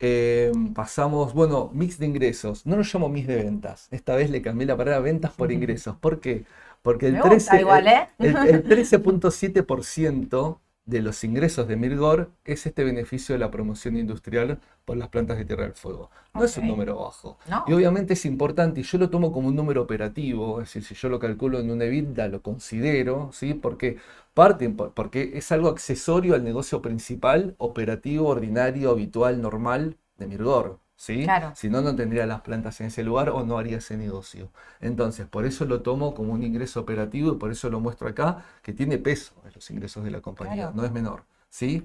Eh, 0.00 0.52
pasamos, 0.74 1.34
bueno, 1.34 1.70
mix 1.74 1.98
de 1.98 2.06
ingresos. 2.06 2.66
No 2.66 2.76
lo 2.76 2.82
llamo 2.82 3.08
mix 3.08 3.26
de 3.28 3.36
ventas. 3.36 3.88
Esta 3.90 4.14
vez 4.16 4.30
le 4.30 4.42
cambié 4.42 4.66
la 4.66 4.76
palabra 4.76 5.00
ventas 5.00 5.32
por 5.32 5.52
ingresos. 5.52 5.96
¿Por 5.96 6.20
qué? 6.20 6.44
Porque 6.82 7.08
el 7.08 7.14
Me 7.14 7.22
gusta 7.22 7.56
13, 7.56 7.60
igual, 7.60 7.86
¿eh? 7.88 8.08
el, 8.18 8.36
el 8.46 8.64
13.7% 8.68 10.60
de 10.90 11.02
los 11.02 11.22
ingresos 11.24 11.66
de 11.68 11.76
Mirgor 11.76 12.30
es 12.44 12.66
este 12.66 12.84
beneficio 12.84 13.34
de 13.34 13.38
la 13.38 13.50
promoción 13.50 13.96
industrial 13.96 14.58
por 14.84 14.96
las 14.96 15.08
plantas 15.08 15.38
de 15.38 15.44
Tierra 15.44 15.64
del 15.64 15.74
Fuego. 15.74 16.10
No 16.34 16.44
es 16.44 16.56
un 16.58 16.66
número 16.68 16.96
bajo. 16.98 17.38
No. 17.48 17.64
Y 17.66 17.72
obviamente 17.72 18.14
es 18.14 18.24
importante, 18.26 18.80
y 18.80 18.82
yo 18.82 18.98
lo 18.98 19.10
tomo 19.10 19.32
como 19.32 19.48
un 19.48 19.56
número 19.56 19.82
operativo, 19.82 20.60
es 20.60 20.68
decir, 20.68 20.84
si 20.84 20.94
yo 20.94 21.08
lo 21.08 21.18
calculo 21.18 21.60
en 21.60 21.70
una 21.70 21.84
EBITDA, 21.84 22.28
lo 22.28 22.42
considero, 22.42 23.30
¿sí? 23.32 23.54
Porque 23.54 23.98
parte, 24.34 24.68
por- 24.70 24.92
porque 24.94 25.32
es 25.34 25.50
algo 25.52 25.68
accesorio 25.68 26.34
al 26.34 26.44
negocio 26.44 26.82
principal, 26.82 27.54
operativo, 27.58 28.28
ordinario, 28.28 28.90
habitual, 28.90 29.40
normal 29.42 29.96
de 30.18 30.26
Mirgor, 30.26 30.78
¿sí? 31.00 31.22
Claro. 31.24 31.52
Si 31.56 31.70
no, 31.70 31.80
no 31.80 31.96
tendría 31.96 32.26
las 32.26 32.42
plantas 32.42 32.78
en 32.82 32.88
ese 32.88 33.02
lugar 33.02 33.30
o 33.30 33.42
no 33.44 33.56
haría 33.58 33.78
ese 33.78 33.96
negocio. 33.96 34.50
Entonces, 34.80 35.26
por 35.26 35.46
eso 35.46 35.64
lo 35.64 35.80
tomo 35.80 36.14
como 36.14 36.32
un 36.34 36.42
ingreso 36.42 36.80
operativo 36.80 37.32
y 37.32 37.36
por 37.36 37.50
eso 37.50 37.70
lo 37.70 37.80
muestro 37.80 38.06
acá, 38.08 38.44
que 38.62 38.72
tiene 38.74 38.98
peso 38.98 39.32
en 39.46 39.52
los 39.54 39.70
ingresos 39.70 40.04
de 40.04 40.10
la 40.10 40.20
compañía, 40.20 40.54
Claro. 40.64 40.72
no 40.76 40.84
es 40.84 40.92
menor, 40.92 41.22
¿sí? 41.48 41.82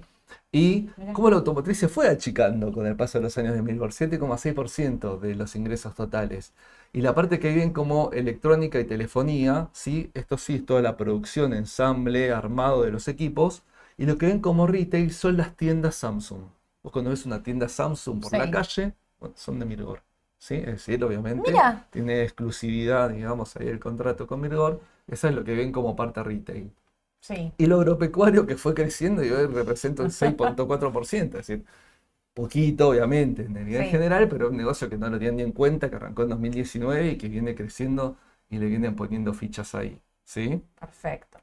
Y 0.52 0.90
Mirá. 0.98 1.12
cómo 1.14 1.30
la 1.30 1.36
automotriz 1.36 1.78
se 1.78 1.88
fue 1.88 2.08
achicando 2.08 2.72
con 2.72 2.86
el 2.86 2.96
paso 2.96 3.18
de 3.18 3.24
los 3.24 3.38
años 3.38 3.54
de 3.54 3.62
Milgor, 3.62 3.92
7,6% 3.92 5.18
de 5.18 5.34
los 5.34 5.54
ingresos 5.56 5.94
totales. 5.94 6.52
Y 6.92 7.00
la 7.00 7.14
parte 7.14 7.38
que 7.38 7.54
ven 7.54 7.72
como 7.72 8.10
electrónica 8.12 8.78
y 8.80 8.84
telefonía, 8.84 9.68
¿sí? 9.72 10.10
Esto 10.14 10.36
sí 10.36 10.56
es 10.56 10.66
toda 10.66 10.82
la 10.82 10.96
producción, 10.96 11.52
ensamble, 11.54 12.32
armado 12.32 12.82
de 12.82 12.90
los 12.90 13.08
equipos. 13.08 13.62
Y 13.96 14.04
lo 14.06 14.18
que 14.18 14.26
ven 14.26 14.40
como 14.40 14.66
retail 14.66 15.12
son 15.12 15.36
las 15.38 15.56
tiendas 15.56 15.94
Samsung. 15.96 16.42
Vos 16.82 16.92
cuando 16.92 17.10
ves 17.10 17.26
una 17.26 17.42
tienda 17.42 17.68
Samsung 17.68 18.20
por 18.20 18.32
la 18.32 18.50
calle, 18.50 18.94
bueno, 19.20 19.34
son 19.36 19.58
de 19.58 19.66
Mirgor. 19.66 20.02
¿Sí? 20.38 20.54
Es 20.56 20.66
decir, 20.66 21.02
obviamente 21.04 21.50
Mira. 21.52 21.86
tiene 21.90 22.22
exclusividad, 22.22 23.10
digamos, 23.10 23.56
ahí 23.56 23.68
el 23.68 23.80
contrato 23.80 24.26
con 24.26 24.40
Mirgor. 24.40 24.80
Eso 25.06 25.28
es 25.28 25.34
lo 25.34 25.44
que 25.44 25.54
ven 25.54 25.72
como 25.72 25.96
parte 25.96 26.22
retail. 26.22 26.72
Sí. 27.20 27.52
Y 27.58 27.66
lo 27.66 27.76
agropecuario 27.80 28.46
que 28.46 28.56
fue 28.56 28.74
creciendo 28.74 29.24
y 29.24 29.30
hoy 29.30 29.46
representa 29.46 30.02
el 30.02 30.10
6.4%, 30.12 31.38
es 31.38 31.46
decir, 31.46 31.66
poquito 32.34 32.90
obviamente 32.90 33.44
en 33.44 33.56
el 33.56 33.66
nivel 33.66 33.84
Sí. 33.84 33.90
general, 33.90 34.28
pero 34.28 34.50
un 34.50 34.56
negocio 34.56 34.90
que 34.90 34.98
no 34.98 35.08
lo 35.10 35.18
tienen 35.18 35.36
ni 35.38 35.42
en 35.44 35.52
cuenta, 35.52 35.90
que 35.90 35.96
arrancó 35.96 36.22
en 36.24 36.30
2019 36.30 37.12
y 37.12 37.18
que 37.18 37.28
viene 37.28 37.54
creciendo 37.56 38.18
y 38.50 38.58
le 38.58 38.66
vienen 38.66 38.96
poniendo 38.96 39.34
fichas 39.34 39.74
ahí, 39.74 40.00
¿sí? 40.24 40.62
Perfecto. 40.80 41.38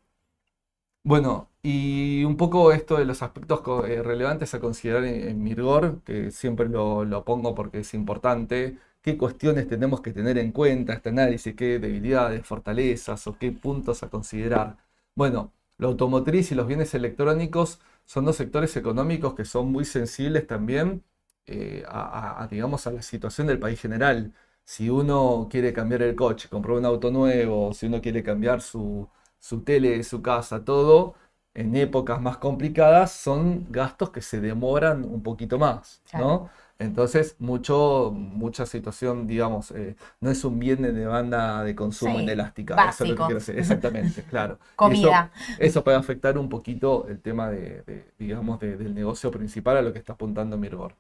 Bueno, 1.06 1.50
y 1.62 2.24
un 2.24 2.38
poco 2.38 2.72
esto 2.72 2.98
de 2.98 3.04
los 3.06 3.22
aspectos 3.24 3.62
eh, 3.90 4.02
relevantes 4.02 4.54
a 4.54 4.60
considerar 4.62 5.04
en, 5.04 5.28
en 5.28 5.44
Mirgor, 5.44 6.02
que 6.04 6.32
siempre 6.32 6.70
lo, 6.70 7.26
pongo 7.26 7.54
porque 7.54 7.80
es 7.80 7.94
importante, 7.94 8.78
qué 9.02 9.18
cuestiones 9.18 9.68
tenemos 9.68 10.00
que 10.02 10.14
tener 10.14 10.38
en 10.38 10.52
cuenta 10.54 10.94
este 10.94 11.10
análisis, 11.10 11.56
qué 11.56 11.78
debilidades, 11.80 12.46
fortalezas 12.46 13.28
o 13.28 13.38
qué 13.38 13.52
puntos 13.52 14.02
a 14.04 14.10
considerar. 14.10 14.78
Bueno, 15.14 15.52
la 15.78 15.88
automotriz 15.88 16.52
y 16.54 16.56
los 16.56 16.68
bienes 16.68 16.94
electrónicos 16.94 17.82
son 18.06 18.24
dos 18.26 18.38
sectores 18.38 18.76
económicos 18.78 19.34
que 19.36 19.44
son 19.46 19.72
muy 19.74 19.84
sensibles 19.86 20.48
también 20.48 21.04
eh, 21.46 21.84
a, 21.88 22.40
a- 22.40 22.44
a, 22.44 22.48
digamos, 22.48 22.88
a 22.88 22.92
la 22.92 23.02
situación 23.02 23.48
del 23.48 23.60
país 23.60 23.80
general. 23.82 24.34
Si 24.64 24.90
uno 24.90 25.48
quiere 25.52 25.74
cambiar 25.74 26.02
el 26.04 26.16
coche, 26.16 26.48
comprar 26.50 26.78
un 26.78 26.86
auto 26.86 27.12
nuevo, 27.12 27.74
si 27.74 27.88
uno 27.88 28.02
quiere 28.02 28.24
cambiar 28.24 28.62
su, 28.62 29.08
su 29.44 29.62
tele, 29.64 30.04
su 30.04 30.22
casa, 30.22 30.64
todo, 30.64 31.16
en 31.54 31.76
épocas 31.76 32.22
más 32.22 32.38
complicadas 32.38 33.12
son 33.12 33.68
gastos 33.72 34.10
que 34.12 34.22
se 34.22 34.42
demoran 34.42 35.04
un 35.06 35.22
poquito 35.24 35.60
más, 35.60 36.02
¿no? 36.14 36.50
Entonces, 36.80 37.36
mucho, 37.40 38.12
mucha 38.14 38.66
situación, 38.66 39.28
digamos, 39.28 39.72
eh, 39.72 39.96
no 40.22 40.32
es 40.32 40.44
un 40.46 40.60
bien 40.60 40.82
de 40.82 40.92
demanda 40.94 41.64
de 41.64 41.76
consumo 41.76 42.20
Sí, 42.20 42.24
inelástica. 42.24 42.88
Eso 42.88 43.04
es 43.04 43.10
lo 43.10 43.16
que 43.18 43.26
quiero 43.26 43.40
decir. 43.40 43.58
Exactamente, 43.58 44.24
claro. 44.30 44.60
Eso- 44.84 45.16
Comida. 45.16 45.30
eso 45.58 45.84
puede 45.84 45.98
afectar 45.98 46.38
un 46.38 46.50
poquito 46.50 47.08
el 47.08 47.22
tema 47.22 47.50
de, 47.50 47.84
de, 47.84 48.12
digamos, 48.18 48.60
de- 48.60 48.78
del 48.78 48.94
negocio 48.96 49.32
principal 49.32 49.78
a 49.78 49.82
lo 49.82 49.94
que 49.94 50.00
está 50.00 50.14
apuntando 50.14 50.58
Mirgor. 50.58 50.96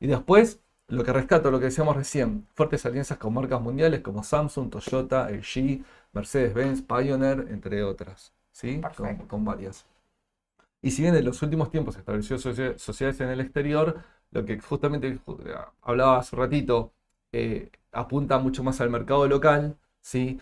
Y 0.00 0.06
después, 0.08 0.60
lo 0.88 1.04
que 1.04 1.12
rescato, 1.12 1.50
lo 1.50 1.58
que 1.58 1.66
decíamos 1.66 1.96
recién, 1.96 2.46
fuertes 2.54 2.86
alianzas 2.86 3.18
con 3.18 3.34
marcas 3.34 3.60
mundiales 3.60 4.00
como 4.02 4.22
Samsung, 4.22 4.70
Toyota, 4.70 5.28
LG, 5.30 5.84
Mercedes-Benz, 6.12 6.82
Pioneer, 6.82 7.46
entre 7.50 7.82
otras, 7.82 8.32
¿sí? 8.52 8.88
Con, 8.94 9.26
varias. 9.44 9.86
Y 10.82 10.90
si 10.90 11.02
bien 11.02 11.14
en 11.16 11.24
los 11.24 11.42
últimos 11.42 11.70
tiempos 11.70 11.94
se 11.94 12.00
estableció 12.00 12.38
socia- 12.38 12.78
sociedades 12.78 13.20
en 13.20 13.30
el 13.30 13.40
exterior, 13.40 14.02
lo 14.30 14.44
que 14.44 14.58
justamente 14.60 15.18
ju- 15.26 15.38
hablaba 15.82 16.18
hace 16.18 16.36
un 16.36 16.42
ratito, 16.42 16.92
eh, 17.32 17.70
apunta 17.92 18.38
mucho 18.38 18.62
más 18.64 18.80
al 18.80 18.90
mercado 18.90 19.26
local, 19.28 19.78
¿sí? 20.02 20.40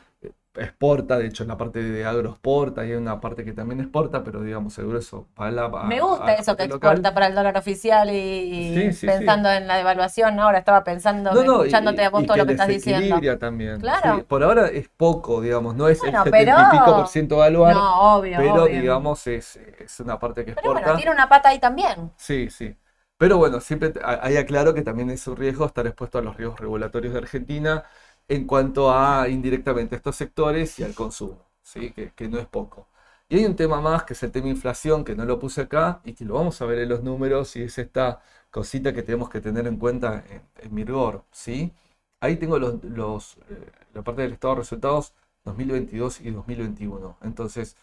Exporta, 0.55 1.17
de 1.17 1.27
hecho 1.29 1.45
en 1.45 1.49
la 1.49 1.57
parte 1.57 1.83
de 1.83 2.05
agro 2.05 2.29
exporta, 2.31 2.85
y 2.85 2.91
hay 2.91 2.97
una 2.97 3.21
parte 3.23 3.43
que 3.43 3.53
también 3.53 3.81
exporta, 3.81 4.23
pero 4.23 4.43
digamos 4.43 4.77
el 4.79 4.87
grueso 4.87 5.27
para 5.35 5.51
la 5.51 5.65
a- 5.65 5.85
Me 5.85 5.97
a 5.99 6.03
gusta 6.03 6.27
la 6.27 6.35
eso 6.35 6.55
que 6.59 6.69
local. 6.69 6.91
exporta 6.99 7.15
para 7.15 7.27
el 7.29 7.35
dólar 7.35 7.57
oficial 7.57 8.11
y, 8.11 8.17
y 8.19 8.75
Sí, 8.75 8.93
sí, 8.93 9.07
pensando 9.07 9.51
en 9.51 9.67
la 9.67 9.77
devaluación. 9.79 10.39
Ahora 10.39 10.59
estaba 10.59 10.85
pensando, 10.85 11.33
No, 11.33 11.43
no, 11.43 11.53
y- 11.65 11.69
escuchándote 11.69 12.05
a 12.05 12.11
vos 12.11 12.25
y 12.25 12.27
todo 12.27 12.37
lo 12.37 12.45
que 12.45 12.53
estás 12.53 12.69
diciendo. 12.69 13.19
también. 13.39 13.81
Claro. 13.81 14.17
Sí, 14.17 14.23
por 14.29 14.43
ahora 14.45 14.67
es 14.69 14.91
poco, 14.95 15.41
digamos, 15.41 15.75
no 15.75 15.89
es 15.89 16.01
Bueno, 16.01 16.19
el 16.19 16.25
70 16.25 16.69
y 16.69 16.71
pico 16.73 16.85
pero- 16.85 16.97
por 16.99 17.09
ciento 17.09 17.35
evaluar, 17.37 17.75
No, 17.75 18.17
obvio, 18.19 18.37
pero 18.37 18.65
obvio. 18.65 18.81
digamos 18.81 19.27
es, 19.27 19.57
es 19.57 20.01
una 20.01 20.19
parte 20.19 20.45
que 20.45 20.53
Pero 20.53 20.59
exporta. 20.67 20.83
bueno, 20.83 20.97
tiene 20.97 21.13
una 21.13 21.29
pata 21.31 21.49
ahí 21.49 21.61
también. 21.61 22.13
Sí, 22.17 22.51
sí. 22.51 22.77
Pero 23.17 23.39
bueno, 23.39 23.61
siempre 23.61 23.93
a- 24.05 24.19
ahí 24.27 24.37
aclaro 24.37 24.75
que 24.75 24.83
también 24.83 25.09
es 25.09 25.27
un 25.29 25.37
riesgo 25.37 25.65
estar 25.65 25.87
expuesto 25.87 26.19
a 26.19 26.23
los 26.23 26.37
riesgos 26.37 26.61
regulatorios 26.61 27.13
de 27.15 27.21
Argentina 27.21 27.85
en 28.29 28.47
cuanto 28.47 28.93
a 28.93 29.29
indirectamente 29.29 29.97
estos 29.97 30.17
sectores 30.17 30.79
y 30.79 30.85
al 30.85 30.95
consumo, 30.95 31.47
¿sí? 31.63 31.93
Que, 31.93 32.13
que 32.13 32.29
no 32.29 32.39
es 32.39 32.47
poco. 32.47 32.89
Y 33.29 33.37
hay 33.39 33.45
un 33.47 33.57
tema 33.57 33.81
más 33.81 34.05
que 34.05 34.13
es 34.15 34.23
el 34.23 34.33
tema 34.33 34.49
inflación, 34.49 35.05
que 35.05 35.15
no 35.15 35.25
lo 35.25 35.39
puse 35.39 35.63
acá 35.63 36.01
y 36.05 36.13
que 36.15 36.25
lo 36.25 36.35
vamos 36.35 36.61
a 36.61 36.67
ver 36.67 36.79
en 36.81 36.89
los 36.91 37.03
números 37.03 37.57
y 37.57 37.63
es 37.63 37.79
esta 37.79 38.21
cosita 38.51 38.93
que 38.93 39.03
tenemos 39.03 39.31
que 39.31 39.41
tener 39.41 39.67
en 39.67 39.77
cuenta 39.79 40.25
en, 40.29 40.43
en 40.59 40.75
Mirgor, 40.75 41.25
¿sí? 41.31 41.73
Ahí 42.21 42.37
tengo 42.37 42.59
los, 42.59 42.83
los, 42.85 43.37
eh, 43.51 43.71
la 43.95 44.03
parte 44.03 44.23
del 44.23 44.33
estado 44.35 44.55
de 44.55 44.61
resultados 44.61 45.15
2022 45.45 46.21
y 46.21 46.31
2021. 46.31 47.17
Entonces, 47.23 47.77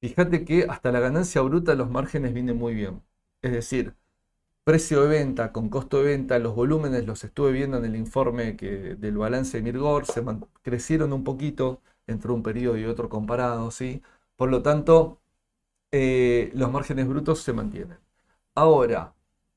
fíjate 0.00 0.44
que 0.44 0.64
hasta 0.68 0.90
la 0.92 1.00
ganancia 1.00 1.40
bruta 1.42 1.74
los 1.74 1.90
márgenes 1.90 2.32
vienen 2.34 2.56
muy 2.56 2.74
bien. 2.74 3.02
Es 3.42 3.52
decir, 3.52 3.94
precio 4.66 5.02
de 5.02 5.08
venta 5.08 5.52
con 5.52 5.68
costo 5.68 5.98
de 5.98 6.06
venta, 6.06 6.40
los 6.40 6.56
volúmenes 6.56 7.06
los 7.06 7.22
estuve 7.22 7.52
viendo 7.52 7.76
en 7.78 7.84
el 7.84 7.94
informe 7.94 8.56
que, 8.56 8.96
del 8.96 9.16
balance 9.16 9.58
de 9.58 9.62
Mirgor, 9.62 10.06
se 10.06 10.24
crecieron 10.62 11.12
un 11.12 11.22
poquito 11.22 11.80
entre 12.08 12.32
un 12.32 12.42
periodo 12.42 12.76
y 12.76 12.84
otro 12.84 13.08
comparado, 13.08 13.70
¿sí? 13.70 14.02
Por 14.34 14.50
lo 14.50 14.62
tanto, 14.62 15.20
eh, 15.92 16.50
los 16.54 16.72
márgenes 16.72 17.08
brutos 17.08 17.42
se 17.42 17.52
mantienen. 17.52 17.98
Ahora, 18.56 19.14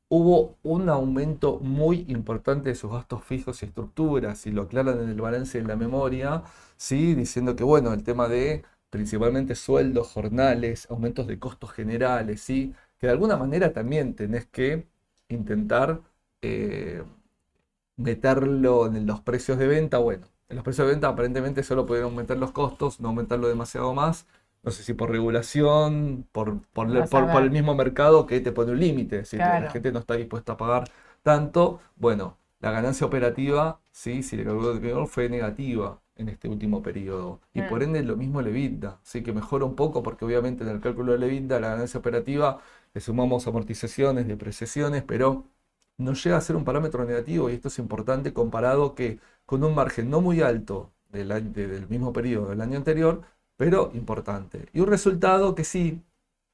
hubo 0.09 0.57
un 0.63 0.89
aumento 0.89 1.59
muy 1.59 2.05
importante 2.09 2.69
de 2.69 2.75
sus 2.75 2.91
gastos 2.91 3.23
fijos 3.23 3.63
y 3.63 3.67
estructuras, 3.67 4.45
y 4.47 4.51
lo 4.51 4.63
aclaran 4.63 5.01
en 5.01 5.09
el 5.09 5.21
balance 5.21 5.61
de 5.61 5.67
la 5.67 5.75
memoria, 5.75 6.43
¿sí? 6.77 7.15
diciendo 7.15 7.55
que 7.55 7.63
bueno, 7.63 7.93
el 7.93 8.03
tema 8.03 8.27
de 8.27 8.63
principalmente 8.91 9.55
sueldos, 9.55 10.09
jornales, 10.09 10.87
aumentos 10.91 11.27
de 11.27 11.39
costos 11.39 11.71
generales, 11.71 12.41
¿sí? 12.41 12.75
que 12.99 13.07
de 13.07 13.13
alguna 13.13 13.37
manera 13.37 13.73
también 13.73 14.15
tenés 14.15 14.45
que 14.47 14.87
intentar 15.29 16.01
eh, 16.41 17.03
meterlo 17.95 18.87
en 18.87 19.05
los 19.05 19.21
precios 19.21 19.57
de 19.57 19.67
venta. 19.67 19.97
Bueno, 19.99 20.27
en 20.49 20.55
los 20.55 20.63
precios 20.63 20.87
de 20.87 20.93
venta 20.93 21.07
aparentemente 21.07 21.63
solo 21.63 21.85
pueden 21.85 22.05
aumentar 22.05 22.37
los 22.37 22.51
costos, 22.51 22.99
no 22.99 23.09
aumentarlo 23.09 23.47
demasiado 23.47 23.93
más. 23.93 24.27
No 24.63 24.71
sé 24.71 24.83
si 24.83 24.93
por 24.93 25.09
regulación, 25.09 26.27
por, 26.33 26.61
por, 26.73 26.89
el 26.89 27.51
mismo 27.51 27.75
mercado 27.75 28.25
que 28.25 28.41
te 28.41 28.51
pone 28.51 28.73
un 28.73 28.79
límite. 28.79 29.23
Si 29.23 29.37
la 29.37 29.69
gente 29.71 29.91
no 29.91 29.99
está 29.99 30.15
dispuesta 30.15 30.53
a 30.53 30.57
pagar 30.57 30.89
tanto, 31.23 31.79
bueno, 31.95 32.37
la 32.59 32.71
ganancia 32.71 33.07
operativa, 33.07 33.79
sí, 33.91 34.21
si 34.21 34.35
le 34.35 34.43
calculó 34.43 34.71
el 34.71 35.07
fue 35.07 35.29
negativa 35.29 36.01
en 36.15 36.27
este 36.29 36.49
último 36.49 36.83
periodo. 36.83 37.39
Y 37.53 37.61
por 37.63 37.79
mm. 37.79 37.83
ende 37.83 38.03
lo 38.03 38.17
mismo 38.17 38.41
el 38.41 38.47
EBITDA. 38.47 38.99
Así 39.01 39.23
que 39.23 39.31
mejora 39.31 39.65
un 39.65 39.75
poco 39.75 40.03
porque 40.03 40.25
obviamente 40.25 40.63
en 40.63 40.69
el 40.69 40.81
cálculo 40.81 41.13
del 41.13 41.23
EBITDA 41.23 41.59
la 41.61 41.69
ganancia 41.69 41.99
operativa 41.99 42.59
le 42.93 43.01
sumamos 43.01 43.47
amortizaciones, 43.47 44.27
depreciaciones, 44.27 45.03
pero 45.03 45.45
no 45.97 46.13
llega 46.13 46.37
a 46.37 46.41
ser 46.41 46.55
un 46.55 46.63
parámetro 46.65 47.05
negativo 47.05 47.49
y 47.49 47.53
esto 47.53 47.67
es 47.67 47.79
importante 47.79 48.33
comparado 48.33 48.95
que 48.95 49.19
con 49.45 49.63
un 49.63 49.75
margen 49.75 50.09
no 50.09 50.21
muy 50.21 50.41
alto 50.41 50.91
del, 51.09 51.29
del 51.53 51.87
mismo 51.89 52.13
periodo 52.13 52.49
del 52.49 52.61
año 52.61 52.77
anterior, 52.77 53.21
pero 53.57 53.91
importante. 53.93 54.69
Y 54.73 54.79
un 54.79 54.87
resultado 54.87 55.55
que 55.55 55.63
sí, 55.63 56.01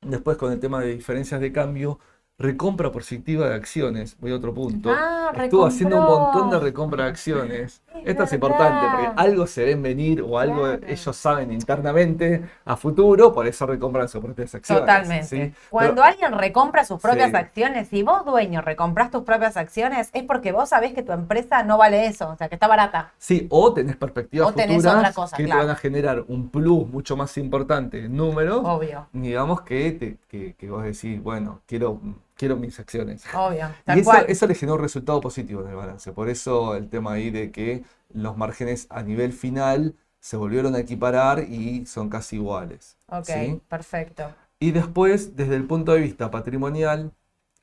después 0.02 0.38
con 0.38 0.52
el 0.52 0.60
tema 0.60 0.82
de 0.82 0.96
diferencias 0.96 1.40
de 1.42 1.52
cambio, 1.52 2.00
recompra 2.38 2.92
positiva 2.92 3.50
de 3.50 3.56
acciones, 3.56 4.18
voy 4.20 4.32
a 4.32 4.36
otro 4.36 4.54
punto. 4.54 4.90
Ah, 4.92 5.32
Estuvo 5.44 5.66
haciendo 5.66 5.98
un 5.98 6.06
montón 6.06 6.50
de 6.50 6.60
recompra 6.60 7.06
de 7.06 7.10
acciones. 7.12 7.82
Esto 8.04 8.24
es 8.24 8.34
importante 8.34 8.86
porque 8.92 9.12
algo 9.16 9.48
se 9.48 9.64
ven 9.64 9.82
venir 9.82 10.22
o 10.22 10.38
algo 10.38 10.68
ellos 10.88 11.16
saben 11.16 11.52
internamente 11.52 12.44
a 12.66 12.76
futuro, 12.76 13.34
por 13.34 13.48
eso 13.48 13.66
recompran 13.66 14.08
sus 14.08 14.24
propias 14.24 14.54
acciones. 14.56 14.82
Totalmente. 14.82 15.54
Cuando 15.70 16.04
alguien 16.04 16.34
recompra 16.34 16.86
sus 16.86 17.02
propias 17.02 17.34
acciones, 17.34 17.88
si 17.88 18.04
vos 18.04 18.26
dueño 18.26 18.62
recompras 18.62 19.12
tus 19.12 19.24
propias 19.24 19.58
acciones, 19.58 20.10
es 20.14 20.24
porque 20.24 20.52
vos 20.52 20.70
sabés 20.70 20.94
que 20.94 21.04
tu 21.04 21.12
empresa 21.12 21.64
no 21.64 21.78
vale 21.78 22.08
eso, 22.08 22.30
o 22.30 22.36
sea, 22.36 22.50
que 22.50 22.56
está 22.56 22.68
barata. 22.68 23.14
Sí, 23.18 23.48
o 23.50 23.74
tenés 23.74 23.96
perspectivas 23.96 24.52
futuras 24.52 25.32
que 25.36 25.46
te 25.46 25.54
van 25.54 25.70
a 25.70 25.76
generar 25.76 26.24
un 26.28 26.50
plus 26.50 26.88
mucho 26.88 27.16
más 27.16 27.38
importante 27.38 28.06
en 28.06 28.16
números. 28.16 28.62
Obvio. 28.64 29.08
Digamos 29.14 29.62
que, 29.62 29.92
te, 29.92 30.18
que, 30.28 30.54
que 30.54 30.70
vos 30.70 30.84
decís, 30.84 31.22
bueno, 31.22 31.62
quiero 31.66 32.00
quiero 32.36 32.58
mis 32.58 32.80
acciones. 32.80 33.24
Obvio. 33.34 33.70
y 33.88 34.00
eso, 34.00 34.14
eso, 34.28 34.48
le 34.48 34.56
generó 34.56 34.76
un 34.76 34.84
resultado 34.84 35.22
positivo 35.22 35.62
en 35.62 35.70
el 35.70 35.76
balance. 35.76 36.12
Por 36.12 36.30
eso 36.30 36.76
el 36.76 36.90
tema 36.90 37.14
ahí 37.14 37.32
de 37.32 37.52
que 37.52 37.84
los 38.14 38.38
márgenes 38.38 38.88
a 38.90 39.02
nivel 39.04 39.34
final 39.34 39.96
se 40.20 40.38
volvieron 40.38 40.76
a 40.76 40.80
equiparar 40.80 41.44
y 41.44 41.86
son 41.86 42.10
casi 42.10 42.38
iguales. 42.38 42.98
Ok, 43.08 43.30
perfecto. 43.68 44.34
Y 44.60 44.72
después, 44.72 45.36
desde 45.36 45.56
el 45.56 45.66
punto 45.66 45.94
de 45.94 46.02
vista 46.02 46.32
patrimonial, 46.32 47.12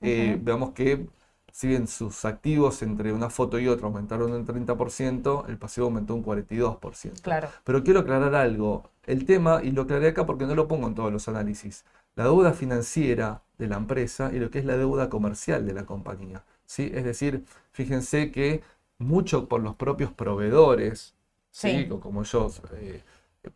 eh, 0.00 0.38
veamos 0.40 0.72
que 0.72 1.06
si 1.52 1.68
bien 1.68 1.86
sus 1.86 2.24
activos 2.24 2.82
entre 2.82 3.12
una 3.12 3.28
foto 3.30 3.58
y 3.58 3.68
otra 3.68 3.86
aumentaron 3.86 4.32
un 4.32 4.46
30%, 4.46 5.48
el 5.48 5.58
pasivo 5.58 5.86
aumentó 5.86 6.14
un 6.14 6.24
42%. 6.24 7.20
Claro. 7.20 7.48
Pero 7.62 7.84
quiero 7.84 8.00
aclarar 8.00 8.34
algo. 8.34 8.90
El 9.06 9.26
tema, 9.26 9.60
y 9.62 9.70
lo 9.70 9.82
aclaré 9.82 10.08
acá 10.08 10.24
porque 10.24 10.46
no 10.46 10.54
lo 10.54 10.66
pongo 10.66 10.88
en 10.88 10.94
todos 10.94 11.12
los 11.12 11.28
análisis, 11.28 11.84
la 12.16 12.24
deuda 12.24 12.52
financiera 12.54 13.42
de 13.58 13.66
la 13.66 13.76
empresa 13.76 14.30
y 14.32 14.38
lo 14.38 14.50
que 14.50 14.60
es 14.60 14.64
la 14.64 14.76
deuda 14.78 15.10
comercial 15.10 15.66
de 15.66 15.74
la 15.74 15.84
compañía. 15.84 16.42
¿sí? 16.64 16.90
Es 16.94 17.04
decir, 17.04 17.44
fíjense 17.72 18.30
que 18.32 18.62
mucho 18.98 19.46
por 19.46 19.60
los 19.62 19.76
propios 19.76 20.10
proveedores, 20.12 21.14
¿sí? 21.50 21.86
como 21.88 22.22
yo, 22.22 22.50
eh, 22.76 23.02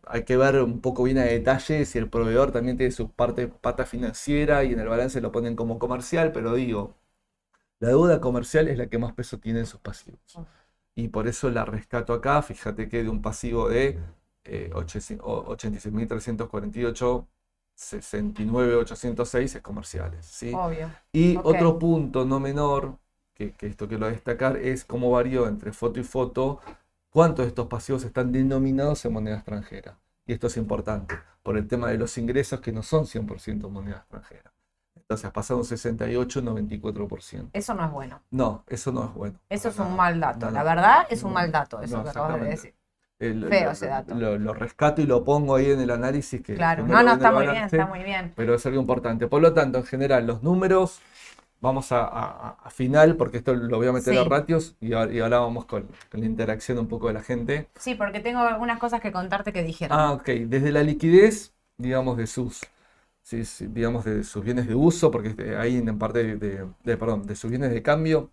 hay 0.05 0.23
que 0.23 0.37
ver 0.37 0.61
un 0.61 0.81
poco 0.81 1.03
bien 1.03 1.17
a 1.17 1.23
detalle 1.23 1.85
si 1.85 1.97
el 1.97 2.09
proveedor 2.09 2.51
también 2.51 2.77
tiene 2.77 2.91
su 2.91 3.09
parte 3.09 3.47
pata 3.47 3.85
financiera 3.85 4.63
y 4.63 4.73
en 4.73 4.79
el 4.79 4.87
balance 4.87 5.19
lo 5.21 5.31
ponen 5.31 5.55
como 5.55 5.79
comercial, 5.79 6.31
pero 6.31 6.53
digo, 6.53 6.95
la 7.79 7.89
deuda 7.89 8.21
comercial 8.21 8.67
es 8.67 8.77
la 8.77 8.87
que 8.87 8.97
más 8.97 9.13
peso 9.13 9.39
tiene 9.39 9.59
en 9.59 9.65
sus 9.65 9.79
pasivos. 9.79 10.19
Y 10.95 11.07
por 11.09 11.27
eso 11.27 11.49
la 11.49 11.65
rescato 11.65 12.13
acá, 12.13 12.41
fíjate 12.41 12.89
que 12.89 13.03
de 13.03 13.09
un 13.09 13.21
pasivo 13.21 13.69
de 13.69 13.99
eh, 14.43 14.71
86.348 14.73 17.25
69.806 17.77 19.55
es 19.55 19.61
comerciales. 19.61 20.25
¿sí? 20.25 20.51
Obvio. 20.53 20.89
Y 21.11 21.37
otro 21.37 21.77
punto 21.77 22.25
no 22.25 22.39
menor, 22.39 22.97
que, 23.35 23.53
esto 23.61 23.87
quiero 23.87 24.07
destacar, 24.07 24.57
es 24.57 24.83
cómo 24.83 25.11
varió 25.11 25.47
entre 25.47 25.71
foto 25.71 25.99
y 25.99 26.03
foto, 26.03 26.59
cuántos 27.11 27.45
de 27.45 27.49
estos 27.49 27.67
pasivos 27.67 28.03
están 28.03 28.31
denominados 28.31 29.05
en 29.05 29.13
moneda 29.13 29.35
extranjera. 29.35 29.99
Y 30.25 30.33
esto 30.33 30.47
es 30.47 30.57
importante, 30.57 31.15
por 31.43 31.57
el 31.57 31.67
tema 31.67 31.89
de 31.89 31.97
los 31.97 32.17
ingresos 32.17 32.59
que 32.59 32.71
no 32.71 32.81
son 32.81 33.05
100% 33.05 33.69
moneda 33.69 33.97
extranjera. 33.97 34.51
Pasado 35.07 35.59
un 35.59 35.65
68, 35.65 36.41
94%. 36.41 37.49
Eso 37.53 37.73
no 37.73 37.85
es 37.85 37.91
bueno. 37.91 38.21
No, 38.29 38.65
eso 38.67 38.91
no 38.91 39.05
es 39.05 39.13
bueno. 39.13 39.39
Eso 39.49 39.69
es 39.69 39.79
un 39.79 39.95
mal 39.95 40.19
dato. 40.19 40.51
La 40.51 40.63
verdad 40.63 41.07
es 41.09 41.23
un 41.23 41.31
mal 41.31 41.49
dato, 41.49 41.81
eso 41.81 42.03
que 42.03 42.09
acabas 42.09 42.41
de 42.41 42.47
decir. 42.49 42.73
Feo 43.17 43.71
ese 43.71 43.87
dato. 43.87 44.13
Lo, 44.15 44.53
rescato 44.53 45.01
y 45.01 45.05
lo 45.05 45.23
pongo 45.23 45.55
ahí 45.55 45.71
en 45.71 45.79
el 45.79 45.91
análisis. 45.91 46.41
Que, 46.41 46.55
claro, 46.55 46.85
no, 46.85 47.01
no, 47.01 47.13
está 47.13 47.31
muy 47.31 47.47
bien, 47.47 47.63
está 47.63 47.85
muy 47.85 48.03
bien. 48.03 48.33
Pero 48.35 48.53
es 48.53 48.65
algo 48.65 48.81
importante. 48.81 49.27
Por 49.27 49.41
lo 49.41 49.53
tanto, 49.53 49.77
en 49.77 49.85
general, 49.85 50.27
los 50.27 50.43
números, 50.43 50.99
vamos 51.61 51.87
a, 51.91 52.57
final, 52.69 53.15
porque 53.15 53.37
esto 53.37 53.55
lo 53.55 53.77
voy 53.77 53.87
a 53.87 53.93
meter 53.93 54.17
a 54.19 54.25
ratios 54.25 54.75
y, 54.81 54.91
ahora 54.93 55.39
vamos 55.39 55.65
con, 55.65 55.87
la 56.11 56.25
interacción 56.25 56.77
un 56.79 56.87
poco 56.87 57.07
de 57.07 57.13
la 57.13 57.23
gente. 57.23 57.69
Sí, 57.79 57.95
porque 57.95 58.19
tengo 58.19 58.41
algunas 58.41 58.77
cosas 58.77 58.99
que 58.99 59.13
contarte 59.13 59.53
que 59.53 59.63
dijeron. 59.63 59.97
Ah, 59.97 60.11
ok. 60.11 60.27
Desde 60.47 60.71
la 60.71 60.83
liquidez, 60.83 61.53
digamos, 61.77 62.17
de 62.17 62.27
sus, 62.27 62.61
digamos, 63.31 64.05
de 64.05 64.23
sus 64.23 64.43
bienes 64.43 64.67
de 64.67 64.75
uso, 64.75 65.11
porque 65.11 65.55
ahí 65.57 65.77
en 65.77 65.97
parte 65.99 66.37
de, 66.37 66.67
de, 66.83 66.97
perdón, 66.97 67.25
de 67.27 67.35
sus 67.35 67.49
bienes 67.49 67.71
de 67.71 67.81
cambio, 67.81 68.31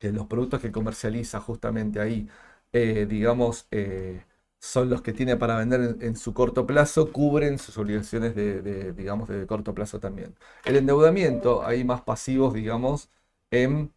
de 0.00 0.12
los 0.12 0.26
productos 0.26 0.60
que 0.60 0.72
comercializa 0.72 1.40
justamente 1.40 2.00
ahí 2.00 2.28
eh, 2.72 3.06
digamos, 3.08 3.66
eh, 3.70 4.24
son 4.58 4.90
los 4.90 5.02
que 5.02 5.12
tiene 5.12 5.36
para 5.36 5.56
vender 5.58 5.96
en, 6.00 6.16
su 6.16 6.34
corto 6.34 6.66
plazo, 6.66 7.12
cubren 7.12 7.58
sus 7.58 7.78
obligaciones 7.78 8.34
de, 8.34 8.92
digamos, 8.92 9.28
de 9.28 9.46
corto 9.46 9.74
plazo 9.74 10.00
también. 10.00 10.34
El 10.64 10.76
endeudamiento, 10.76 11.64
hay 11.64 11.84
más 11.84 12.02
pasivos, 12.02 12.54
digamos, 12.54 13.10
en, 13.50 13.92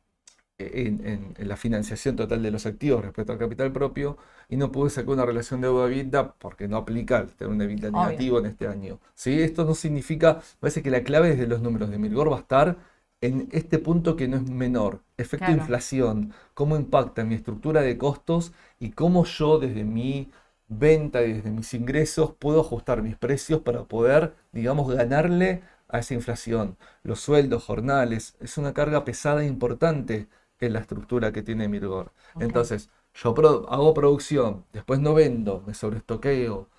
en, 0.73 1.33
la 1.37 1.57
financiación 1.57 2.15
total 2.15 2.43
de 2.43 2.51
los 2.51 2.65
activos 2.65 3.03
respecto 3.03 3.33
al 3.33 3.39
capital 3.39 3.71
propio, 3.71 4.17
y 4.49 4.57
no 4.57 4.71
pude 4.71 4.89
sacar 4.89 5.11
una 5.11 5.25
relación 5.25 5.61
deuda-vida 5.61 6.33
porque 6.33 6.67
no 6.67 6.77
aplica 6.77 7.25
tener 7.25 7.53
un 7.53 7.61
EBITDA 7.61 7.91
negativo 7.91 8.39
en 8.39 8.47
este 8.47 8.67
año. 8.67 8.99
¿Sí? 9.15 9.41
Esto 9.41 9.63
no 9.65 9.75
significa, 9.75 10.41
parece 10.59 10.83
que 10.83 10.91
la 10.91 11.03
clave 11.03 11.29
desde 11.29 11.47
los 11.47 11.61
números 11.61 11.89
de 11.89 11.97
Milgor 11.97 12.31
va 12.31 12.37
a 12.37 12.41
estar 12.41 12.77
en 13.21 13.47
este 13.51 13.79
punto 13.79 14.15
que 14.15 14.27
no 14.27 14.37
es 14.37 14.49
menor, 14.49 15.01
efecto 15.17 15.51
inflación, 15.51 16.33
cómo 16.53 16.75
impacta 16.75 17.23
mi 17.23 17.35
estructura 17.35 17.81
de 17.81 17.97
costos 17.97 18.51
y 18.79 18.91
cómo 18.91 19.25
yo 19.25 19.59
desde 19.59 19.83
mi 19.83 20.31
venta 20.67 21.21
y 21.23 21.33
desde 21.33 21.51
mis 21.51 21.73
ingresos 21.73 22.33
puedo 22.39 22.61
ajustar 22.61 23.03
mis 23.03 23.17
precios 23.17 23.61
para 23.61 23.83
poder, 23.83 24.33
digamos, 24.51 24.93
ganarle 24.93 25.61
a 25.89 25.99
esa 25.99 26.13
inflación. 26.13 26.77
Los 27.03 27.19
sueldos, 27.19 27.63
jornales, 27.63 28.35
es 28.39 28.57
una 28.57 28.73
carga 28.73 29.05
pesada 29.05 29.43
e 29.43 29.47
importante 29.47 30.27
en 30.61 30.73
la 30.73 30.79
estructura 30.79 31.31
que 31.31 31.43
tiene 31.43 31.67
Mirgor. 31.67 32.13
Entonces, 32.39 32.89
yo 33.13 33.35
hago 33.69 33.93
producción, 33.93 34.65
después 34.73 34.99
no 34.99 35.13
vendo, 35.13 35.63
me 35.67 35.73
sobreestoqueo 35.73 36.69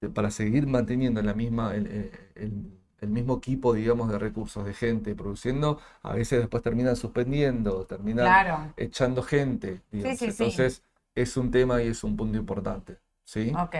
eh, 0.00 0.08
para 0.08 0.30
seguir 0.30 0.66
manteniendo 0.66 1.22
la 1.22 1.34
misma, 1.34 1.74
el, 1.74 2.10
el 3.00 3.08
mismo 3.08 3.36
equipo, 3.38 3.72
digamos, 3.74 4.10
de 4.10 4.18
recursos, 4.18 4.64
de 4.64 4.74
gente 4.74 5.14
produciendo, 5.14 5.80
a 6.02 6.14
veces 6.14 6.40
después 6.40 6.62
terminan 6.62 6.96
suspendiendo, 6.96 7.84
terminan 7.86 8.72
echando 8.76 9.22
gente. 9.22 9.82
Entonces, 9.92 10.82
es 11.14 11.36
un 11.36 11.50
tema 11.50 11.82
y 11.82 11.88
es 11.88 12.04
un 12.04 12.16
punto 12.16 12.38
importante. 12.38 12.98
¿sí? 13.24 13.52
Ok, 13.58 13.76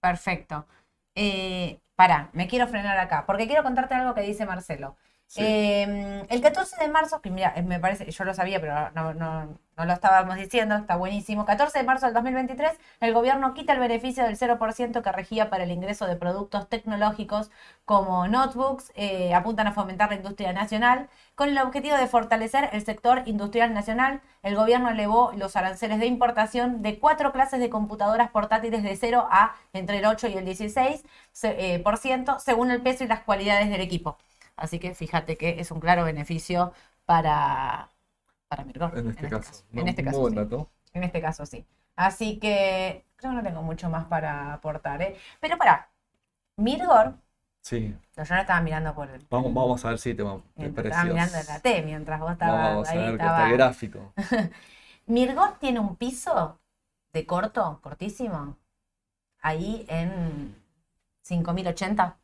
perfecto. 0.00 0.66
Eh, 1.14 1.80
pará, 1.94 2.30
me 2.32 2.48
quiero 2.48 2.66
frenar 2.66 2.98
acá, 2.98 3.26
porque 3.26 3.46
quiero 3.46 3.62
contarte 3.62 3.94
algo 3.94 4.14
que 4.14 4.22
dice 4.22 4.46
Marcelo. 4.46 4.96
Eh, 5.36 6.26
el 6.28 6.40
14 6.42 6.76
de 6.78 6.88
marzo, 6.88 7.22
que 7.22 7.30
mira, 7.30 7.54
me 7.64 7.80
parece, 7.80 8.10
yo 8.10 8.24
lo 8.24 8.34
sabía, 8.34 8.60
pero 8.60 8.90
no, 8.90 9.14
no, 9.14 9.46
no, 9.76 9.84
lo 9.84 9.92
estábamos 9.92 10.36
diciendo, 10.36 10.76
está 10.76 10.96
buenísimo. 10.96 11.46
14 11.46 11.78
de 11.78 11.84
marzo 11.84 12.06
del 12.06 12.14
2023, 12.14 12.72
el 13.00 13.14
gobierno 13.14 13.54
quita 13.54 13.72
el 13.72 13.80
beneficio 13.80 14.24
del 14.24 14.36
0% 14.36 15.02
que 15.02 15.12
regía 15.12 15.48
para 15.48 15.64
el 15.64 15.70
ingreso 15.70 16.06
de 16.06 16.16
productos 16.16 16.68
tecnológicos 16.68 17.50
como 17.86 18.28
notebooks, 18.28 18.92
eh, 18.94 19.32
apuntan 19.34 19.66
a 19.66 19.72
fomentar 19.72 20.10
la 20.10 20.16
industria 20.16 20.52
nacional. 20.52 21.08
Con 21.34 21.48
el 21.48 21.58
objetivo 21.58 21.96
de 21.96 22.06
fortalecer 22.08 22.68
el 22.72 22.84
sector 22.84 23.22
industrial 23.24 23.72
nacional, 23.72 24.20
el 24.42 24.54
gobierno 24.54 24.90
elevó 24.90 25.32
los 25.36 25.56
aranceles 25.56 25.98
de 25.98 26.06
importación 26.06 26.82
de 26.82 26.98
cuatro 26.98 27.32
clases 27.32 27.58
de 27.60 27.70
computadoras 27.70 28.30
portátiles 28.30 28.82
de 28.82 28.96
0 28.96 29.28
a 29.30 29.54
entre 29.72 29.98
el 29.98 30.04
8 30.04 30.28
y 30.28 30.34
el 30.34 30.44
16%, 30.44 31.02
eh, 31.44 31.80
por 31.82 31.96
ciento, 31.96 32.38
según 32.38 32.70
el 32.70 32.82
peso 32.82 33.04
y 33.04 33.06
las 33.08 33.20
cualidades 33.20 33.70
del 33.70 33.80
equipo. 33.80 34.18
Así 34.56 34.78
que 34.78 34.94
fíjate 34.94 35.36
que 35.36 35.60
es 35.60 35.70
un 35.70 35.80
claro 35.80 36.04
beneficio 36.04 36.72
para, 37.04 37.90
para 38.48 38.64
Mirgor. 38.64 38.96
En 38.98 39.10
este, 39.10 39.28
caso. 39.28 39.64
En 39.72 39.88
este 39.88 40.04
caso. 40.04 40.28
Sí. 40.28 40.36
En 40.94 41.04
este 41.04 41.20
caso 41.20 41.46
sí. 41.46 41.66
Así 41.96 42.38
que 42.38 43.04
creo 43.16 43.32
que 43.32 43.36
no 43.36 43.42
tengo 43.42 43.62
mucho 43.62 43.88
más 43.88 44.06
para 44.06 44.54
aportar. 44.54 45.02
¿eh? 45.02 45.16
Pero 45.40 45.58
para, 45.58 45.90
Mirgor. 46.56 47.14
Sí. 47.60 47.94
Yo 48.16 48.24
no 48.28 48.40
estaba 48.40 48.60
mirando 48.60 48.94
por 48.94 49.08
el. 49.08 49.24
Vamos, 49.30 49.54
vamos 49.54 49.84
a 49.84 49.90
ver 49.90 49.98
si 49.98 50.14
te 50.14 50.22
vamos. 50.22 50.42
Estaba 50.56 51.04
mirando 51.04 51.36
la 51.48 51.60
T 51.60 51.82
mientras 51.82 52.20
vos 52.20 52.32
estabas 52.32 52.70
vamos 52.70 52.88
a 52.88 52.94
ver 52.94 53.10
estaba... 53.12 53.42
este 53.44 53.56
gráfico. 53.56 54.12
Mirgor 55.06 55.58
tiene 55.58 55.80
un 55.80 55.96
piso 55.96 56.60
de 57.12 57.26
corto, 57.26 57.80
cortísimo, 57.82 58.56
ahí 59.40 59.84
en 59.88 60.56
5080. 61.22 62.16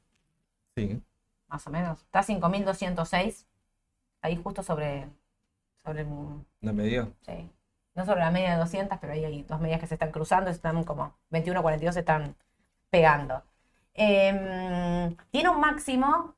Sí 0.76 1.02
más 1.48 1.66
o 1.66 1.70
menos. 1.70 2.00
Está 2.02 2.22
5206, 2.22 3.46
ahí 4.22 4.36
justo 4.36 4.62
sobre, 4.62 5.08
sobre 5.82 6.06
¿La 6.60 6.72
media? 6.72 7.08
Sí. 7.22 7.50
No 7.94 8.06
sobre 8.06 8.20
la 8.20 8.30
media 8.30 8.52
de 8.52 8.58
200, 8.58 8.98
pero 9.00 9.12
ahí 9.12 9.24
hay 9.24 9.42
dos 9.42 9.60
medias 9.60 9.80
que 9.80 9.86
se 9.86 9.94
están 9.94 10.12
cruzando, 10.12 10.50
están 10.50 10.84
como 10.84 11.14
21, 11.30 11.62
42 11.62 11.94
se 11.94 12.00
están 12.00 12.36
pegando. 12.90 13.42
Em, 13.94 15.16
tiene 15.30 15.48
un 15.48 15.60
máximo, 15.60 16.36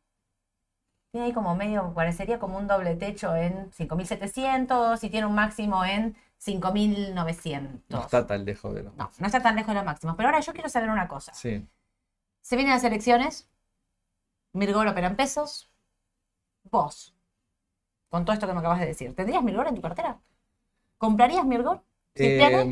tiene 1.11 1.26
ahí 1.26 1.32
como 1.32 1.54
medio, 1.54 1.92
parecería 1.92 2.38
como 2.38 2.56
un 2.56 2.66
doble 2.66 2.94
techo 2.96 3.36
en 3.36 3.70
5700 3.72 5.04
y 5.04 5.11
tiene 5.11 5.26
un 5.26 5.34
máximo 5.34 5.84
en 5.84 6.16
5900. 6.38 7.82
No 7.90 8.00
está 8.00 8.26
tan 8.26 8.46
lejos 8.46 8.74
de 8.74 8.84
los 8.84 8.96
No, 8.96 9.11
no 9.18 9.26
está 9.26 9.42
tan 9.42 9.56
lejos 9.56 9.68
de 9.68 9.74
los 9.74 9.84
máximos. 9.84 10.16
Pero 10.16 10.30
ahora 10.30 10.40
yo 10.40 10.54
quiero 10.54 10.70
saber 10.70 10.88
una 10.88 11.06
cosa. 11.08 11.34
Sí. 11.34 11.66
Se 12.40 12.56
vienen 12.56 12.74
las 12.74 12.84
elecciones, 12.84 13.49
Mirgor 14.53 14.86
opera 14.86 15.09
en 15.09 15.16
pesos. 15.16 15.70
Vos, 16.70 17.14
con 18.09 18.24
todo 18.24 18.34
esto 18.34 18.46
que 18.46 18.53
me 18.53 18.61
acabas 18.61 18.80
de 18.80 18.86
decir, 18.86 19.14
¿tendrías 19.14 19.42
Mirgor 19.42 19.68
en 19.68 19.74
tu 19.74 19.80
cartera? 19.80 20.20
¿Comprarías 20.98 21.46
Mirgor? 21.46 21.82
Eh, 22.16 22.66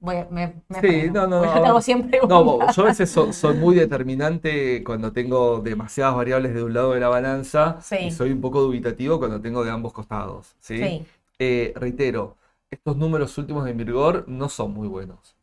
me, 0.00 0.54
sí, 0.80 1.10
no, 1.12 1.26
no, 1.26 1.66
yo 1.66 1.80
siempre 1.80 2.18
no, 2.28 2.72
yo 2.72 2.82
a 2.82 2.86
veces 2.86 3.08
soy, 3.10 3.54
muy 3.54 3.76
determinante 3.76 4.82
cuando 4.82 5.12
tengo 5.12 5.60
demasiadas 5.60 6.16
variables 6.16 6.52
de 6.52 6.64
un 6.64 6.74
lado 6.74 6.92
de 6.92 7.00
la 7.00 7.08
balanza 7.08 7.78
y 8.00 8.10
soy 8.10 8.32
un 8.32 8.40
poco 8.40 8.60
dubitativo 8.60 9.18
cuando 9.18 9.40
tengo 9.40 9.64
de 9.64 9.70
ambos 9.70 9.92
costados. 9.92 10.56
¿sí? 10.58 10.78
sí. 10.78 11.06
Eh, 11.38 11.72
reitero, 11.76 12.36
estos 12.70 12.96
números 12.96 13.38
últimos 13.38 13.64
de 13.64 13.72
Mirgor 13.72 14.24
no 14.26 14.48
son 14.48 14.72
muy 14.72 14.88
buenos. 14.88 15.35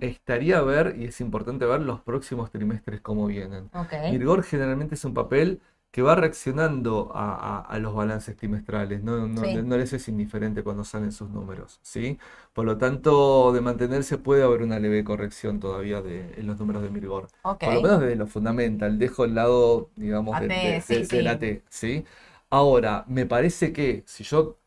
Estaría 0.00 0.58
a 0.58 0.62
ver, 0.62 0.96
y 0.98 1.04
es 1.04 1.20
importante 1.20 1.64
ver 1.64 1.80
los 1.80 2.00
próximos 2.00 2.50
trimestres 2.50 3.00
cómo 3.00 3.26
vienen. 3.26 3.70
Mirgor 4.10 4.42
generalmente 4.42 4.94
es 4.94 5.04
un 5.04 5.14
papel 5.14 5.60
que 5.92 6.00
va 6.00 6.14
reaccionando 6.14 7.12
a, 7.14 7.78
los 7.78 7.94
balances 7.94 8.34
trimestrales, 8.34 9.04
no, 9.04 9.28
no, 9.28 9.76
les 9.76 9.92
es 9.92 10.08
indiferente 10.08 10.62
cuando 10.62 10.84
salen 10.84 11.12
sus 11.12 11.28
números, 11.28 11.80
¿sí? 11.82 12.18
Por 12.54 12.64
lo 12.64 12.78
tanto, 12.78 13.52
de 13.52 13.60
mantenerse 13.60 14.16
puede 14.16 14.42
haber 14.42 14.62
una 14.62 14.78
leve 14.78 15.04
corrección 15.04 15.60
todavía 15.60 16.00
de, 16.00 16.32
en 16.38 16.46
los 16.46 16.58
números 16.58 16.82
de 16.82 16.88
Mirgor. 16.88 17.28
Por 17.42 17.74
lo 17.74 17.82
menos 17.82 18.00
desde 18.00 18.16
lo 18.16 18.26
fundamental, 18.26 18.98
dejo 18.98 19.26
el 19.26 19.34
lado, 19.34 19.90
digamos, 19.94 20.40
de, 20.40 21.22
la 21.22 21.38
T, 21.38 21.62
¿sí? 21.68 22.06
Ahora, 22.48 23.04
me 23.06 23.26
parece 23.26 23.74
que 23.74 24.02
si 24.06 24.24
yo 24.24 24.58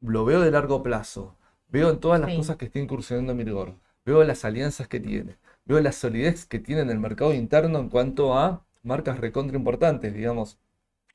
lo 0.00 0.24
veo 0.24 0.40
de 0.40 0.50
largo 0.50 0.82
plazo, 0.82 1.36
veo 1.68 1.90
en 1.90 2.00
todas 2.00 2.20
las 2.20 2.34
cosas 2.34 2.56
que 2.56 2.64
está 2.64 2.80
incursionando 2.80 3.36
Mirgor, 3.36 3.76
veo 4.06 4.24
las 4.24 4.44
alianzas 4.44 4.88
que 4.88 5.00
tiene, 5.00 5.36
veo 5.66 5.80
la 5.80 5.92
solidez 5.92 6.46
que 6.46 6.58
tiene 6.60 6.82
en 6.82 6.90
el 6.90 7.00
mercado 7.00 7.34
interno 7.34 7.78
en 7.80 7.90
cuanto 7.90 8.38
a 8.38 8.64
marcas 8.82 9.18
recontra 9.20 9.56
importantes, 9.58 10.14
digamos. 10.14 10.58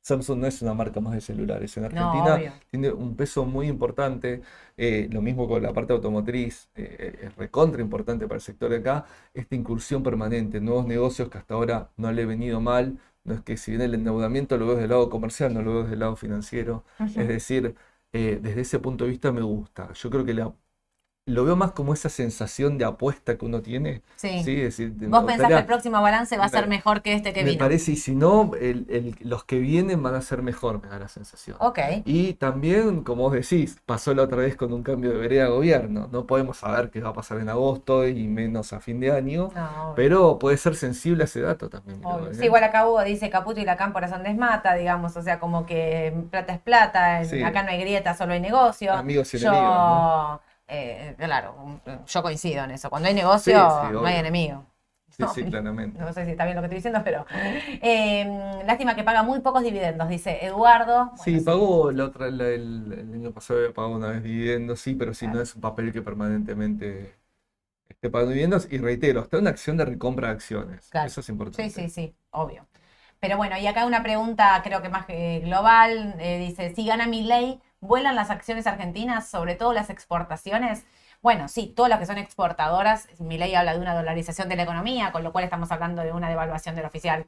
Samsung 0.02 0.40
no 0.40 0.48
es 0.48 0.62
una 0.62 0.74
marca 0.74 1.00
más 1.00 1.14
de 1.14 1.22
celulares. 1.22 1.78
En 1.78 1.86
Argentina 1.86 2.40
tiene 2.70 2.92
un 2.92 3.16
peso 3.16 3.46
muy 3.46 3.68
importante. 3.68 4.42
Eh, 4.76 5.08
lo 5.12 5.22
mismo 5.22 5.48
con 5.48 5.62
la 5.62 5.74
parte 5.74 5.94
automotriz. 5.94 6.70
Eh, 6.76 6.96
eh, 7.00 7.20
es 7.28 7.36
recontra 7.36 7.82
importante 7.82 8.26
para 8.28 8.38
el 8.38 8.42
sector 8.42 8.72
de 8.72 8.78
acá. 8.78 9.06
Esta 9.34 9.56
incursión 9.56 10.02
permanente, 10.02 10.60
nuevos 10.60 10.88
negocios 10.88 11.30
que 11.30 11.38
hasta 11.38 11.54
ahora 11.54 11.92
no 11.98 12.12
le 12.12 12.24
he 12.24 12.26
venido 12.26 12.60
mal. 12.60 12.98
No 13.24 13.36
es 13.36 13.42
que 13.42 13.58
si 13.58 13.72
bien 13.72 13.84
el 13.84 13.94
endeudamiento 13.94 14.58
lo 14.58 14.66
veo 14.66 14.76
desde 14.76 14.86
el 14.86 14.90
lado 14.90 15.10
comercial, 15.10 15.54
no 15.54 15.62
lo 15.62 15.72
veo 15.72 15.82
desde 15.84 15.94
el 15.94 16.00
lado 16.00 16.16
financiero. 16.16 16.84
Es 17.00 17.28
decir, 17.28 17.76
desde 18.12 18.62
ese 18.62 18.80
punto 18.80 19.06
de 19.06 19.12
vista 19.12 19.32
me 19.32 19.42
gusta. 19.42 19.94
Yo 19.94 20.10
creo 20.10 20.26
que 20.26 20.34
la 20.34 20.52
lo 21.28 21.46
veo 21.46 21.56
más 21.56 21.72
como 21.72 21.94
esa 21.94 22.10
sensación 22.10 22.80
de 22.80 22.86
apuesta 22.86 23.38
que 23.38 23.46
uno 23.46 23.62
tiene. 23.62 24.02
Sí. 24.16 24.44
Vos 25.08 25.24
pensás 25.24 25.48
que 25.48 25.54
el 25.54 25.66
próximo 25.66 26.02
balance 26.02 26.36
va 26.36 26.46
a 26.46 26.50
ser 26.50 26.68
mejor 26.68 27.04
que 27.04 27.14
este 27.14 27.32
que 27.32 27.44
me 27.44 27.54
parece, 27.54 27.92
y 27.92 27.96
si 27.96 28.16
no, 28.16 28.52
los 29.20 29.44
que 29.44 29.60
vienen 29.60 30.02
van 30.02 30.16
a 30.16 30.22
ser 30.22 30.42
mejor, 30.42 30.82
me 30.82 30.90
da 30.90 30.98
la 30.98 31.08
sensación. 31.08 31.58
Ok. 31.60 31.80
Y 32.06 32.34
también, 32.34 33.04
como 33.04 33.24
vos 33.24 33.34
decís, 33.34 33.80
pasó 33.86 34.14
la 34.16 34.24
otra 34.24 34.38
vez 34.38 34.56
con 34.56 34.74
un 34.74 34.82
cambio 34.82 35.12
de 35.12 35.18
vereda 35.18 35.44
de 35.46 35.50
gobierno. 35.52 36.10
No 36.12 36.26
podemos 36.26 36.58
saber 36.58 36.90
qué 36.90 37.02
va 37.02 37.10
a 37.10 37.14
pasar 37.14 37.40
en 37.40 37.50
agosto 37.50 38.08
y 38.08 38.28
menos 38.28 38.74
a 38.74 38.80
fin 38.80 39.00
de 39.00 39.12
año, 39.12 39.50
pero 39.96 40.40
puede 40.40 40.58
ser 40.58 40.76
sensible 40.76 41.24
a 41.24 41.26
ese 41.26 41.42
dato 41.42 41.70
también. 41.70 42.02
¿eh? 42.02 42.34
Sí, 42.34 42.46
igual 42.46 42.64
acá 42.64 42.88
Hugo 42.88 43.04
dice 43.04 43.30
Caputo 43.30 43.60
y 43.60 43.66
la 43.66 43.78
cámpora 43.78 44.08
son 44.08 44.24
desmata, 44.24 44.74
digamos, 44.74 45.16
o 45.16 45.22
sea, 45.22 45.40
como 45.40 45.68
que 45.68 46.14
plata 46.32 46.54
es 46.54 46.60
plata, 46.60 47.20
acá 47.20 47.64
no 47.64 47.70
hay 47.70 47.80
grieta, 47.80 48.16
solo 48.16 48.34
hay 48.34 48.40
negocio. 48.40 48.92
Amigos 48.92 49.32
y 49.36 49.38
enemigos. 49.38 50.40
Eh, 50.74 51.16
claro, 51.18 51.82
yo 52.08 52.24
coincido 52.24 52.64
en 52.64 52.72
eso. 52.72 52.90
Cuando 52.90 53.10
hay 53.10 53.14
negocio, 53.14 53.54
no 53.92 54.06
hay 54.06 54.16
enemigo. 54.16 54.66
Sí, 55.10 55.24
sí, 55.36 55.44
claramente. 55.44 56.00
No 56.00 56.14
sé 56.14 56.24
si 56.24 56.32
está 56.32 56.46
bien 56.46 56.56
lo 56.56 56.62
que 56.62 56.68
estoy 56.68 56.78
diciendo, 56.78 57.02
pero. 57.04 57.26
Eh, 57.84 58.64
lástima 58.66 58.96
que 58.96 59.04
paga 59.04 59.24
muy 59.24 59.42
pocos 59.42 59.64
dividendos, 59.64 60.08
dice 60.08 60.46
Eduardo. 60.46 61.12
sí, 61.22 61.42
pagó 61.42 61.92
la 61.92 62.06
otra, 62.06 62.28
el, 62.28 63.12
año 63.14 63.32
pasado 63.32 63.60
pagó 63.74 63.96
una 63.96 64.08
vez 64.08 64.24
dividendos, 64.24 64.80
sí, 64.80 64.96
pero 64.96 65.14
si 65.14 65.28
no 65.28 65.42
es 65.42 65.56
un 65.56 65.62
papel 65.62 65.92
que 65.92 66.02
permanentemente 66.02 67.16
esté 67.90 68.10
pagando 68.10 68.32
dividendos. 68.32 68.68
Y 68.72 68.78
reitero, 68.78 69.22
está 69.22 69.40
una 69.40 69.50
acción 69.50 69.76
de 69.76 69.86
recompra 69.86 70.28
de 70.28 70.34
acciones. 70.34 70.90
Eso 71.06 71.20
es 71.20 71.30
importante. 71.30 71.70
Sí, 71.70 71.82
sí, 71.82 71.90
sí, 71.90 72.16
obvio. 72.32 72.66
Pero 73.20 73.36
bueno, 73.36 73.58
y 73.58 73.68
acá 73.68 73.86
una 73.86 74.02
pregunta, 74.02 74.62
creo 74.64 74.82
que 74.82 74.90
más 74.90 75.06
global. 75.08 76.16
Eh, 76.20 76.40
dice: 76.40 76.74
si 76.74 76.86
gana 76.86 77.08
mi 77.08 77.24
ley 77.24 77.60
¿Vuelan 77.82 78.16
las 78.16 78.30
acciones 78.30 78.68
argentinas, 78.68 79.28
sobre 79.28 79.56
todo 79.56 79.74
las 79.74 79.90
exportaciones? 79.90 80.86
Bueno, 81.24 81.48
sí, 81.48 81.74
todas 81.76 81.90
las 81.90 82.00
que 82.00 82.06
son 82.06 82.20
exportadoras, 82.20 83.08
mi 83.20 83.40
ley 83.40 83.56
habla 83.56 83.74
de 83.74 83.80
una 83.80 83.96
dolarización 83.96 84.50
de 84.50 84.56
la 84.56 84.64
economía, 84.64 85.12
con 85.12 85.24
lo 85.24 85.32
cual 85.32 85.46
estamos 85.46 85.72
hablando 85.72 86.04
de 86.04 86.12
una 86.12 86.30
devaluación 86.30 86.76
del 86.76 86.86
oficial 86.86 87.26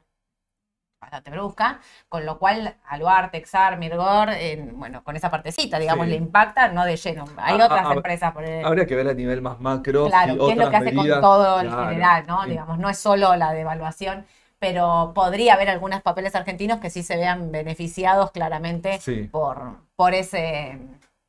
bastante 1.00 1.32
brusca, 1.32 1.80
con 2.08 2.24
lo 2.24 2.38
cual 2.38 2.76
Aluar, 2.86 3.32
Texar, 3.32 3.78
Mirgor, 3.78 4.30
bueno, 4.72 5.02
con 5.02 5.16
esa 5.16 5.28
partecita, 5.28 5.78
digamos, 5.78 6.06
le 6.06 6.14
impacta, 6.14 6.68
no 6.68 6.84
de 6.84 6.96
lleno. 6.96 7.24
Hay 7.36 7.60
otras 7.60 7.90
empresas. 7.90 8.32
Por 8.32 8.44
Habría 8.44 8.86
que 8.86 8.94
ver 8.94 9.08
a 9.08 9.14
nivel 9.14 9.42
más 9.42 9.60
macro. 9.60 10.06
Claro, 10.06 10.46
qué 10.46 10.52
es 10.52 10.58
lo 10.58 10.70
que 10.70 10.76
hace 10.76 10.94
con 10.94 11.08
todo 11.20 11.60
en 11.60 11.70
general, 11.70 12.24
¿no? 12.28 12.44
Digamos, 12.46 12.78
no 12.78 12.88
es 12.88 12.98
solo 12.98 13.34
la 13.36 13.52
devaluación 13.52 14.24
pero 14.64 15.12
podría 15.14 15.52
haber 15.52 15.68
algunos 15.68 16.00
papeles 16.00 16.34
argentinos 16.34 16.78
que 16.78 16.88
sí 16.88 17.02
se 17.02 17.18
vean 17.18 17.52
beneficiados 17.52 18.30
claramente 18.30 18.98
por, 19.30 19.58
por, 19.94 20.14
ese, 20.14 20.78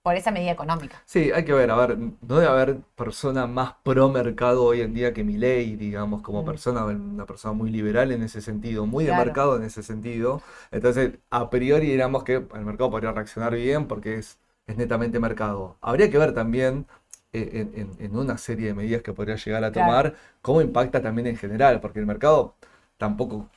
por 0.02 0.16
esa 0.16 0.32
medida 0.32 0.52
económica. 0.52 1.02
Sí, 1.04 1.34
hay 1.34 1.44
que 1.44 1.52
ver, 1.52 1.70
a 1.70 1.76
ver, 1.76 1.98
no 1.98 2.38
debe 2.38 2.48
haber 2.48 2.78
persona 2.96 3.46
más 3.46 3.74
pro 3.84 4.08
mercado 4.08 4.64
hoy 4.64 4.80
en 4.80 4.94
día 4.94 5.14
que 5.14 5.26
ley, 5.26 5.76
digamos, 5.76 6.22
como 6.22 6.44
mm. 6.44 6.46
persona, 6.46 6.86
una 6.86 7.26
persona 7.26 7.54
muy 7.54 7.72
liberal 7.72 8.14
en 8.14 8.24
ese 8.24 8.40
sentido, 8.40 8.86
muy 8.86 9.04
de 9.04 9.12
mercado 9.12 9.58
en 9.58 9.64
ese 9.64 9.84
sentido. 9.84 10.42
Entonces, 10.72 11.20
a 11.30 11.50
priori 11.50 11.88
diríamos 11.88 12.24
que 12.24 12.36
el 12.36 12.66
mercado 12.66 12.90
podría 12.90 13.12
reaccionar 13.12 13.54
bien 13.54 13.86
porque 13.90 14.16
es, 14.16 14.40
es 14.66 14.78
netamente 14.78 15.20
mercado. 15.20 15.76
Habría 15.82 16.10
que 16.10 16.18
ver 16.18 16.34
también 16.34 16.88
eh, 17.34 17.68
en, 18.00 18.16
una 18.16 18.38
serie 18.38 18.68
de 18.68 18.74
medidas 18.74 19.02
que 19.02 19.12
podría 19.12 19.36
llegar 19.36 19.62
a 19.66 19.74
tomar 19.74 20.16
cómo 20.42 20.62
impacta 20.62 21.02
también 21.02 21.28
en 21.28 21.36
general, 21.36 21.82
porque 21.82 22.00
el 22.00 22.06
mercado 22.06 22.56
tampoco 22.98 23.50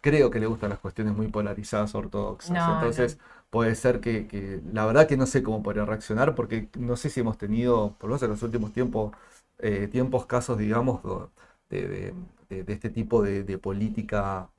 creo 0.00 0.30
que 0.30 0.40
le 0.40 0.46
gustan 0.46 0.70
las 0.70 0.78
cuestiones 0.78 1.14
muy 1.16 1.28
polarizadas 1.28 1.94
ortodoxas. 1.94 2.50
Entonces 2.50 3.18
puede 3.50 3.74
ser 3.74 4.00
que, 4.00 4.60
la 4.72 4.86
verdad 4.86 5.06
que 5.06 5.16
no 5.16 5.26
sé 5.26 5.42
cómo 5.42 5.62
podría 5.62 5.84
reaccionar 5.84 6.34
porque 6.34 6.68
no 6.78 6.96
sé 6.96 7.10
si 7.10 7.20
hemos 7.20 7.38
tenido, 7.38 7.94
por 7.98 8.08
lo 8.10 8.14
menos 8.14 8.22
en 8.24 8.30
los 8.30 8.42
últimos 8.42 8.72
tiempos, 8.72 9.12
eh, 9.58 9.88
tiempos 9.88 10.26
casos, 10.26 10.58
digamos, 10.58 11.00
de, 11.68 12.14
este 12.48 12.90
tipo 12.90 13.22
de, 13.22 13.58
política 13.58 14.50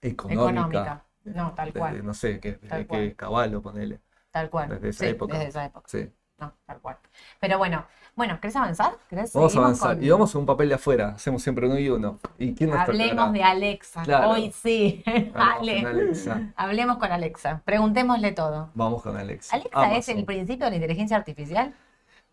económica, 0.00 1.04
No, 1.24 1.52
tal 1.54 1.72
cual. 1.72 2.04
no 2.04 2.14
sé, 2.14 2.40
que, 2.40 2.58
cual. 2.58 2.86
que 2.86 3.16
Caballo, 3.16 3.62
ponele. 3.62 4.00
Tal 4.30 4.50
cual. 4.50 4.68
Desde 4.68 4.88
esa 4.88 5.04
Sí, 5.04 5.10
época. 5.10 5.34
Desde 5.34 5.48
esa 5.48 5.64
época. 5.64 5.88
Sí. 5.88 6.10
No, 6.38 6.52
tal 6.66 6.78
cual. 6.80 6.96
Pero 7.40 7.58
bueno, 7.58 7.84
bueno, 8.14 8.38
¿querés 8.40 8.54
avanzar? 8.56 8.92
¿Querés 9.10 9.32
Vamos 9.32 9.56
a 9.56 9.58
avanzar. 9.58 9.96
con- 9.96 10.04
Y 10.04 10.08
vamos 10.10 10.34
a 10.34 10.38
un 10.38 10.46
papel 10.46 10.68
de 10.68 10.74
afuera. 10.76 11.08
Hacemos 11.10 11.42
siempre 11.42 11.66
uno 11.66 11.78
y 11.78 11.88
uno. 11.88 12.18
¿Y 12.38 12.54
quién 12.54 12.70
nos 12.70 12.78
Hablemos 12.78 13.32
de 13.32 13.42
Alexa. 13.42 14.02
Claro. 14.02 14.30
Hoy 14.30 14.52
sí. 14.52 15.02
Con 15.32 15.40
Alexa. 15.42 16.52
Hablemos 16.56 16.98
con 16.98 17.10
Alexa. 17.10 17.60
Preguntémosle 17.64 18.32
todo. 18.32 18.70
Vamos 18.74 19.02
con 19.02 19.16
Alexa. 19.16 19.56
¿Alexa 19.56 19.96
es 19.96 20.08
el 20.10 20.24
principio 20.24 20.66
de 20.66 20.70
la 20.70 20.76
inteligencia 20.76 21.16
artificial? 21.16 21.74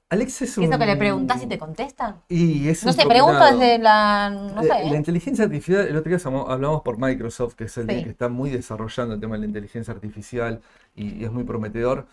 Alexa 0.07 0.43
es 0.45 0.51
¿Es 0.51 0.57
eso 0.59 0.77
que 0.77 0.85
le 0.85 0.93
un- 0.93 0.99
preguntás 0.99 1.41
y 1.41 1.47
te 1.47 1.57
contesta? 1.57 2.17
Y 2.29 2.69
es 2.69 2.83
No 2.83 2.91
un 2.91 2.95
sé, 2.95 3.07
pregunto 3.07 3.43
desde 3.43 3.79
la. 3.79 4.29
No 4.29 4.61
Eh, 4.61 4.65
sé. 4.65 4.69
La 4.69 4.93
¿eh? 4.93 4.97
inteligencia 4.97 5.45
artificial, 5.45 5.87
el 5.87 5.97
otro 5.97 6.09
día 6.09 6.19
hablamos- 6.23 6.47
hablamos 6.51 6.81
por 6.83 6.99
Microsoft, 6.99 7.55
que 7.55 7.63
es 7.63 7.77
el 7.79 7.89
Sí. 7.89 8.03
que 8.03 8.09
está 8.11 8.29
muy 8.29 8.51
desarrollando 8.51 9.15
el 9.15 9.19
tema 9.19 9.33
de 9.33 9.39
la 9.39 9.45
inteligencia 9.47 9.91
artificial 9.95 10.61
y, 10.93 11.15
y 11.15 11.23
es 11.25 11.31
muy 11.31 11.43
prometedor. 11.43 12.05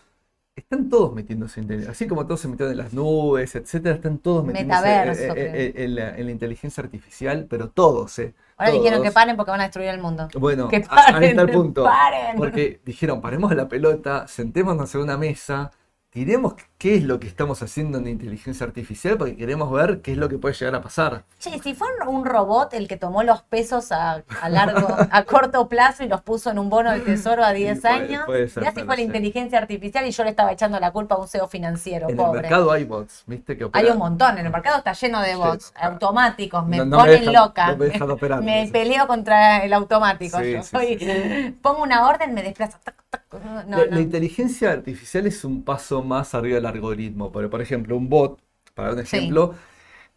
Están 0.55 0.87
todos 0.87 1.13
metiéndose 1.13 1.61
en 1.61 1.89
así 1.89 2.07
como 2.07 2.27
todos 2.27 2.41
se 2.41 2.47
metieron 2.47 2.73
en 2.73 2.77
las 2.77 2.93
nubes, 2.93 3.55
etcétera, 3.55 3.95
están 3.95 4.19
todos 4.19 4.45
metiéndose 4.45 4.81
Metaverso, 4.81 5.23
eh, 5.23 5.31
eh, 5.35 5.51
eh, 5.75 5.83
en, 5.83 5.95
la, 5.95 6.15
en 6.15 6.25
la 6.27 6.31
inteligencia 6.31 6.83
artificial, 6.83 7.47
pero 7.49 7.69
todos, 7.69 8.19
¿eh? 8.19 8.35
Ahora 8.57 8.71
dijeron 8.71 9.01
que 9.01 9.11
paren 9.11 9.35
porque 9.35 9.49
van 9.49 9.61
a 9.61 9.63
destruir 9.63 9.89
el 9.89 9.99
mundo. 9.99 10.27
Bueno, 10.35 10.67
Que 10.67 10.75
ahí 10.75 10.83
paren, 10.83 11.23
está 11.23 11.41
el 11.41 11.49
punto. 11.51 11.83
paren. 11.83 12.37
Porque 12.37 12.81
dijeron, 12.85 13.19
paremos 13.19 13.53
la 13.55 13.67
pelota, 13.67 14.27
sentémonos 14.27 14.93
en 14.93 15.01
una 15.01 15.17
mesa, 15.17 15.71
tiremos 16.11 16.53
qué 16.83 16.95
es 16.97 17.03
lo 17.05 17.17
que 17.17 17.27
estamos 17.27 17.63
haciendo 17.63 17.97
en 17.97 18.07
inteligencia 18.09 18.65
artificial 18.65 19.17
porque 19.17 19.37
queremos 19.37 19.71
ver 19.71 20.01
qué 20.01 20.11
es 20.11 20.17
lo 20.17 20.27
que 20.27 20.37
puede 20.37 20.53
llegar 20.53 20.75
a 20.75 20.81
pasar. 20.81 21.23
Che, 21.39 21.57
si 21.59 21.73
fue 21.73 21.87
un 22.09 22.25
robot 22.25 22.73
el 22.73 22.89
que 22.89 22.97
tomó 22.97 23.23
los 23.23 23.41
pesos 23.41 23.93
a, 23.93 24.21
a 24.41 24.49
largo, 24.49 24.89
a 25.09 25.23
corto 25.23 25.69
plazo 25.69 26.03
y 26.03 26.09
los 26.09 26.19
puso 26.19 26.51
en 26.51 26.59
un 26.59 26.69
bono 26.69 26.91
del 26.91 27.05
tesoro 27.05 27.41
a 27.45 27.53
10 27.53 27.79
puede- 27.79 27.93
años, 27.93 28.23
puede 28.25 28.49
ser, 28.49 28.63
ya 28.65 28.73
si 28.73 28.81
fue 28.83 28.97
la 28.97 29.01
inteligencia 29.01 29.59
artificial 29.59 30.05
y 30.05 30.11
yo 30.11 30.25
le 30.25 30.31
estaba 30.31 30.51
echando 30.51 30.77
la 30.77 30.91
culpa 30.91 31.15
a 31.15 31.19
un 31.19 31.27
CEO 31.29 31.47
financiero, 31.47 32.07
En 32.09 32.11
el 32.11 32.17
pobre. 32.17 32.41
mercado 32.41 32.69
hay 32.69 32.83
bots, 32.83 33.23
¿viste? 33.27 33.55
Que 33.55 33.69
Hay 33.71 33.85
un 33.87 33.97
montón, 33.97 34.37
en 34.37 34.45
el 34.45 34.51
mercado 34.51 34.79
está 34.79 34.91
lleno 34.91 35.21
de 35.21 35.35
bots 35.37 35.71
Lleno. 35.75 35.87
automáticos, 35.93 36.67
me 36.67 36.77
No- 36.79 36.85
no 36.85 36.97
me 36.97 37.03
ponen 37.03 37.21
dejan- 37.21 37.33
loca. 37.33 37.67
no 37.71 37.77
me 37.77 37.85
dejan 37.85 38.11
operar, 38.11 38.43
Me 38.43 38.55
dices. 38.57 38.71
peleo 38.73 39.07
contra 39.07 39.63
el 39.63 39.71
automático. 39.71 40.37
Sí, 40.39 40.51
yo 40.51 40.63
sí, 40.63 40.69
soy- 40.69 40.99
sí, 40.99 41.57
pongo 41.61 41.81
una 41.81 42.05
orden, 42.09 42.33
me 42.33 42.43
desplazo. 42.43 42.77
la, 43.69 43.85
la 43.85 43.99
inteligencia 44.01 44.71
artificial 44.71 45.25
es 45.27 45.43
un 45.45 45.63
paso 45.63 46.03
más 46.03 46.35
arriba 46.35 46.55
del 46.55 46.65
algoritmo. 46.73 47.31
Porque, 47.31 47.49
por 47.49 47.61
ejemplo, 47.61 47.95
un 47.97 48.09
bot, 48.09 48.41
para 48.73 48.89
dar 48.89 48.95
un 48.97 49.01
ejemplo, 49.03 49.55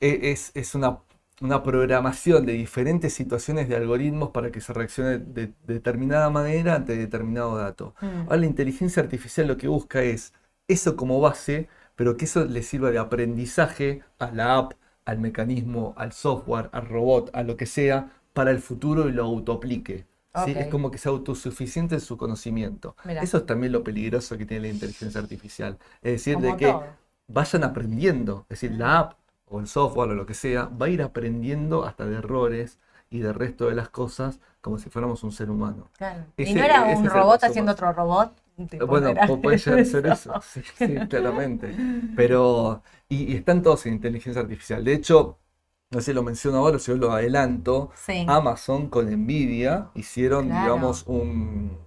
e- 0.01 0.33
es, 0.33 0.53
es 0.55 0.75
una, 0.75 0.99
una 1.41 1.63
programación 1.63 2.47
de 2.47 2.53
diferentes 2.55 3.15
situaciones 3.15 3.69
de 3.69 3.77
algoritmos 3.77 4.31
para 4.31 4.51
que 4.51 4.61
se 4.61 4.73
reaccione 4.73 5.19
de 5.19 5.53
determinada 5.67 6.31
manera 6.31 6.75
ante 6.77 6.97
determinado 6.97 7.57
dato. 7.57 7.95
Mm. 8.03 8.27
Ahora, 8.27 8.39
la 8.39 8.47
inteligencia 8.47 9.03
artificial 9.03 9.47
lo 9.49 9.57
que 9.57 9.69
busca 9.69 10.03
es 10.03 10.33
eso 10.69 10.97
como 10.97 11.21
base, 11.21 11.69
pero 11.95 12.17
que 12.17 12.25
eso 12.27 12.45
le 12.45 12.63
sirva 12.63 12.91
de 12.91 12.99
aprendizaje 12.99 14.03
a 14.19 14.31
la 14.33 14.57
app, 14.59 14.73
al 15.05 15.19
mecanismo, 15.19 15.95
al 15.97 16.13
software, 16.13 16.69
al 16.73 16.89
robot, 16.89 17.31
a 17.35 17.43
lo 17.43 17.57
que 17.57 17.67
sea, 17.67 18.11
para 18.33 18.51
el 18.51 18.59
futuro 18.61 19.09
y 19.09 19.13
lo 19.13 19.25
autoaplique. 19.25 20.07
Es 20.45 20.69
como 20.69 20.91
que 20.91 20.99
sea 20.99 21.13
autosuficiente 21.13 21.95
en 21.97 22.01
su 22.01 22.17
conocimiento. 22.17 22.97
Mirá. 23.05 23.23
Eso 23.23 23.39
es 23.39 23.47
también 23.47 23.73
lo 23.73 23.83
peligroso 23.85 24.37
que 24.37 24.47
tiene 24.47 24.69
la 24.69 24.75
inteligencia 24.75 25.21
artificial. 25.21 25.79
Es 26.03 26.13
decir, 26.13 26.39
de 26.39 26.57
que 26.57 26.67
todo. 26.67 26.85
vayan 27.29 27.65
aprendiendo. 27.65 28.47
Es 28.49 28.61
decir, 28.61 28.73
la 28.77 28.99
app 28.99 29.19
o 29.47 29.61
el 29.61 29.67
software 29.69 30.11
o 30.11 30.15
lo 30.15 30.27
que 30.27 30.35
sea 30.35 30.65
va 30.67 30.87
a 30.87 30.89
ir 30.89 31.03
aprendiendo 31.03 31.85
hasta 31.85 32.07
de 32.07 32.17
errores 32.17 32.79
y 33.11 33.21
del 33.21 33.35
resto 33.35 33.67
de 33.69 33.75
las 33.75 33.89
cosas 33.89 34.41
como 34.61 34.79
si 34.79 34.91
fuéramos 34.91 35.23
un 35.23 35.33
ser 35.33 35.51
humano. 35.51 35.91
Claro. 35.97 36.25
y 36.37 36.55
no 36.55 36.63
era 36.65 36.91
ese 36.91 37.03
un 37.03 37.09
robot 37.09 37.45
haciendo 37.45 37.73
otro 37.73 37.93
robot. 37.93 38.33
Tipo, 38.69 38.87
Bueno, 38.87 39.15
puede 39.41 39.59
ser 39.59 39.79
eso, 40.07 40.41
sí, 40.43 40.63
sí, 40.77 40.97
claramente. 41.09 41.75
Pero, 42.17 42.83
y, 43.09 43.33
y 43.33 43.37
están 43.37 43.63
todos 43.63 43.87
en 43.87 43.95
inteligencia 43.95 44.43
artificial. 44.43 44.83
De 44.83 44.95
hecho, 44.95 45.39
no 45.91 46.01
sé 46.01 46.07
si 46.07 46.13
lo 46.15 46.23
menciono 46.23 46.59
ahora, 46.59 46.79
si 46.79 46.91
yo 46.93 46.97
lo 46.99 47.13
adelanto, 47.13 47.91
Sí. 47.95 48.25
Amazon 48.27 48.89
con 48.89 49.07
Nvidia 49.11 49.91
hicieron, 49.95 50.47
Claro. 50.49 50.63
digamos, 50.63 51.05
un- 51.07 51.79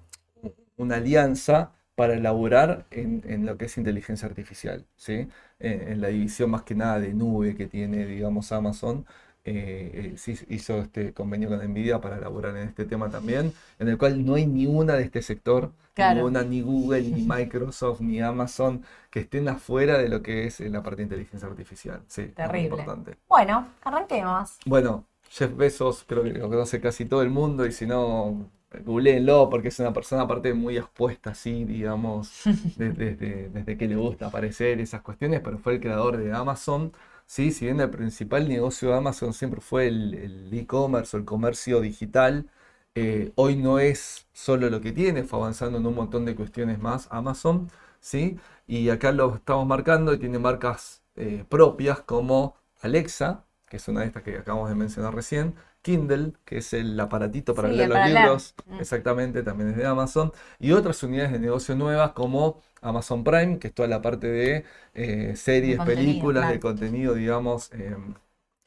una 0.77 0.95
alianza 0.97 1.73
para 1.95 2.13
elaborar 2.15 2.87
en, 2.91 3.23
en 3.25 3.45
lo 3.45 3.57
que 3.57 3.65
es 3.65 3.77
inteligencia 3.77 4.27
artificial, 4.27 4.87
¿sí? 4.95 5.27
En, 5.59 5.81
en 5.89 6.01
la 6.01 6.07
división 6.09 6.49
más 6.51 6.63
que 6.63 6.75
nada 6.75 6.99
de 6.99 7.13
nube 7.13 7.55
que 7.55 7.67
tiene, 7.67 8.05
digamos, 8.05 8.51
Amazon. 8.53 9.05
Eh, 9.49 10.15
eh, 10.27 10.45
hizo 10.49 10.77
este 10.79 11.13
convenio 11.13 11.49
con 11.49 11.59
Nvidia 11.65 11.99
para 12.01 12.17
elaborar 12.17 12.55
en 12.57 12.67
este 12.69 12.85
tema 12.85 13.09
también, 13.09 13.53
en 13.79 13.87
el 13.87 13.97
cual 13.97 14.25
no 14.25 14.35
hay 14.35 14.45
ni 14.47 14.65
una 14.67 14.93
de 14.95 15.03
este 15.03 15.21
sector, 15.21 15.71
Claro. 15.93 16.19
ninguna, 16.19 16.43
ni 16.43 16.61
Google, 16.61 17.01
ni 17.03 17.23
Microsoft, 17.27 18.01
ni 18.01 18.21
Amazon, 18.21 18.83
que 19.09 19.19
estén 19.21 19.47
afuera 19.49 19.97
de 19.97 20.09
lo 20.09 20.21
que 20.21 20.45
es 20.47 20.59
eh, 20.61 20.69
la 20.69 20.81
parte 20.83 20.97
de 20.97 21.03
inteligencia 21.03 21.47
artificial. 21.49 22.01
Sí, 22.07 22.21
muy 22.21 22.33
Terrible. 22.35 22.69
importante. 22.69 23.17
Bueno, 23.27 23.67
arranquemos. 23.83 24.57
Bueno, 24.65 25.05
Jeff 25.29 25.55
Bezos 25.55 26.03
creo 26.07 26.23
que 26.23 26.31
lo 26.33 26.49
conoce 26.49 26.79
casi 26.81 27.05
todo 27.05 27.21
el 27.21 27.29
mundo 27.29 27.65
y 27.65 27.71
si 27.71 27.85
no, 27.85 28.49
googleenlo 28.85 29.49
porque 29.49 29.69
es 29.69 29.79
una 29.79 29.93
persona 29.93 30.23
aparte 30.23 30.53
muy 30.53 30.77
expuesta 30.77 31.31
así, 31.31 31.63
digamos, 31.65 32.31
de- 32.75 32.91
desde, 32.91 33.49
desde 33.49 33.77
que 33.77 33.87
le 33.87 33.95
gusta 33.95 34.27
aparecer 34.27 34.79
esas 34.79 35.01
cuestiones, 35.01 35.41
pero 35.41 35.57
fue 35.59 35.73
el 35.75 35.79
creador 35.81 36.17
de 36.17 36.31
Amazon. 36.33 36.91
Sí, 37.31 37.51
si 37.51 37.65
bien 37.65 37.79
el 37.79 37.91
principal 37.91 38.47
negocio 38.49 38.89
de 38.89 38.95
Amazon 38.97 39.33
siempre 39.33 39.61
fue 39.61 39.87
el 39.87 40.49
e-commerce 40.51 41.15
o 41.15 41.19
el 41.19 41.25
comercio 41.25 41.79
digital, 41.79 42.49
eh, 42.95 43.31
hoy 43.35 43.55
no 43.55 43.77
es 43.77 44.27
solo 44.33 44.67
lo 44.71 44.81
que 44.81 44.91
tiene, 44.91 45.23
fue 45.23 45.37
avanzando 45.39 45.77
en 45.77 45.85
un 45.85 45.93
montón 45.93 46.25
de 46.25 46.35
cuestiones 46.35 46.79
más 46.79 47.07
Amazon, 47.11 47.69
¿sí? 47.99 48.39
Y 48.65 48.89
acá 48.89 49.11
lo 49.11 49.35
estamos 49.35 49.67
marcando 49.67 50.11
y 50.13 50.17
tiene 50.17 50.39
marcas 50.39 51.03
eh, 51.15 51.45
propias 51.47 52.01
como 52.01 52.55
Alexa, 52.81 53.45
que 53.67 53.77
es 53.77 53.87
una 53.87 54.01
de 54.01 54.07
estas 54.07 54.23
que 54.23 54.35
acabamos 54.39 54.69
de 54.69 54.75
mencionar 54.75 55.13
recién, 55.13 55.53
Kindle, 55.81 56.33
que 56.45 56.57
es 56.59 56.73
el 56.73 56.99
aparatito 56.99 57.55
para 57.55 57.69
Sí, 57.69 57.73
leer 57.73 57.89
los 57.89 58.01
leer. 58.01 58.03
libros, 58.03 58.55
Mm. 58.65 58.77
exactamente, 58.77 59.43
también 59.43 59.69
es 59.71 59.77
de 59.77 59.85
Amazon, 59.85 60.31
y 60.59 60.71
otras 60.73 61.01
unidades 61.03 61.31
de 61.31 61.39
negocio 61.39 61.75
nuevas 61.75 62.11
como 62.13 62.61
Amazon 62.81 63.23
Prime, 63.23 63.59
que 63.59 63.67
es 63.69 63.73
toda 63.73 63.87
la 63.89 64.01
parte 64.01 64.27
de 64.27 64.65
eh, 64.93 65.35
series, 65.35 65.81
películas, 65.81 66.47
de 66.47 66.59
contenido, 66.59 67.13
digamos, 67.15 67.71
eh, 67.73 67.95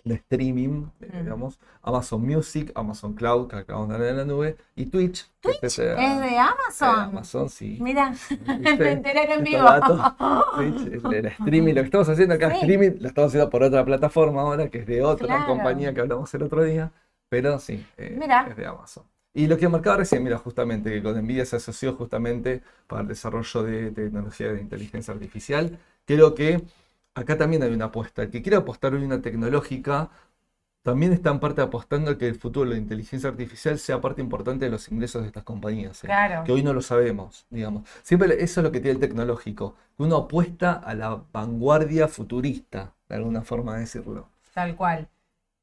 de 0.04 0.14
streaming, 0.16 0.88
eh, 1.00 1.12
Mm. 1.12 1.22
digamos, 1.22 1.60
Amazon 1.82 2.22
Music, 2.26 2.72
Amazon 2.74 3.14
Cloud, 3.14 3.48
que 3.48 3.56
acabamos 3.56 3.88
de 3.88 3.94
hablar 3.94 4.10
en 4.10 4.16
la 4.18 4.24
nube, 4.24 4.56
y 4.74 4.86
Twitch, 4.86 5.30
que 5.40 5.52
es 5.52 5.76
de, 5.76 5.84
¿Es 5.96 6.20
de 6.20 6.20
de 6.20 6.38
Amazon? 6.38 7.10
Amazon, 7.10 7.48
sí. 7.50 7.84
Mira, 7.84 8.14
me 8.80 8.92
enteré 8.92 9.32
en 9.32 9.44
vivo. 9.44 9.68
Twitch, 10.52 10.86
el, 10.86 11.12
el 11.12 11.26
streaming, 11.26 11.74
lo 11.74 11.80
que 11.82 11.86
estamos 11.86 12.08
haciendo 12.08 12.34
acá, 12.34 12.48
Sí. 12.48 12.52
streaming, 12.52 12.92
lo 13.00 13.08
estamos 13.08 13.28
haciendo 13.30 13.48
por 13.50 13.62
otra 13.62 13.84
plataforma 13.84 14.42
ahora, 14.42 14.68
que 14.70 14.78
es 14.80 14.86
de 14.86 15.02
otra 15.02 15.44
Claro. 15.44 15.44
compañía 15.44 15.94
que 15.94 16.00
hablamos 16.02 16.32
el 16.34 16.42
otro 16.42 16.62
día, 16.64 16.92
pero 17.32 17.58
sí, 17.58 17.82
eh, 17.96 18.14
Mira. 18.20 18.46
es 18.50 18.56
de 18.58 18.66
Amazon. 18.66 19.04
Y 19.32 19.46
lo 19.46 19.56
que 19.56 19.66
marcaba 19.66 19.96
recién, 19.96 20.22
mira, 20.22 20.36
justamente, 20.36 20.90
que 20.90 21.02
con 21.02 21.16
Nvidia 21.16 21.46
se 21.46 21.56
asoció 21.56 21.94
justamente 21.94 22.60
para 22.86 23.00
el 23.00 23.08
desarrollo 23.08 23.62
de 23.62 23.90
tecnología 23.90 24.52
de 24.52 24.60
inteligencia 24.60 25.14
artificial. 25.14 25.78
Creo 26.04 26.34
que 26.34 26.60
acá 27.14 27.38
también 27.38 27.62
hay 27.62 27.72
una 27.72 27.86
apuesta. 27.86 28.20
El 28.22 28.30
que 28.30 28.42
quiera 28.42 28.58
apostar 28.58 28.92
hoy 28.92 29.02
una 29.02 29.22
tecnológica, 29.22 30.10
también 30.82 31.14
está 31.14 31.30
en 31.30 31.40
parte 31.40 31.62
apostando 31.62 32.10
a 32.10 32.18
que 32.18 32.28
el 32.28 32.34
futuro 32.34 32.68
de 32.68 32.76
la 32.76 32.82
inteligencia 32.82 33.30
artificial 33.30 33.78
sea 33.78 33.98
parte 34.02 34.20
importante 34.20 34.66
de 34.66 34.70
los 34.70 34.92
ingresos 34.92 35.22
de 35.22 35.28
estas 35.28 35.44
compañías. 35.44 36.04
¿eh? 36.04 36.08
Claro. 36.08 36.44
que 36.44 36.52
hoy 36.52 36.62
no 36.62 36.74
lo 36.74 36.82
sabemos, 36.82 37.46
digamos. 37.48 37.88
Siempre 38.02 38.44
eso 38.44 38.60
es 38.60 38.64
lo 38.64 38.70
que 38.72 38.80
tiene 38.80 38.96
el 38.96 39.00
tecnológico, 39.00 39.74
que 39.96 40.02
uno 40.02 40.16
apuesta 40.16 40.74
a 40.74 40.94
la 40.94 41.22
vanguardia 41.32 42.08
futurista, 42.08 42.92
de 43.08 43.14
alguna 43.14 43.40
forma 43.40 43.72
de 43.72 43.80
decirlo. 43.80 44.28
Tal 44.52 44.76
cual. 44.76 45.08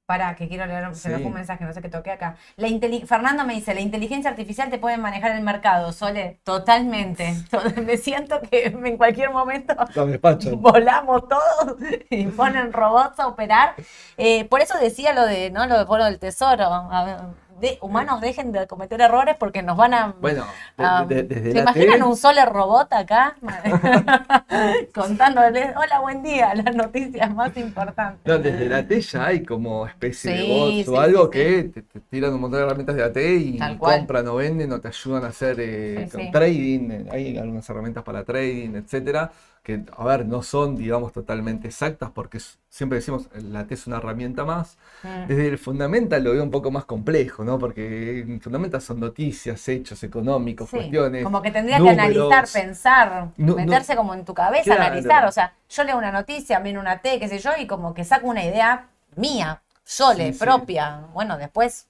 Pará, 0.09 0.35
que 0.35 0.47
quiero 0.47 0.65
leer, 0.65 0.95
se 0.95 1.07
me 1.07 1.17
fue 1.17 1.27
un 1.27 1.33
mensaje, 1.33 1.63
no 1.63 1.71
sé 1.71 1.83
qué 1.83 1.89
toqué 1.89 2.09
acá. 2.09 2.35
La 2.55 2.67
Fernando 3.05 3.45
me 3.45 3.53
dice, 3.53 3.75
la 3.75 3.81
inteligencia 3.81 4.31
artificial 4.31 4.71
te 4.71 4.79
puede 4.79 4.97
manejar 4.97 5.33
el 5.33 5.43
mercado, 5.43 5.93
Sole. 5.93 6.39
Totalmente. 6.43 7.35
me 7.85 7.95
siento 7.95 8.41
que 8.41 8.65
en 8.69 8.97
cualquier 8.97 9.29
momento 9.29 9.75
volamos 10.57 11.27
todos 11.27 11.77
y 12.09 12.25
ponen 12.25 12.73
robots 12.73 13.19
a 13.19 13.27
operar. 13.27 13.75
Eh, 14.17 14.45
por 14.45 14.61
eso 14.61 14.79
decía 14.79 15.13
lo 15.13 15.27
de, 15.27 15.51
¿no? 15.51 15.67
Lo 15.67 15.77
de 15.77 15.85
Polo 15.85 16.05
del 16.05 16.17
Tesoro. 16.17 16.65
A 16.65 17.05
ver, 17.05 17.17
de, 17.59 17.77
humanos 17.81 18.21
dejen 18.21 18.51
de 18.51 18.67
cometer 18.67 19.01
errores 19.01 19.35
porque 19.37 19.61
nos 19.63 19.77
van 19.77 19.93
a... 19.93 20.15
Bueno, 20.21 20.45
de- 20.77 20.83
a- 20.85 21.05
de- 21.05 21.23
desde 21.23 21.51
¿Se 21.51 21.57
la 21.57 21.61
imaginan 21.61 22.01
T, 22.01 22.03
un 22.03 22.15
Sole 22.17 22.45
robot 22.45 22.91
acá? 22.93 23.35
Contándoles, 24.93 25.75
hola, 25.75 25.99
buen 25.99 26.23
día, 26.23 26.53
las 26.55 26.75
noticias 26.75 27.33
más 27.33 27.55
importantes. 27.57 28.21
no, 28.25 28.37
desde 28.39 28.69
la 28.69 28.87
T 28.87 29.01
ya 29.01 29.25
hay 29.27 29.43
como 29.43 29.85
especie 29.87 30.31
de 30.31 30.43
bots 30.43 30.85
sí, 30.85 30.89
o 30.89 30.99
algo 30.99 31.23
sí, 31.25 31.29
que 31.31 31.63
te, 31.65 31.81
te 31.83 31.99
tiran 32.01 32.33
un 32.33 32.41
montón 32.41 32.59
de 32.59 32.65
herramientas 32.65 32.95
de 32.95 33.03
AT 33.03 33.17
y 33.17 33.57
Tal 33.57 33.77
cual. 33.77 33.99
compran 33.99 34.27
o 34.27 34.35
venden 34.35 34.71
o 34.73 34.79
te 34.81 34.87
ayudan 34.89 35.23
a 35.23 35.27
hacer 35.27 35.57
eh, 35.59 36.07
trading. 36.31 36.91
eh, 36.91 37.05
Hay 37.11 37.37
algunas 37.37 37.67
herramientas 37.69 38.03
para 38.03 38.23
trading, 38.23 38.75
etcétera. 38.75 39.31
Que, 39.63 39.83
a 39.95 40.03
ver, 40.05 40.25
no 40.25 40.41
son, 40.43 40.75
digamos, 40.75 41.11
totalmente 41.13 41.67
exactas, 41.67 42.09
porque 42.11 42.39
siempre 42.69 42.97
decimos, 42.99 43.27
la 43.33 43.65
T 43.67 43.73
es 43.73 43.87
una 43.87 43.97
herramienta 43.97 44.45
más. 44.45 44.77
Mm. 45.03 45.27
Desde 45.27 45.47
el 45.47 45.57
Fundamental 45.57 46.23
lo 46.23 46.31
veo 46.33 46.43
un 46.43 46.51
poco 46.51 46.71
más 46.71 46.85
complejo, 46.85 47.43
¿no? 47.43 47.59
Porque 47.59 48.19
en 48.19 48.41
Fundamental 48.41 48.81
son 48.81 48.99
noticias, 48.99 49.67
hechos 49.67 50.01
económicos, 50.03 50.69
Sí, 50.69 50.77
cuestiones. 50.77 51.23
como 51.23 51.41
que 51.41 51.51
tendría 51.51 51.77
que 51.79 51.89
analizar, 51.89 52.47
pensar, 52.51 53.29
No, 53.37 53.47
no. 53.47 53.55
meterse 53.55 53.95
como 53.95 54.13
en 54.13 54.25
tu 54.25 54.33
cabeza, 54.33 54.63
Claro. 54.63 54.83
analizar. 54.83 55.25
O 55.25 55.31
sea, 55.31 55.53
yo 55.69 55.83
leo 55.83 55.97
una 55.97 56.11
noticia, 56.11 56.59
viene 56.59 56.79
una 56.79 56.99
T, 57.01 57.19
qué 57.19 57.27
sé 57.27 57.39
yo, 57.39 57.51
y 57.59 57.67
como 57.67 57.93
que 57.93 58.03
saco 58.05 58.27
una 58.27 58.43
idea 58.45 58.87
mía, 59.15 59.61
sole, 59.83 60.27
Sí, 60.27 60.33
sí. 60.33 60.45
propia. 60.45 61.01
Bueno, 61.13 61.37
después 61.37 61.87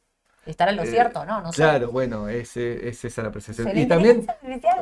estará 0.51 0.71
en 0.71 0.77
lo 0.77 0.83
Eh, 0.83 0.87
cierto, 0.87 1.25
¿no? 1.25 1.41
No. 1.41 1.51
Claro, 1.51 1.91
bueno, 1.91 2.27
ese, 2.27 2.87
es 2.87 3.03
esa 3.05 3.23
la 3.23 3.31
la 3.31 3.73
Y 3.73 3.87
también 3.87 4.25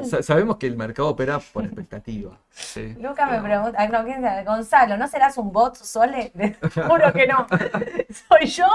sa- 0.10 0.22
sabemos 0.24 0.58
que 0.58 0.68
el 0.68 0.76
mercado 0.76 1.10
opera 1.10 1.40
por 1.40 1.66
expectativa. 1.66 2.38
¿sí? 2.50 2.96
Luca 3.00 3.26
me 3.28 3.40
pregunta, 3.42 3.88
no. 3.88 4.44
Gonzalo, 4.46 4.98
¿no 4.98 5.08
serás 5.08 5.38
un 5.38 5.52
bot, 5.52 5.76
Sole? 5.76 6.32
Juro 6.88 7.14
que 7.14 7.28
no. 7.28 7.48
Soy 8.30 8.48
yo 8.48 8.68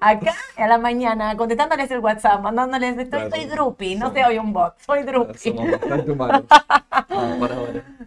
acá 0.00 0.34
a 0.56 0.66
la 0.66 0.78
mañana 0.78 1.36
contestándoles 1.36 1.90
el 1.90 1.98
WhatsApp, 2.00 2.40
mandándoles, 2.40 2.90
estoy, 2.98 3.06
Claro. 3.08 3.26
estoy 3.26 3.44
drupi, 3.46 3.96
no 3.96 4.12
soy 4.12 4.38
un 4.38 4.52
bot, 4.52 4.78
soy 4.80 5.02
drupi. 5.02 5.38
Somos 5.38 5.70
bastante 5.70 6.10
humanos. 6.10 6.42
Ah. 6.50 7.36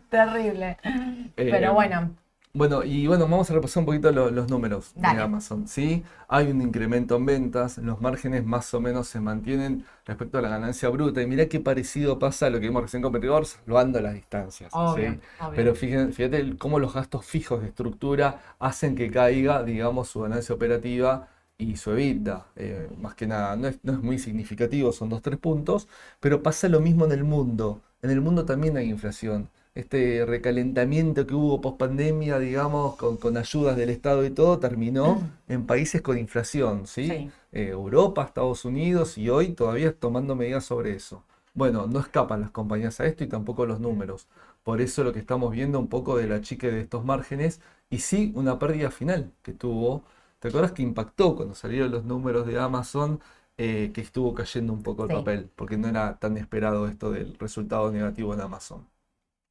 Terrible. 0.10 0.78
Eh, 0.84 1.32
Pero 1.36 1.74
bueno, 1.74 2.12
Bueno, 2.56 2.84
y 2.84 3.08
bueno, 3.08 3.24
vamos 3.28 3.50
a 3.50 3.54
repasar 3.56 3.82
un 3.82 3.86
poquito 3.88 4.12
lo- 4.12 4.30
los 4.30 4.48
números 4.48 4.92
Dale. 4.96 5.18
de 5.18 5.24
Amazon, 5.24 5.68
¿sí? 5.68 6.04
Hay 6.28 6.52
un 6.52 6.62
incremento 6.62 7.16
en 7.16 7.26
ventas, 7.26 7.80
los 7.80 8.00
márgenes 8.00 8.46
más 8.46 8.72
o 8.76 8.80
menos 8.80 9.08
se 9.08 9.20
mantienen 9.20 9.86
respecto 10.06 10.38
a 10.38 10.42
la 10.44 10.50
ganancia 10.50 10.90
bruta. 10.90 11.20
Y 11.24 11.26
mirá 11.26 11.48
qué 11.48 11.60
parecido 11.60 12.20
pasa 12.20 12.46
a 12.46 12.50
lo 12.52 12.60
que 12.60 12.68
vimos 12.68 12.84
recién 12.84 13.02
con 13.02 13.12
Perigord, 13.12 13.46
salvando 13.46 14.00
las 14.02 14.14
distancias, 14.14 14.72
obvio, 14.76 15.14
¿sí? 15.14 15.20
obvio. 15.40 15.56
Pero 15.56 15.74
fíjate, 15.76 16.12
fíjate 16.14 16.38
el- 16.38 16.58
cómo 16.60 16.78
los 16.78 16.94
gastos 16.94 17.26
fijos 17.26 17.60
de 17.62 17.70
estructura 17.70 18.56
hacen 18.60 18.94
que 18.96 19.10
caiga, 19.10 19.64
digamos, 19.64 20.10
su 20.10 20.22
ganancia 20.22 20.54
operativa 20.54 21.28
y 21.58 21.76
su 21.78 21.90
EBITDA. 21.92 22.46
Eh, 22.56 22.88
más 23.02 23.16
que 23.16 23.26
nada, 23.26 23.56
no 23.56 23.68
es, 23.68 23.80
no 23.84 23.94
es 23.94 24.00
muy 24.00 24.20
significativo, 24.20 24.92
son 24.92 25.10
dos, 25.10 25.24
tres 25.24 25.40
puntos, 25.40 25.88
pero 26.20 26.44
pasa 26.44 26.70
lo 26.70 26.80
mismo 26.82 27.06
en 27.06 27.14
el 27.14 27.24
mundo. 27.24 27.82
En 28.04 28.12
el 28.12 28.22
mundo 28.22 28.46
también 28.46 28.78
hay 28.78 28.90
inflación. 28.92 29.50
Este 29.76 30.24
recalentamiento 30.26 31.26
que 31.26 31.34
hubo 31.34 31.60
post 31.60 31.78
pandemia, 31.80 32.38
digamos, 32.40 32.96
con, 32.96 33.18
con 33.18 33.38
ayudas 33.38 33.76
del 33.76 33.90
Estado 33.90 34.24
y 34.26 34.30
todo, 34.30 34.60
terminó 34.60 35.20
en 35.48 35.66
países 35.66 36.02
con 36.04 36.18
inflación, 36.20 36.86
¿sí? 36.86 37.08
Sí. 37.08 37.32
Eh, 37.52 37.70
Europa, 37.70 38.24
Estados 38.24 38.66
Unidos 38.66 39.18
y 39.18 39.30
hoy 39.30 39.54
todavía 39.54 39.98
tomando 39.98 40.36
medidas 40.36 40.66
sobre 40.66 40.94
eso. 40.96 41.24
Bueno, 41.56 41.88
no 41.88 42.00
escapan 42.00 42.42
las 42.42 42.52
compañías 42.52 43.00
a 43.00 43.06
esto 43.08 43.24
y 43.24 43.28
tampoco 43.28 43.66
los 43.66 43.80
números. 43.80 44.28
Por 44.64 44.80
eso 44.82 45.04
lo 45.04 45.12
que 45.14 45.20
estamos 45.20 45.52
viendo 45.52 45.80
un 45.80 45.88
poco 45.88 46.18
de 46.18 46.28
la 46.28 46.42
chique 46.42 46.72
de 46.72 46.82
estos 46.82 47.04
márgenes 47.04 47.60
y 47.90 48.00
sí 48.00 48.32
una 48.36 48.60
pérdida 48.60 48.92
final 48.92 49.32
que 49.42 49.54
tuvo. 49.54 50.04
¿Te 50.40 50.50
acuerdas 50.50 50.72
que 50.74 50.84
impactó 50.84 51.36
cuando 51.36 51.56
salieron 51.56 51.92
los 51.92 52.04
números 52.06 52.46
de 52.48 52.60
Amazon 52.60 53.20
eh, 53.58 53.92
que 53.94 54.02
estuvo 54.02 54.34
cayendo 54.36 54.72
un 54.74 54.84
poco 54.84 55.04
el 55.06 55.10
Sí. 55.10 55.16
papel? 55.16 55.50
Porque 55.56 55.78
no 55.78 55.88
era 55.88 56.18
tan 56.20 56.38
esperado 56.38 56.88
esto 56.88 57.12
del 57.12 57.38
resultado 57.40 57.92
negativo 57.92 58.34
en 58.34 58.42
Amazon. 58.42 58.88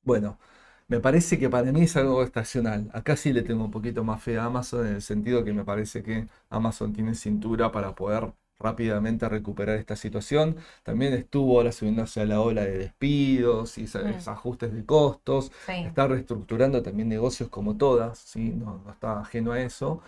Bueno, 0.03 0.39
me 0.89 1.01
parece 1.01 1.39
que 1.39 1.49
para 1.49 1.73
mí 1.73 1.83
es 1.83 1.97
algo 1.97 2.23
estacional. 2.23 2.91
Acá 2.93 3.17
sí 3.17 3.33
le 3.33 3.43
tengo 3.43 3.65
un 3.65 3.71
poquito 3.71 4.05
más 4.05 4.23
fe 4.23 4.39
a 4.39 4.45
Amazon 4.47 4.87
en 4.87 4.95
el 4.97 5.03
sentido 5.03 5.45
que 5.45 5.53
me 5.53 5.65
parece 5.65 6.03
que 6.03 6.27
Amazon 6.51 6.93
tiene 6.93 7.15
cintura 7.15 7.71
para 7.73 7.95
poder 7.95 8.33
rápidamente 8.59 9.29
recuperar 9.29 9.77
esta 9.79 9.97
situación. 9.97 10.57
También 10.83 11.13
estuvo 11.15 11.57
ahora 11.59 11.73
subiéndose 11.73 12.21
a 12.21 12.27
la 12.27 12.41
ola 12.41 12.63
de 12.65 12.79
despidos 12.79 13.79
y 13.79 13.83
Mm. 13.85 14.29
ajustes 14.29 14.73
de 14.75 14.85
costos. 14.85 15.51
Sí. 15.67 15.73
Está 15.73 16.07
reestructurando 16.09 16.83
también 16.83 17.09
negocios 17.09 17.49
como 17.49 17.77
todas, 17.77 18.19
¿sí? 18.19 18.51
No, 18.51 18.81
no 18.85 18.91
está 18.93 19.21
ajeno 19.21 19.53
a 19.53 19.61
eso. 19.61 20.01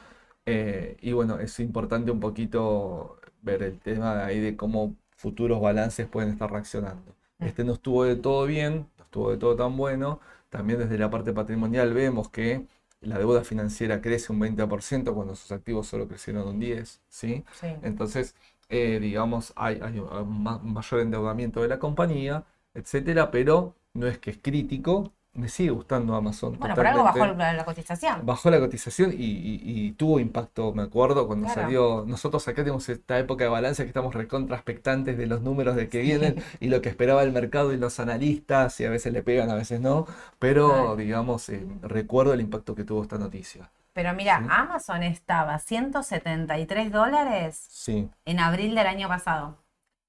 Eh, 0.46 0.96
y 1.00 1.12
bueno, 1.12 1.38
es 1.40 1.58
importante 1.60 2.10
un 2.10 2.20
poquito 2.20 3.18
ver 3.42 3.62
el 3.62 3.78
tema 3.80 4.14
de 4.16 4.22
ahí 4.24 4.40
de 4.40 4.56
cómo 4.56 4.96
futuros 5.16 5.60
balances 5.60 6.06
pueden 6.08 6.30
estar 6.30 6.50
reaccionando. 6.50 7.14
Mm. 7.40 7.44
Este 7.46 7.64
no 7.64 7.74
estuvo 7.74 8.04
de 8.04 8.16
todo 8.16 8.46
bien, 8.46 8.86
estuvo 9.14 9.30
de 9.30 9.36
todo 9.38 9.54
tan 9.56 9.76
bueno. 9.76 10.20
También 10.50 10.78
desde 10.80 10.98
la 10.98 11.10
parte 11.10 11.32
patrimonial 11.32 11.92
vemos 11.94 12.28
que 12.30 12.66
la 13.00 13.18
deuda 13.18 13.44
financiera 13.44 14.00
crece 14.00 14.32
un 14.32 14.40
20% 14.40 15.14
cuando 15.14 15.36
sus 15.36 15.52
activos 15.52 15.86
solo 15.86 16.08
crecieron 16.08 16.48
un 16.48 16.58
10%, 16.60 17.04
¿sí? 17.08 17.44
Sí. 17.52 17.68
Entonces, 17.82 18.34
eh, 18.68 18.98
digamos, 19.00 19.52
hay, 19.56 19.78
hay 19.82 19.98
un 20.00 20.42
ma- 20.42 20.58
mayor 20.58 21.00
endeudamiento 21.00 21.60
de 21.62 21.68
la 21.68 21.78
compañía, 21.78 22.44
etcétera, 22.74 23.30
pero 23.30 23.76
no 23.94 24.06
es 24.06 24.18
que 24.18 24.30
es 24.30 24.38
crítico. 24.38 25.12
Me 25.34 25.48
sigue 25.48 25.70
gustando 25.70 26.14
Amazon 26.14 26.56
Bueno, 26.60 26.76
por 26.76 26.86
algo 26.86 27.02
bajó 27.02 27.26
la, 27.26 27.52
la 27.52 27.64
cotización. 27.64 28.24
Bajó 28.24 28.50
la 28.50 28.60
cotización 28.60 29.12
y, 29.12 29.16
y- 29.16 29.60
y 29.64 29.92
tuvo 29.92 30.20
impacto, 30.20 30.72
me 30.72 30.82
acuerdo, 30.84 31.26
cuando 31.26 31.46
Claro. 31.46 31.62
salió. 31.62 32.04
Nosotros 32.06 32.46
acá 32.46 32.62
tenemos 32.62 32.88
esta 32.88 33.18
época 33.18 33.42
de 33.42 33.50
balance 33.50 33.82
que 33.82 33.88
estamos 33.88 34.14
recontra 34.14 34.54
expectantes 34.56 35.18
de 35.18 35.26
los 35.26 35.40
números 35.42 35.74
de 35.74 35.88
que 35.88 36.02
vienen 36.02 36.40
y 36.60 36.68
lo 36.68 36.80
que 36.80 36.88
esperaba 36.88 37.24
el 37.24 37.32
mercado 37.32 37.72
y 37.72 37.76
los 37.78 37.98
analistas, 37.98 38.78
y 38.78 38.84
a 38.84 38.90
veces 38.90 39.12
le 39.12 39.24
pegan, 39.24 39.50
a 39.50 39.54
veces 39.56 39.80
no. 39.80 40.06
Pero, 40.38 40.68
Claro. 40.68 40.96
digamos, 40.96 41.48
eh, 41.48 41.66
recuerdo 41.82 42.32
el 42.32 42.40
impacto 42.40 42.76
que 42.76 42.84
tuvo 42.84 43.02
esta 43.02 43.18
noticia. 43.18 43.68
Pero 43.92 44.12
mira, 44.14 44.38
Sí. 44.38 44.46
Amazon 44.50 45.02
estaba 45.02 45.58
173 45.58 46.92
dólares 46.92 47.66
Sí. 47.70 48.08
en 48.24 48.38
abril 48.38 48.76
del 48.76 48.86
año 48.86 49.08
pasado. 49.08 49.56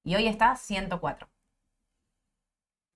Y 0.04 0.14
hoy 0.14 0.28
está 0.28 0.56
104. 0.56 1.28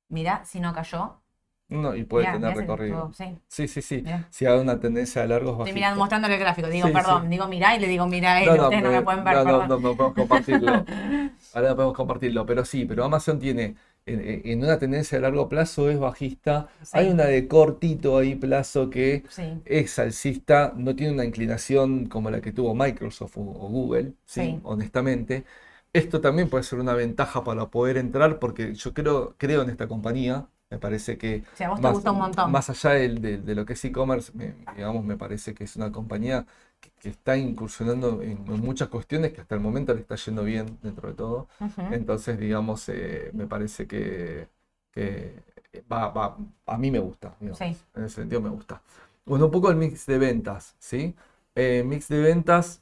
Mira, 0.10 0.46
si 0.46 0.60
no 0.60 0.74
cayó. 0.74 1.22
No, 1.70 1.95
y 1.95 2.03
puede 2.03 2.26
Mirá, 2.26 2.34
tener 2.34 2.49
mirá 2.49 2.61
recorrido. 2.61 3.11
sí. 3.13 3.38
Sí, 3.47 3.67
sí. 3.82 4.03
Si 4.32 4.45
hay 4.47 4.59
una 4.59 4.80
tendencia 4.80 5.22
a 5.22 5.28
largos 5.28 5.51
Estoy 5.51 5.59
bajistas. 5.59 5.76
mirando, 5.76 5.99
mostrándole 5.99 6.34
el 6.34 6.39
gráfico. 6.39 6.67
Digo, 6.67 6.88
Sí, 6.88 6.93
perdón, 6.93 7.22
sí. 7.24 7.28
digo 7.30 7.47
mirá 7.47 7.76
y 7.76 7.80
le 7.80 7.88
digo 7.88 8.07
mirá, 8.07 8.41
y 8.43 8.45
No, 8.47 8.55
no, 8.55 8.63
ustedes 8.63 8.82
no 8.84 8.89
me 8.89 8.93
pero- 8.95 9.05
pueden 9.05 9.24
ver, 9.24 9.34
no, 9.36 9.43
perdón. 9.43 9.59
no, 9.70 9.80
no 9.80 9.95
podemos 9.95 10.13
compartirlo. 10.15 10.86
Ahora 11.53 11.70
no 11.70 11.76
podemos 11.76 11.95
compartirlo, 11.95 12.45
pero 12.45 12.65
sí, 12.65 12.86
pero 12.86 13.03
Amazon 13.05 13.39
tiene 13.39 13.76
en, 14.05 14.41
en- 14.45 14.63
una 14.63 14.80
tendencia 14.80 15.20
a 15.20 15.22
largo 15.22 15.47
plazo 15.47 15.89
es 15.91 15.99
bajista. 15.99 16.70
Hay 16.93 17.09
una 17.09 17.26
de 17.26 17.47
cortito 17.47 18.17
ahí 18.17 18.34
plazo 18.36 18.89
que 18.89 19.24
es 19.65 19.99
alcista, 19.99 20.74
no 20.76 20.95
tiene 20.95 21.13
una 21.13 21.26
inclinación 21.26 22.07
como 22.07 22.32
la 22.32 22.41
que 22.41 22.51
tuvo 22.51 22.74
Microsoft 22.74 23.38
o, 23.38 23.41
o 23.41 23.70
Google, 23.70 24.13
¿sí? 24.26 24.41
Sí. 24.41 24.59
Honestamente. 24.63 25.43
Esto 25.91 26.22
también 26.22 26.49
puede 26.49 26.63
ser 26.63 26.80
una 26.80 26.93
ventaja 26.93 27.43
para 27.43 27.67
poder 27.70 27.97
entrar 27.97 28.38
porque 28.39 28.76
yo 28.76 28.93
creo, 28.93 29.36
creo 29.38 29.63
en 29.63 29.70
esta 29.72 29.88
compañía. 29.88 30.47
Me 30.70 30.78
parece 30.78 31.17
que 31.17 31.43
a 31.59 31.70
vos 31.70 31.82
te 31.82 31.82
más, 31.82 31.95
gustó 31.95 32.11
un 32.11 32.20
montón. 32.20 32.51
más 32.51 32.70
allá 32.70 32.91
de, 32.91 33.38
de 33.39 33.55
lo 33.55 33.65
que 33.65 33.74
es 33.74 33.86
e-commerce, 33.86 34.32
me- 34.36 34.53
digamos, 34.76 35.03
me 35.03 35.17
parece 35.17 35.53
que 35.55 35.63
es 35.63 35.76
una 35.76 35.91
compañía 35.91 36.45
que, 36.80 36.91
que 36.99 37.09
está 37.09 37.36
incursionando 37.38 38.22
en, 38.22 38.32
en 38.47 38.59
muchas 38.61 38.88
cuestiones 38.89 39.34
que 39.34 39.41
hasta 39.41 39.55
el 39.55 39.61
momento 39.61 39.93
le 39.95 40.01
está 40.01 40.15
yendo 40.15 40.43
bien 40.43 40.78
dentro 40.84 41.09
de 41.09 41.15
todo. 41.15 41.47
Entonces, 41.89 42.38
digamos, 42.39 42.88
eh, 42.89 43.32
me 43.34 43.47
parece 43.47 43.88
que, 43.88 44.47
que 44.91 45.43
va, 45.91 46.09
va- 46.09 46.38
a 46.67 46.78
mí 46.78 46.91
me 46.91 46.99
gusta, 46.99 47.36
Sí. 47.57 47.76
en 47.95 48.03
ese 48.03 48.15
sentido 48.22 48.41
me 48.41 48.49
gusta. 48.49 48.82
Bueno, 49.26 49.45
un 49.45 49.51
poco 49.51 49.70
el 49.72 49.76
mix 49.78 50.05
de 50.05 50.17
ventas, 50.17 50.76
¿sí? 50.80 51.15
Eh, 51.55 51.84
mix 51.86 52.07
de 52.09 52.20
ventas, 52.22 52.82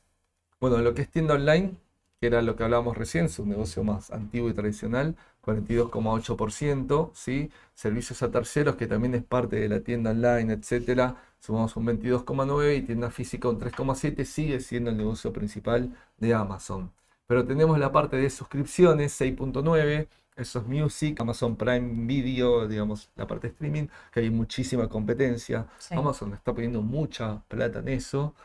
bueno, 0.60 0.78
lo 0.80 0.94
que 0.94 1.04
es 1.04 1.10
tienda 1.10 1.36
online, 1.36 1.78
que 2.20 2.28
era 2.28 2.42
lo 2.42 2.56
que 2.56 2.64
hablábamos 2.64 2.98
recién, 2.98 3.26
es 3.26 3.40
un 3.40 3.50
negocio 3.50 3.84
más 3.84 4.12
antiguo 4.12 4.50
y 4.50 4.54
tradicional, 4.54 5.16
42,8%, 5.48 7.12
¿sí? 7.14 7.50
Servicios 7.74 8.22
a 8.24 8.32
terceros, 8.32 8.76
que 8.76 8.88
también 8.88 9.16
es 9.16 9.24
parte 9.24 9.56
de 9.58 9.70
la 9.70 9.80
tienda 9.82 10.12
online, 10.12 10.54
etcétera, 10.54 11.16
sumamos 11.40 11.76
un 11.78 11.86
22,9% 11.88 12.78
y 12.78 12.82
tienda 12.82 13.10
física 13.12 13.48
un 13.50 13.60
3,7%, 13.60 14.26
sigue 14.26 14.60
siendo 14.60 14.90
el 14.92 14.98
negocio 14.98 15.32
principal 15.32 15.96
de 16.18 16.34
Amazon. 16.34 16.92
Pero 17.28 17.46
tenemos 17.46 17.78
la 17.80 17.92
parte 17.92 18.18
de 18.18 18.30
suscripciones, 18.30 19.20
6.9%, 19.20 20.08
eso 20.36 20.60
es 20.60 20.68
Music, 20.68 21.20
Amazon 21.20 21.56
Prime 21.56 22.06
Video, 22.06 22.68
digamos, 22.68 23.10
la 23.16 23.26
parte 23.26 23.48
de 23.48 23.54
streaming, 23.54 23.88
que 24.14 24.20
hay 24.20 24.30
muchísima 24.30 24.88
competencia. 24.88 25.66
Sí. 25.80 25.96
Amazon 25.96 26.34
está 26.34 26.54
poniendo 26.54 26.82
mucha 26.84 27.42
plata 27.48 27.80
en 27.80 27.88
eso. 27.90 28.36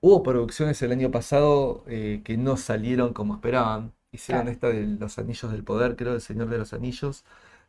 Hubo 0.00 0.22
producciones 0.22 0.80
el 0.82 0.92
año 0.92 1.10
pasado 1.10 1.84
eh, 1.86 2.22
que 2.24 2.36
no 2.36 2.56
salieron 2.56 3.12
como 3.12 3.34
esperaban. 3.34 3.92
Hicieron 4.14 4.44
Claro. 4.44 4.52
esta 4.52 4.68
de 4.68 4.86
Los 4.86 5.18
Anillos 5.18 5.52
del 5.52 5.64
Poder, 5.64 5.96
creo, 5.96 6.14
El 6.14 6.20
Señor 6.20 6.48
de 6.50 6.58
los 6.58 6.72
Anillos. 6.72 7.24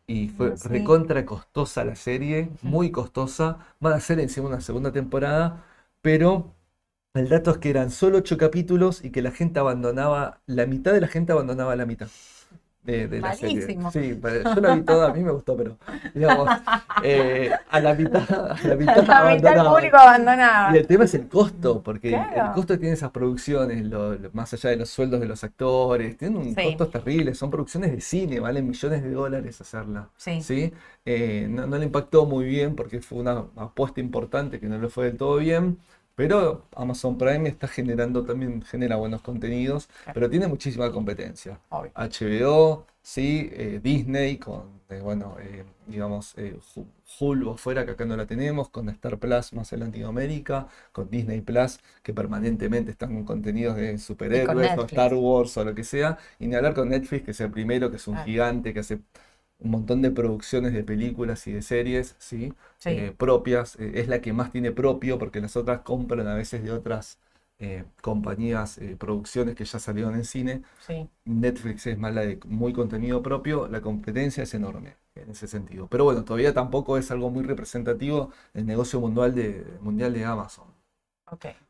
Y 0.08 0.30
fue 0.30 0.52
Ah, 0.52 0.58
sí. 0.58 0.68
recontra 0.70 1.26
costosa 1.26 1.84
la 1.86 1.96
serie, 1.96 2.52
muy 2.62 2.91
costosa. 2.91 3.60
Van 3.80 3.93
a 3.93 3.98
hacer 3.98 4.20
encima 4.20 4.48
una 4.48 4.62
segunda 4.62 4.91
temporada, 4.91 5.66
pero 6.02 6.56
el 7.16 7.30
dato 7.30 7.52
es 7.52 7.58
que 7.60 7.70
eran 7.72 7.91
solo 7.91 8.20
ocho 8.20 8.38
capítulos 8.38 9.04
y 9.04 9.12
que 9.12 9.22
la 9.24 9.32
gente 9.32 9.60
abandonaba, 9.60 10.41
la 10.48 10.66
mitad 10.68 10.93
de 10.93 11.02
la 11.02 11.08
gente 11.08 11.32
abandonaba 11.34 11.76
la 11.76 11.86
mitad. 11.88 12.10
De, 12.86 13.08
de 13.08 13.20
la 13.22 13.34
serie. 13.36 13.62
Sí, 13.92 14.20
yo 14.22 14.62
la 14.62 14.76
vi 14.76 14.82
toda, 14.84 15.10
a 15.10 15.14
mí 15.14 15.24
me 15.24 15.32
gustó, 15.32 15.58
pero 15.58 15.78
digamos, 16.14 16.48
eh, 17.04 17.52
a 17.70 17.80
la 17.80 17.94
mitad, 17.94 18.52
a 18.52 18.68
la 18.68 18.76
mitad 18.76 18.96
La 18.96 19.04
mitad 19.06 19.10
abandonada. 19.10 19.72
público 19.72 19.98
abandonaba. 19.98 20.76
Y 20.76 20.80
el 20.80 20.88
tema 20.88 21.06
es 21.06 21.14
el 21.16 21.28
costo, 21.28 21.82
porque 21.82 22.10
el- 22.10 22.16
el 22.16 22.52
costo 22.54 22.74
que 22.74 22.78
tienen 22.80 22.94
esas 22.94 23.12
producciones, 23.12 23.84
lo- 23.86 24.16
lo- 24.16 24.30
más 24.34 24.54
allá 24.54 24.70
de 24.70 24.78
los 24.78 24.90
sueldos 24.90 25.20
de 25.20 25.26
los 25.28 25.44
actores, 25.44 26.18
tienen 26.18 26.38
un 26.38 26.56
Sí. 26.56 26.64
costo 26.78 26.88
terrible, 26.88 27.34
son 27.36 27.50
producciones 27.52 27.92
de 27.92 28.02
cine, 28.02 28.40
valen 28.40 28.68
millones 28.68 29.04
de 29.04 29.12
dólares 29.12 29.60
hacerla. 29.62 30.10
Sí. 30.18 30.42
¿sí? 30.42 30.74
Eh, 31.06 31.48
no, 31.50 31.68
no 31.68 31.78
le 31.78 31.86
impactó 31.86 32.26
muy 32.26 32.46
bien 32.46 32.76
porque 32.76 33.02
fue 33.02 33.20
una 33.20 33.44
apuesta 33.58 34.00
importante 34.00 34.60
que 34.60 34.68
no 34.68 34.78
le 34.78 34.90
fue 34.90 35.06
del 35.06 35.18
todo 35.18 35.38
bien, 35.38 35.78
pero 36.16 36.66
Amazon 36.76 37.18
Prime 37.18 37.49
está 37.49 37.68
generando 37.68 38.24
también, 38.26 38.61
genera 38.63 38.95
buenos 38.95 39.22
contenidos, 39.22 39.89
pero 40.13 40.30
tiene 40.30 40.47
muchísima 40.47 40.91
competencia. 40.91 41.59
Obvio. 41.70 41.91
HBO, 41.95 42.86
sí, 43.01 43.49
eh, 43.53 43.80
Disney, 43.84 44.38
con, 44.38 44.82
eh, 44.89 44.99
bueno, 45.01 45.36
eh, 45.39 45.63
digamos, 45.88 46.34
eh, 46.38 46.57
Hu- 46.76 46.86
Hulu 47.20 47.51
afuera, 47.51 47.86
que 47.86 47.91
acá 47.91 48.05
no 48.05 48.16
la 48.18 48.26
tenemos, 48.26 48.70
con 48.70 48.89
Star 48.89 49.18
Plus 49.20 49.53
más 49.53 49.72
en 49.74 49.82
Latinoamérica, 49.82 50.68
con 50.91 51.09
Disney 51.09 51.41
Plus, 51.41 51.80
que 52.03 52.13
permanentemente 52.13 52.91
están 52.91 53.13
con 53.13 53.24
contenidos 53.26 53.76
de 53.78 53.97
superhéroes 53.97 54.78
o. 54.78 54.86
Star 54.86 55.13
Wars 55.13 55.55
o 55.57 55.66
lo 55.66 55.76
que 55.76 55.84
sea, 55.84 56.18
y 56.39 56.47
ni 56.47 56.55
hablar 56.55 56.74
con 56.74 56.89
Netflix, 56.89 57.24
que 57.26 57.32
es 57.32 57.41
el 57.41 57.51
primero, 57.51 57.89
que 57.89 57.97
es 57.97 58.07
un 58.07 58.18
gigante, 58.18 58.74
que 58.74 58.80
hace 58.80 58.99
un 59.66 59.72
montón 59.72 60.01
de 60.01 60.11
producciones 60.11 60.74
de 60.74 60.84
películas 60.84 61.45
y 61.47 61.51
de 61.53 61.61
series, 61.61 62.16
¿sí? 62.20 62.53
Sí. 62.78 62.89
Eh, 62.91 63.13
propias, 63.18 63.76
eh, 63.80 63.93
es 63.95 64.07
la 64.07 64.22
que 64.22 64.32
más 64.32 64.51
tiene 64.51 64.72
propio, 64.72 65.18
porque 65.20 65.41
las 65.41 65.55
otras 65.57 65.82
compran 65.82 66.28
a 66.28 66.36
veces 66.36 66.63
de 66.63 66.72
otras 66.72 67.18
eh, 67.59 67.84
compañías, 68.01 68.80
producciones 68.99 69.55
que 69.55 69.66
ya 69.66 69.80
salieron 69.80 70.16
en 70.16 70.24
cine. 70.26 70.61
Sí. 70.86 71.09
Netflix 71.26 71.88
es 71.88 71.97
más 71.97 72.13
la 72.13 72.22
de 72.22 72.39
muy 72.45 72.74
contenido 72.74 73.22
propio, 73.24 73.68
la 73.68 73.82
competencia 73.82 74.43
es 74.43 74.53
enorme 74.53 74.95
en 75.16 75.32
ese 75.32 75.47
sentido. 75.47 75.88
Pero 75.89 76.03
bueno, 76.03 76.24
todavía 76.24 76.53
tampoco 76.53 76.97
es 76.97 77.09
algo 77.11 77.30
muy 77.30 77.43
representativo 77.43 78.32
el 78.53 78.66
negocio 78.66 78.99
mundial 78.99 79.34
de, 79.34 79.66
mundial 79.82 80.13
de 80.13 80.26
Amazon. 80.26 80.66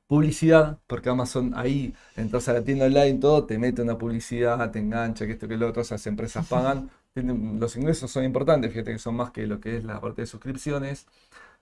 Publicidad, 0.07 0.79
porque 0.85 1.09
Amazon 1.09 1.53
ahí 1.55 1.93
entras 2.15 2.47
a 2.49 2.53
la 2.53 2.63
tienda 2.63 2.85
online, 2.85 3.19
todo, 3.19 3.45
te 3.45 3.57
mete 3.57 3.81
una 3.81 3.97
publicidad, 3.97 4.69
te 4.69 4.79
engancha, 4.79 5.25
que 5.25 5.31
esto, 5.33 5.47
que 5.47 5.57
lo 5.57 5.69
otro, 5.69 5.81
esas 5.81 6.05
empresas 6.07 6.45
pagan. 6.47 6.89
Los 7.15 7.77
ingresos 7.77 8.11
son 8.11 8.25
importantes, 8.25 8.71
fíjate 8.71 8.91
que 8.91 8.99
son 8.99 9.15
más 9.15 9.31
que 9.31 9.47
lo 9.47 9.59
que 9.61 9.77
es 9.77 9.83
la 9.85 10.01
parte 10.01 10.21
de 10.23 10.27
suscripciones. 10.27 11.07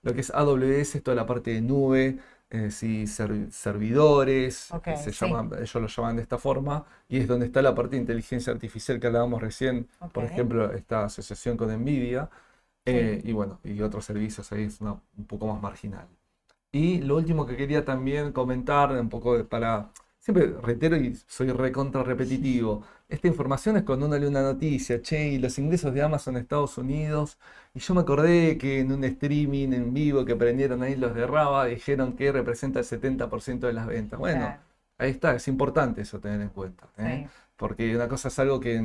Lo 0.04 0.14
que 0.14 0.22
es 0.22 0.32
AWS 0.32 0.98
es 0.98 1.04
toda 1.04 1.16
la 1.16 1.26
parte 1.28 1.52
de 1.52 1.62
nube, 1.62 2.20
eh, 2.50 2.72
sí, 2.72 3.08
servidores, 3.08 4.76
Ok, 4.78 4.88
que 4.88 4.96
se 4.96 5.12
sí. 5.12 5.14
llaman, 5.14 5.52
ellos 5.56 5.76
lo 5.76 5.88
llaman 5.88 6.16
de 6.18 6.24
esta 6.24 6.38
forma, 6.40 6.86
y 7.10 7.20
es 7.20 7.28
donde 7.28 7.46
está 7.48 7.62
la 7.62 7.76
parte 7.76 7.96
de 7.96 8.02
inteligencia 8.02 8.54
artificial 8.54 9.00
que 9.00 9.08
hablábamos 9.08 9.42
recién, 9.42 9.88
por 10.12 10.26
ejemplo, 10.26 10.72
esta 10.74 11.06
asociación 11.06 11.58
con 11.58 11.70
NVIDIA, 11.72 12.30
eh, 12.86 13.22
y 13.24 13.32
bueno, 13.34 13.60
y 13.64 13.82
otros 13.82 14.06
servicios 14.06 14.52
ahí 14.52 14.64
es 14.66 14.82
una- 14.82 15.02
un 15.18 15.26
poco 15.28 15.48
más 15.48 15.62
marginal. 15.62 16.08
Y 16.72 17.00
lo 17.02 17.16
último 17.18 17.46
que 17.46 17.56
quería 17.56 17.86
también 17.86 18.32
comentar, 18.34 18.92
un 18.92 19.10
poco 19.10 19.38
de- 19.38 19.44
para, 19.46 19.92
siempre 20.24 20.54
reitero 20.62 20.96
y 20.96 21.14
soy 21.28 21.52
recontra 21.52 22.02
repetitivo, 22.02 22.82
esta 23.10 23.28
información 23.28 23.76
es 23.76 23.84
cuando 23.84 24.06
uno 24.06 24.18
lee 24.18 24.26
una 24.28 24.42
noticia, 24.42 25.02
che, 25.02 25.28
y 25.34 25.38
los 25.38 25.60
ingresos 25.60 25.94
de 25.94 26.02
Amazon 26.02 26.38
en 26.38 26.44
Estados 26.44 26.78
Unidos, 26.78 27.38
y 27.74 27.80
yo 27.80 27.94
me 27.94 28.02
acordé 28.02 28.58
que 28.58 28.80
en 28.80 28.94
un 28.94 29.04
streaming 29.04 29.74
en 29.74 29.94
vivo 29.94 30.24
que 30.24 30.36
prendieron 30.38 30.82
ahí 30.82 30.96
los 30.96 31.14
de 31.14 31.28
Raba, 31.28 31.66
dijeron 31.66 32.14
que 32.16 32.32
representa 32.32 32.80
el 32.80 32.86
70% 32.86 33.68
de 33.68 33.74
las 33.74 33.86
ventas. 33.86 34.18
Bueno, 34.18 34.40
Claro. 34.46 34.62
ahí 34.98 35.12
está, 35.12 35.36
es 35.36 35.46
importante 35.50 36.02
eso 36.02 36.20
tener 36.22 36.40
en 36.40 36.50
cuenta, 36.50 36.88
¿eh? 36.98 37.28
Sí, 37.28 37.40
Porque 37.58 37.94
una 37.96 38.08
cosa 38.08 38.30
es 38.30 38.40
algo 38.40 38.60
que 38.62 38.80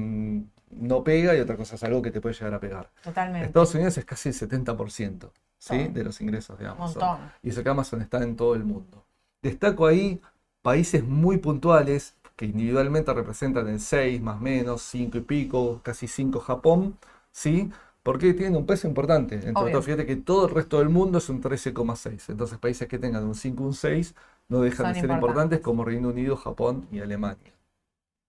no 0.70 1.04
pega 1.04 1.36
y 1.36 1.40
otra 1.40 1.56
cosa 1.56 1.76
es 1.76 1.84
algo 1.84 2.02
que 2.02 2.10
te 2.10 2.20
puede 2.20 2.34
llegar 2.34 2.54
a 2.54 2.60
pegar. 2.60 2.90
totalmente. 3.02 3.46
Estados 3.46 3.74
Unidos 3.76 3.96
es 3.96 4.04
casi 4.04 4.28
el 4.30 4.34
70%, 4.34 5.32
¿sí? 5.56 5.86
De 5.88 6.02
los 6.04 6.20
ingresos 6.20 6.58
de 6.58 6.64
Un 6.64 6.70
Amazon. 6.72 7.02
montón. 7.08 7.30
Y 7.44 7.50
eso 7.50 7.62
que 7.62 7.68
Amazon 7.70 8.02
está 8.02 8.22
en 8.24 8.34
todo 8.36 8.54
el 8.56 8.64
mundo. 8.64 9.04
Destaco 9.40 9.86
ahí 9.86 10.20
países 10.68 11.02
muy 11.02 11.38
puntuales 11.38 12.14
que 12.36 12.44
individualmente 12.44 13.14
representan 13.14 13.68
el 13.68 13.80
6 13.80 14.20
más 14.20 14.38
menos, 14.38 14.82
5 14.82 15.16
y 15.16 15.20
pico, 15.22 15.80
casi 15.82 16.06
5 16.06 16.40
Japón, 16.40 16.98
¿sí? 17.32 17.70
Porque 18.02 18.34
tienen 18.34 18.54
un 18.54 18.66
peso 18.66 18.86
importante. 18.86 19.40
Otros, 19.54 19.82
fíjate 19.82 20.04
que 20.04 20.16
todo 20.16 20.46
el 20.46 20.54
resto 20.54 20.78
del 20.78 20.90
mundo 20.90 21.16
es 21.16 21.28
un 21.30 21.40
13,6. 21.40 22.28
Entonces, 22.28 22.58
países 22.58 22.86
que 22.86 22.98
tengan 22.98 23.24
un 23.24 23.34
5 23.34 23.64
un 23.64 23.72
6 23.72 24.14
no 24.50 24.60
dejan 24.60 24.76
Son 24.76 24.88
de 24.88 25.00
ser 25.00 25.04
importantes. 25.04 25.16
importantes 25.16 25.60
como 25.60 25.86
Reino 25.86 26.10
Unido, 26.10 26.36
Japón 26.36 26.86
y 26.92 27.00
Alemania 27.00 27.54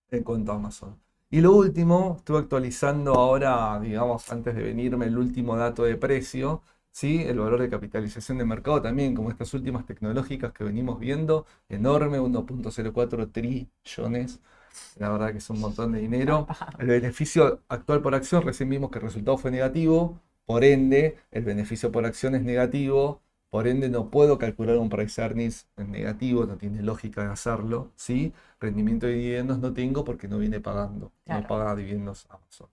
en 0.10 0.24
cuanto 0.24 0.54
a 0.54 0.56
Amazon. 0.56 0.96
Y 1.30 1.42
lo 1.42 1.52
último, 1.52 2.16
estuve 2.20 2.40
actualizando 2.40 3.16
ahora, 3.16 3.78
digamos, 3.82 4.32
antes 4.32 4.56
de 4.56 4.64
venirme, 4.64 5.08
el 5.08 5.18
último 5.18 5.58
dato 5.58 5.84
de 5.84 5.98
precio, 5.98 6.62
¿sí? 6.92 7.22
El 7.24 7.40
valor 7.40 7.62
de 7.62 7.70
capitalización 7.70 8.38
de 8.38 8.46
mercado 8.46 8.82
también, 8.82 9.16
como 9.16 9.30
estas 9.30 9.54
últimas 9.54 9.86
tecnológicas 9.86 10.54
que 10.54 10.64
venimos 10.64 11.00
viendo, 11.00 11.46
enorme, 11.70 12.20
1.04 12.20 13.32
trillones, 13.32 14.40
la 14.96 15.10
verdad 15.10 15.32
que 15.32 15.38
es 15.40 15.50
un 15.50 15.60
montón 15.60 15.92
de 15.94 16.00
dinero. 16.02 16.48
El 16.78 16.88
beneficio 16.88 17.62
actual 17.70 18.02
por 18.02 18.16
acción, 18.16 18.44
recién 18.44 18.70
vimos 18.70 18.92
que 18.92 19.00
el 19.00 19.06
resultado 19.06 19.38
fue 19.38 19.52
negativo, 19.52 20.20
por 20.46 20.64
ende, 20.64 21.18
el 21.32 21.44
beneficio 21.46 21.92
por 21.92 22.06
acción 22.06 22.36
es 22.36 22.42
negativo, 22.44 23.22
por 23.50 23.68
ende 23.68 23.90
no 23.90 24.10
puedo 24.12 24.38
calcular 24.38 24.78
un 24.78 24.90
price 24.90 25.22
earnings 25.22 25.68
en 25.78 25.92
negativo, 25.92 26.46
no 26.46 26.58
tiene 26.58 26.82
lógica 26.84 27.24
de 27.24 27.30
hacerlo, 27.32 27.92
¿sí? 27.96 28.34
Rendimiento 28.60 29.08
de 29.08 29.14
dividendos 29.14 29.60
no 29.60 29.74
tengo 29.74 30.04
porque 30.04 30.28
no 30.28 30.38
viene 30.40 30.60
pagando, 30.60 31.12
Claro. 31.26 31.42
no 31.42 31.48
paga 31.48 31.76
dividendos 31.76 32.26
Amazon. 32.30 32.68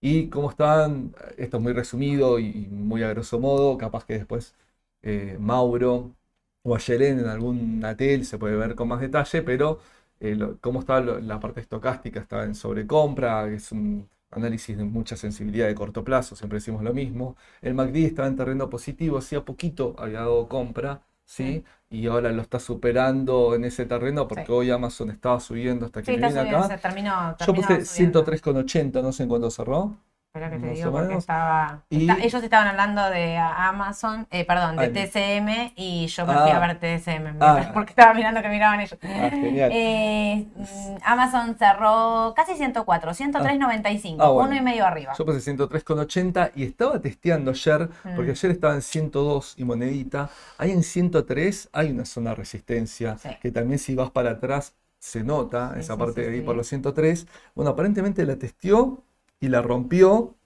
Y 0.00 0.28
como 0.28 0.50
están, 0.50 1.14
esto 1.36 1.56
es 1.56 1.62
muy 1.62 1.72
resumido 1.72 2.38
y 2.38 2.68
muy 2.70 3.02
a 3.02 3.08
grosso 3.10 3.40
modo, 3.40 3.76
capaz 3.78 4.04
que 4.04 4.14
después 4.14 4.54
eh, 5.02 5.36
Mauro 5.40 6.14
o 6.62 6.74
Ayelen 6.76 7.20
en 7.20 7.26
alguna 7.26 7.96
tel 7.96 8.24
se 8.24 8.38
puede 8.38 8.56
ver 8.56 8.74
con 8.74 8.88
más 8.88 9.00
detalle, 9.00 9.42
pero 9.42 9.80
eh, 10.20 10.38
cómo 10.60 10.80
está 10.80 11.00
la 11.00 11.40
parte 11.40 11.60
estocástica, 11.60 12.20
está 12.20 12.44
en 12.44 12.54
sobrecompra, 12.54 13.48
es 13.48 13.72
un 13.72 14.08
análisis 14.30 14.76
de 14.76 14.84
mucha 14.84 15.16
sensibilidad 15.16 15.66
de 15.66 15.74
corto 15.74 16.04
plazo, 16.04 16.36
siempre 16.36 16.58
decimos 16.58 16.82
lo 16.82 16.92
mismo. 16.92 17.36
El 17.62 17.72
MACD 17.74 18.06
estaba 18.06 18.28
en 18.28 18.36
terreno 18.36 18.68
positivo, 18.70 19.18
hacía 19.18 19.44
poquito 19.44 19.94
había 19.98 20.20
dado 20.20 20.48
compra, 20.48 21.02
¿sí? 21.26 21.64
Y 21.90 22.06
ahora 22.08 22.32
lo 22.32 22.42
está 22.42 22.60
superando 22.60 23.54
en 23.56 23.64
ese 23.66 23.86
terreno 23.86 24.28
porque 24.28 24.46
Sí. 24.46 24.52
hoy 24.52 24.70
Amazon 24.70 25.10
estaba 25.10 25.40
subiendo 25.40 25.86
hasta 25.86 26.02
que 26.04 26.12
Sí, 26.12 26.16
vine 26.16 26.40
acá. 26.40 26.68
se 26.68 26.78
terminó, 26.78 27.12
Yo 27.32 27.36
terminó 27.36 27.54
puse 27.54 27.84
subiendo. 27.84 27.84
103,80, 27.84 29.02
no 29.02 29.12
sé 29.12 29.24
en 29.24 29.28
cuándo 29.30 29.50
cerró. 29.50 29.98
Espera 30.36 30.50
que 30.50 30.58
te 30.58 30.70
digo 30.74 30.92
porque 30.92 31.14
estaba, 31.14 31.82
Y- 31.88 32.02
está- 32.10 32.22
ellos 32.22 32.42
estaban 32.42 32.68
hablando 32.68 33.08
de 33.08 33.38
Amazon, 33.38 34.26
eh, 34.30 34.44
perdón, 34.44 34.76
de 34.76 34.84
Ah, 34.84 34.92
TCM 34.92 35.72
y 35.76 36.06
yo 36.08 36.26
me 36.26 36.34
fui 36.34 36.50
a 36.50 36.56
Ah. 36.62 36.66
ver 36.66 36.78
TSM 36.78 37.36
Ah. 37.40 37.70
porque 37.74 37.90
estaba 37.90 38.12
mirando 38.12 38.42
que 38.42 38.48
miraban 38.50 38.80
ellos. 38.80 38.98
Ah, 39.02 39.30
genial. 39.30 39.70
Eh, 39.72 40.46
mm, 40.54 40.96
Amazon 41.04 41.56
cerró 41.58 42.34
casi 42.36 42.54
104, 42.54 43.14
103.95, 43.14 44.22
Ah, 44.22 44.28
bueno. 44.28 44.50
uno 44.50 44.56
y 44.58 44.62
medio 44.62 44.84
arriba. 44.84 45.14
Yo 45.16 45.24
puse 45.24 45.40
103,80 45.40 46.50
y 46.54 46.64
estaba 46.64 47.00
testeando 47.00 47.52
ayer, 47.52 47.88
porque 48.14 48.32
Mm. 48.32 48.34
ayer 48.34 48.50
estaba 48.50 48.74
en 48.74 48.82
102 48.82 49.54
y 49.56 49.64
monedita. 49.64 50.28
Ahí 50.58 50.70
en 50.70 50.82
103 50.82 51.70
hay 51.72 51.92
una 51.92 52.04
zona 52.04 52.30
de 52.30 52.36
resistencia, 52.36 53.16
Sí. 53.16 53.30
que 53.40 53.50
también 53.50 53.78
si 53.78 53.94
vas 53.94 54.10
para 54.10 54.32
atrás 54.32 54.74
se 54.98 55.22
nota, 55.22 55.70
Sí, 55.74 55.80
esa 55.80 55.94
sí, 55.94 55.98
parte 55.98 56.20
de 56.22 56.34
ahí 56.34 56.40
por 56.42 56.56
los 56.56 56.66
103. 56.66 57.26
Bueno, 57.54 57.70
aparentemente 57.70 58.24
la 58.26 58.36
testeó 58.36 59.02
y 59.40 59.48
la 59.48 59.62
rompió. 59.62 60.36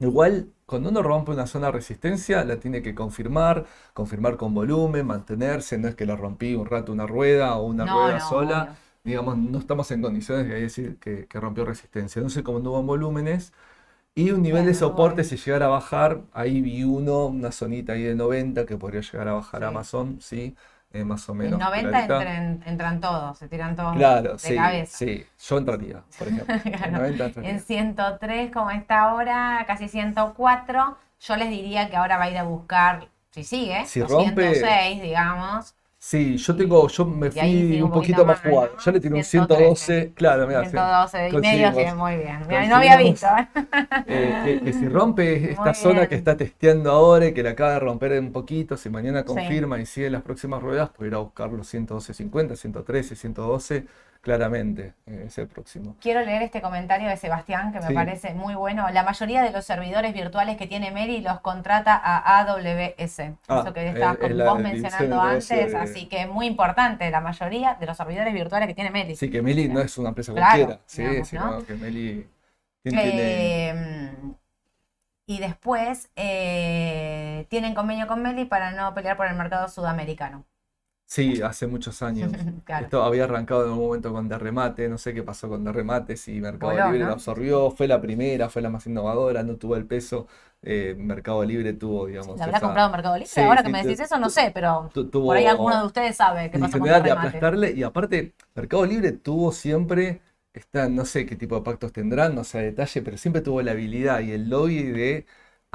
Igual, 0.00 0.52
cuando 0.66 0.90
uno 0.90 1.02
rompe 1.02 1.32
una 1.32 1.46
zona 1.46 1.66
de 1.66 1.72
resistencia, 1.72 2.44
la 2.44 2.58
tiene 2.60 2.82
que 2.82 2.94
confirmar, 2.94 3.66
confirmar 3.94 4.36
con 4.36 4.54
volumen, 4.54 5.06
mantenerse, 5.06 5.78
no 5.78 5.88
es 5.88 5.94
que 5.96 6.06
la 6.06 6.16
rompí 6.16 6.54
un 6.54 6.66
rato 6.66 6.92
una 6.92 7.06
rueda 7.06 7.56
o 7.56 7.64
una 7.66 7.86
No, 7.86 7.86
rueda 7.86 8.18
no, 8.18 8.20
sola 8.20 8.70
obvio. 8.70 8.76
digamos, 9.04 9.36
no 9.38 9.58
estamos 9.58 9.90
en 9.90 10.00
condiciones 10.02 10.48
de 10.48 10.60
decir 10.60 10.98
que, 10.98 11.26
que 11.28 11.40
rompió 11.40 11.64
resistencia. 11.66 12.22
No 12.22 12.30
sé 12.30 12.42
cómo 12.42 12.58
no 12.60 12.70
hubo 12.70 12.80
en 12.80 12.86
volúmenes. 12.86 13.52
Y 14.14 14.30
un 14.30 14.42
nivel 14.42 14.66
de 14.66 14.74
soporte, 14.74 15.24
si 15.24 15.36
llegara 15.36 15.66
a 15.66 15.68
bajar, 15.70 16.22
ahí 16.32 16.60
vi 16.62 16.84
uno, 16.84 17.26
una 17.26 17.50
zonita 17.52 17.94
ahí 17.94 18.02
de 18.04 18.14
90 18.14 18.64
que 18.66 18.76
podría 18.76 19.00
llegar 19.00 19.28
a 19.28 19.34
bajar 19.34 19.64
Sí. 19.64 19.64
Amazon, 19.64 20.18
sí, 20.20 20.54
eh, 20.94 21.04
más 21.04 21.28
o 21.28 21.32
En 21.32 21.38
menos. 21.38 21.60
90 21.60 21.88
clarita. 21.90 22.14
entran, 22.16 22.62
entran 22.66 23.00
todos, 23.00 23.36
se 23.38 23.48
tiran 23.48 23.76
todos 23.76 23.96
Claro, 23.96 24.32
de 24.34 24.38
sí, 24.38 24.54
cabeza. 24.56 24.96
sí, 24.96 25.26
yo 25.46 25.58
entraría, 25.58 26.02
por 26.18 26.28
ejemplo. 26.28 26.54
En 26.64 26.72
Claro. 26.72 26.92
90 26.92 27.24
entraría. 27.26 27.50
En 27.50 27.60
103 27.60 28.50
como 28.52 28.70
está 28.70 29.02
ahora, 29.02 29.64
casi 29.66 29.88
104, 29.88 30.96
yo 31.20 31.36
les 31.36 31.50
diría 31.50 31.90
que 31.90 31.96
ahora 31.96 32.16
va 32.16 32.24
a 32.24 32.30
ir 32.30 32.38
a 32.38 32.44
buscar, 32.44 33.08
si 33.30 33.44
sigue, 33.44 33.84
Si 33.86 34.00
los 34.00 34.10
rompe- 34.10 34.52
106, 34.54 35.02
digamos. 35.02 35.74
Sí, 36.06 36.36
yo 36.36 36.54
tengo, 36.54 36.86
yo 36.88 37.06
me 37.06 37.30
fui 37.30 37.80
un 37.80 37.84
un 37.84 37.90
poquito 37.90 38.24
poquito 38.24 38.26
más 38.26 38.36
más, 38.36 38.40
jugado. 38.42 38.76
Yo 38.76 38.92
le 38.92 39.00
tiré 39.00 39.14
un 39.14 39.24
113. 39.24 39.84
112, 40.02 40.12
claro, 40.14 40.46
mira, 40.46 40.62
112 40.66 41.28
y 41.30 41.36
medio, 41.38 41.72
sí, 41.72 41.94
muy 41.96 42.16
bien. 42.16 42.40
Mira, 42.46 42.66
no 42.66 42.76
había 42.76 42.96
visto. 42.98 43.26
¿eh? 43.26 43.48
Eh, 44.06 44.40
que, 44.44 44.60
que 44.62 44.72
si 44.74 44.86
rompe 44.88 45.50
esta 45.52 45.72
Muy 45.72 45.74
zona 45.74 45.94
bien. 46.00 46.08
que 46.10 46.14
está 46.16 46.36
testeando 46.36 46.90
ahora 46.90 47.26
y 47.28 47.32
que 47.32 47.42
la 47.42 47.50
acaba 47.52 47.72
de 47.72 47.80
romper 47.80 48.18
un 48.20 48.32
poquito, 48.32 48.76
si 48.76 48.90
mañana 48.90 49.24
Sí. 49.26 49.26
confirma 49.26 49.80
y 49.80 49.86
sigue 49.86 50.10
las 50.10 50.22
próximas 50.22 50.62
ruedas, 50.62 50.90
puede 50.90 51.08
ir 51.08 51.14
a 51.14 51.18
buscar 51.20 51.50
los 51.50 51.66
112.50, 51.66 52.54
113, 52.56 53.16
112, 53.16 53.86
claramente, 54.24 54.94
eh, 55.06 55.24
es 55.26 55.36
el 55.36 55.46
próximo. 55.48 55.96
Quiero 56.00 56.22
leer 56.22 56.40
este 56.40 56.62
comentario 56.62 57.08
de 57.10 57.16
Sebastián 57.18 57.72
que 57.72 57.80
me 57.80 57.88
Sí. 57.88 57.94
parece 57.94 58.32
muy 58.32 58.54
bueno. 58.54 58.88
La 58.90 59.02
mayoría 59.02 59.42
de 59.42 59.50
los 59.52 59.66
servidores 59.66 60.14
virtuales 60.14 60.56
que 60.56 60.66
tiene 60.66 60.90
Meli 60.90 61.20
los 61.20 61.40
contrata 61.40 61.94
a 62.02 62.38
AWS. 62.40 63.36
Ah, 63.48 63.60
Eso 63.62 63.74
que 63.74 63.86
estabas 63.88 64.14
es- 64.14 64.20
con 64.20 64.30
es 64.30 64.36
la 64.38 64.44
vos 64.50 64.58
mencionando 64.60 65.20
antes, 65.20 65.48
de- 65.72 65.76
así 65.76 66.06
que 66.06 66.22
es 66.22 66.28
muy 66.28 66.46
importante. 66.46 67.10
La 67.10 67.20
mayoría 67.20 67.74
de 67.78 67.84
los 67.84 67.96
servidores 67.98 68.32
virtuales 68.32 68.66
que 68.66 68.74
tiene 68.74 68.90
Meli. 68.90 69.14
Sí, 69.14 69.30
que 69.30 69.42
Meli 69.42 69.68
no 69.68 69.80
es 69.80 69.96
una 69.98 70.08
empresa 70.08 70.32
Claro, 70.32 70.48
cualquiera. 70.64 70.80
Sí, 70.86 71.02
digamos, 71.02 71.28
sí, 71.28 71.36
¿no? 71.36 71.50
no, 71.50 71.66
que 71.66 71.74
Meli 71.74 72.26
tiene- 72.82 73.02
tiene- 73.02 73.68
Eh, 73.68 74.14
y 75.26 75.38
después 75.38 76.08
eh, 76.16 77.46
tienen 77.50 77.74
convenio 77.74 78.06
con 78.06 78.22
Meli 78.22 78.46
para 78.46 78.72
no 78.72 78.94
pelear 78.94 79.18
por 79.18 79.26
el 79.26 79.34
mercado 79.34 79.68
sudamericano. 79.68 80.44
Sí, 81.14 81.40
hace 81.42 81.66
muchos 81.66 82.02
años. 82.02 82.32
Claro. 82.64 82.86
Esto 82.86 83.02
había 83.04 83.24
arrancado 83.24 83.64
en 83.64 83.70
algún 83.70 83.86
momento 83.86 84.12
con 84.12 84.28
Derremate, 84.28 84.88
no 84.88 84.98
sé 84.98 85.14
qué 85.14 85.22
pasó 85.22 85.48
con 85.48 85.62
Derremate, 85.64 86.16
si 86.16 86.40
Mercado 86.40 86.72
Voló, 86.72 86.84
Libre 86.86 86.98
¿no? 87.00 87.06
lo 87.06 87.12
absorbió, 87.12 87.70
fue 87.70 87.86
la 87.86 88.00
primera, 88.00 88.48
fue 88.48 88.62
la 88.62 88.70
más 88.70 88.86
innovadora, 88.86 89.42
no 89.44 89.56
tuvo 89.56 89.76
el 89.76 89.86
peso, 89.86 90.26
eh, 90.62 90.96
Mercado 90.98 91.44
Libre 91.44 91.72
tuvo, 91.74 92.06
digamos, 92.06 92.38
¿La 92.38 92.44
habrá 92.46 92.56
esa- 92.58 92.66
comprado 92.66 92.90
Mercado 92.90 93.14
Libre? 93.16 93.28
Sí, 93.30 93.40
Ahora 93.42 93.60
sí, 93.60 93.66
que 93.66 93.72
me 93.72 93.78
decís 93.84 94.00
eso, 94.00 94.18
no 94.18 94.28
sé, 94.28 94.50
pero 94.52 94.90
tuvo 94.92 95.26
por 95.26 95.36
ahí 95.36 95.46
alguno 95.46 95.78
de 95.80 95.86
ustedes 95.86 96.16
sabe 96.16 96.50
qué 96.50 96.56
en 96.56 96.60
pasa 96.62 96.78
con 96.78 96.88
de 96.88 97.10
aplastarle, 97.10 97.72
y 97.72 97.82
aparte, 97.82 98.34
Mercado 98.54 98.86
Libre 98.86 99.12
tuvo 99.12 99.52
siempre, 99.52 100.20
está, 100.52 100.88
no 100.88 101.04
sé 101.04 101.26
qué 101.26 101.36
tipo 101.36 101.54
de 101.56 101.62
pactos 101.62 101.92
tendrán, 101.92 102.34
no 102.34 102.44
sé 102.44 102.58
a 102.58 102.62
detalle, 102.62 103.02
pero 103.02 103.16
siempre 103.18 103.42
tuvo 103.42 103.62
la 103.62 103.72
habilidad 103.72 104.20
y 104.20 104.32
el 104.32 104.48
lobby 104.50 104.82
de 104.82 105.26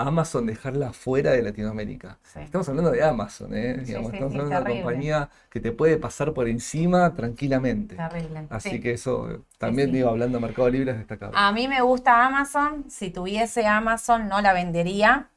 Amazon 0.02 0.45
dejarla 0.45 0.93
fuera 0.93 1.32
de 1.32 1.41
Latinoamérica. 1.41 2.18
Sí. 2.24 2.39
Estamos 2.39 2.68
hablando 2.70 2.91
de 2.91 3.04
Amazon, 3.04 3.54
¿eh? 3.54 3.76
Sí, 3.80 3.86
Digamos, 3.86 4.12
sí, 4.12 4.18
estamos 4.18 4.36
hablando 4.36 4.56
de 4.56 4.62
una 4.62 4.84
compañía 4.84 5.30
que 5.50 5.60
te 5.60 5.72
puede 5.72 5.97
pasar 5.97 6.34
por 6.34 6.47
encima 6.47 7.14
tranquilamente. 7.14 7.95
Terrible. 7.95 8.47
Así 8.50 8.70
sí. 8.72 8.80
que 8.80 8.91
eso 8.91 9.32
eh, 9.32 9.39
también, 9.58 9.91
digo, 9.91 10.10
hablando 10.10 10.38
de 10.38 10.45
Mercado 10.45 10.70
Libre, 10.70 10.91
es 10.91 10.97
destacable. 10.97 11.36
A 11.38 11.52
mí 11.52 11.68
me 11.68 11.82
gusta 11.82 12.26
Amazon. 12.26 12.86
Si 12.89 13.10
tuviese 13.12 13.68
Amazon, 13.68 14.28
no 14.28 14.41
la 14.41 14.54
vendería. 14.54 15.30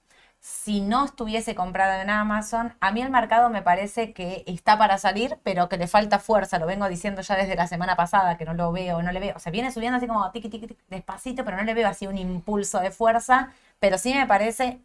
Si 0.44 0.80
no 0.80 1.04
estuviese 1.04 1.54
comprada 1.54 2.02
en 2.02 2.10
Amazon, 2.10 2.74
a 2.80 2.90
mí 2.90 3.00
el 3.00 3.10
mercado 3.10 3.48
me 3.48 3.62
parece 3.62 4.12
que 4.12 4.42
está 4.48 4.76
para 4.76 4.98
salir, 4.98 5.38
pero 5.44 5.68
que 5.68 5.76
le 5.76 5.86
falta 5.86 6.18
fuerza. 6.18 6.58
Lo 6.58 6.66
vengo 6.66 6.88
diciendo 6.88 7.22
ya 7.22 7.36
desde 7.36 7.54
la 7.54 7.68
semana 7.68 7.94
pasada, 7.94 8.36
que 8.36 8.44
no 8.44 8.52
lo 8.52 8.72
veo, 8.72 9.00
no 9.02 9.12
le 9.12 9.20
veo. 9.20 9.36
O 9.36 9.38
sea, 9.38 9.52
viene 9.52 9.70
subiendo 9.70 9.98
así 9.98 10.08
como 10.08 10.28
tiqui, 10.32 10.48
tiqui, 10.48 10.66
tiqui, 10.66 10.82
despacito, 10.90 11.44
pero 11.44 11.56
no 11.58 11.62
le 11.62 11.74
veo 11.74 11.88
así 11.88 12.08
un 12.08 12.18
impulso 12.18 12.80
de 12.80 12.90
fuerza. 12.90 13.50
Pero 13.78 13.98
sí 13.98 14.12
me 14.14 14.26
parece 14.26 14.80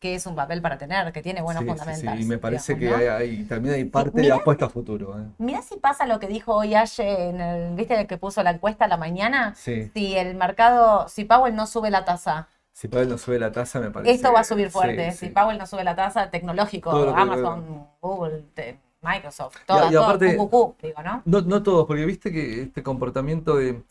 que 0.00 0.14
es 0.14 0.26
un 0.26 0.34
papel 0.34 0.62
para 0.62 0.78
tener, 0.78 1.12
que 1.12 1.20
tiene 1.20 1.42
buenos 1.42 1.62
Sí, 1.62 1.68
sí, 1.94 1.94
sí. 2.00 2.22
Y 2.22 2.24
me 2.24 2.38
parece 2.38 2.74
digamos, 2.74 2.98
que 2.98 3.04
¿no? 3.06 3.12
hay, 3.18 3.28
hay- 3.38 3.44
también 3.44 3.74
hay 3.74 3.84
parte 3.84 4.16
de 4.16 4.22
mirá- 4.22 4.36
apuesta 4.36 4.64
a 4.64 4.70
futuro. 4.70 5.20
¿eh? 5.20 5.24
Mirá 5.36 5.60
si 5.60 5.76
pasa 5.76 6.06
lo 6.06 6.20
que 6.20 6.26
dijo 6.26 6.54
hoy 6.56 6.74
Aye 6.74 7.28
en 7.28 7.40
el, 7.40 7.74
¿viste 7.74 8.00
el 8.00 8.06
que 8.06 8.16
puso 8.16 8.42
la 8.42 8.52
encuesta 8.52 8.86
a 8.86 8.88
la 8.88 8.96
mañana? 8.96 9.54
Sí, 9.56 9.90
Si 9.92 10.16
el 10.16 10.34
mercado, 10.36 11.06
si 11.10 11.24
Powell 11.26 11.54
no 11.54 11.66
sube 11.66 11.90
la 11.90 12.04
tasa, 12.06 12.48
si 12.72 12.88
Powell 12.88 13.08
no 13.08 13.18
sube 13.18 13.38
la 13.38 13.52
tasa, 13.52 13.80
me 13.80 13.90
parece. 13.90 14.12
esto 14.14 14.32
va 14.32 14.40
a 14.40 14.44
subir 14.44 14.66
sí, 14.66 14.72
fuerte. 14.72 15.12
sí. 15.12 15.26
Si 15.26 15.28
Powell 15.32 15.58
no 15.58 15.66
sube 15.66 15.84
la 15.84 15.94
tasa, 15.94 16.30
tecnológico, 16.30 16.90
Amazon, 16.90 17.86
Google, 18.00 18.44
te- 18.54 18.78
Microsoft, 19.02 19.56
todas, 19.66 19.90
y 19.92 19.96
aparte- 19.96 20.36
QQQ, 20.36 20.76
digo, 20.82 21.02
¿no? 21.02 21.22
No, 21.24 21.40
no 21.42 21.62
todos, 21.62 21.86
porque 21.86 22.04
viste 22.06 22.30
que 22.32 22.62
este 22.62 22.82
comportamiento 22.84 23.56
de, 23.56 23.82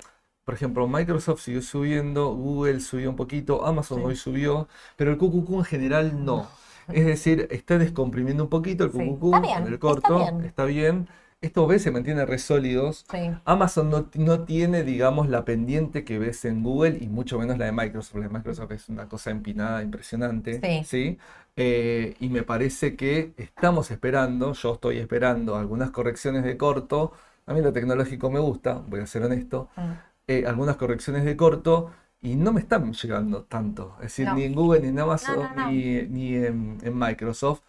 por 0.46 0.54
ejemplo, 0.56 0.88
Microsoft 0.88 1.42
siguió 1.42 1.62
subiendo, 1.62 2.34
Google 2.34 2.80
subió 2.80 3.10
un 3.10 3.16
poquito, 3.18 3.66
Amazon 3.66 4.00
Sí. 4.00 4.04
hoy 4.06 4.16
subió, 4.16 4.68
pero 4.96 5.12
el 5.12 5.18
QQQ 5.18 5.50
en 5.60 5.64
general 5.66 6.26
no. 6.26 6.48
Es 6.88 7.06
decir, 7.06 7.48
está 7.52 7.78
descomprimiendo 7.78 8.44
un 8.44 8.50
poquito 8.50 8.86
el 8.86 8.92
Sí. 8.92 8.98
QQQ 8.98 9.26
Está 9.26 9.40
bien, 9.42 9.58
en 9.60 9.68
el 9.68 9.74
está 9.74 9.80
corto, 9.88 10.18
bien. 10.18 10.42
está 10.46 10.66
bien. 10.66 11.08
Estos 11.42 11.68
ves 11.68 11.82
se 11.82 11.90
mantienen 11.90 12.28
re 12.28 12.38
sólidos. 12.38 13.04
Sí, 13.10 13.32
Amazon 13.46 13.90
no, 13.90 14.08
no 14.14 14.44
tiene, 14.46 14.84
digamos, 14.84 15.28
la 15.28 15.44
pendiente 15.44 16.04
que 16.06 16.20
ves 16.20 16.46
en 16.46 16.62
Google 16.62 17.00
y 17.02 17.08
mucho 17.08 17.40
menos 17.40 17.58
la 17.58 17.66
de 17.66 17.72
Microsoft. 17.72 18.16
La 18.18 18.28
de 18.28 18.30
Microsoft 18.30 18.72
es 18.74 18.90
una 18.90 19.10
cosa 19.10 19.32
empinada, 19.32 19.82
impresionante. 19.82 20.84
Sí. 20.86 21.18
Eh, 21.56 22.16
y 22.20 22.30
me 22.30 22.44
parece 22.44 22.96
que 22.96 23.34
estamos 23.38 23.90
esperando, 23.90 24.54
yo 24.54 24.74
estoy 24.76 25.00
esperando 25.00 25.56
algunas 25.56 25.90
correcciones 25.90 26.44
de 26.44 26.58
corto. 26.58 27.12
A 27.48 27.54
mí 27.56 27.62
lo 27.62 27.74
tecnológico 27.74 28.30
me 28.30 28.40
gusta, 28.40 28.76
voy 28.88 29.00
a 29.00 29.08
ser 29.08 29.24
honesto. 29.24 29.70
Mm. 29.76 29.82
eh, 30.28 30.44
algunas 30.48 30.78
correcciones 30.78 31.26
de 31.26 31.36
corto 31.36 31.92
y 32.22 32.36
no 32.36 32.54
me 32.54 32.62
están 32.62 32.94
llegando 32.94 33.44
tanto. 33.46 33.96
Es 33.98 34.04
decir, 34.04 34.28
No. 34.28 34.36
ni 34.36 34.44
en 34.44 34.54
Google, 34.54 34.82
ni 34.82 34.90
en 34.90 35.00
Amazon, 35.00 35.38
No, 35.40 35.50
no, 35.50 35.56
no. 35.66 35.72
ni, 35.72 36.04
ni 36.04 36.36
en, 36.36 36.78
en 36.84 36.98
Microsoft. 36.98 37.62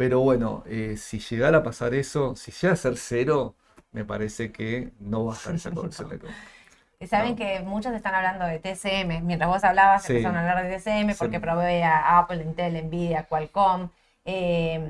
Pero 0.00 0.20
bueno, 0.20 0.62
eh, 0.66 0.96
si 0.96 1.18
llegara 1.18 1.58
a 1.58 1.62
pasar 1.62 1.92
eso, 1.92 2.34
si 2.34 2.50
llega 2.52 2.72
a 2.72 2.76
ser 2.76 2.96
cero, 2.96 3.54
me 3.92 4.02
parece 4.06 4.50
que 4.50 4.92
no 4.98 5.26
va 5.26 5.34
a 5.34 5.36
estar 5.36 5.54
esa 5.54 5.70
corrección 5.74 6.08
de. 6.08 6.18
Y 7.00 7.06
Saben 7.06 7.32
No. 7.32 7.36
que 7.36 7.60
muchos 7.60 7.92
están 7.92 8.14
hablando 8.14 8.46
de 8.46 8.58
TCM. 8.60 9.20
Mientras 9.20 9.50
vos 9.50 9.62
hablabas, 9.62 10.02
Sí. 10.02 10.14
empezaron 10.14 10.38
a 10.38 10.40
hablar 10.40 10.64
de 10.64 10.70
TCM 10.78 11.14
porque 11.16 11.36
Sí. 11.36 11.42
provee 11.42 11.82
a 11.82 12.18
Apple, 12.18 12.42
Intel, 12.42 12.82
Nvidia, 12.86 13.24
Qualcomm. 13.24 13.90
Eh, 14.24 14.80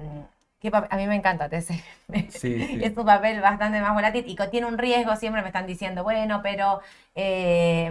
¿qué 0.61 0.71
papel? 0.71 0.89
A 0.93 0.97
mí 0.97 1.09
me 1.09 1.17
encanta 1.17 1.49
TCM. 1.49 2.31
Sí. 2.31 2.79
Es 2.81 2.97
un 2.97 3.05
papel 3.05 3.41
bastante 3.41 3.81
más 3.81 3.95
volátil 3.95 4.25
y 4.29 4.37
tiene 4.49 4.69
un 4.69 4.79
riesgo. 4.79 5.17
Siempre 5.17 5.43
me 5.43 5.49
están 5.49 5.67
diciendo, 5.67 6.05
bueno, 6.05 6.41
pero 6.41 6.81
eh, 7.17 7.91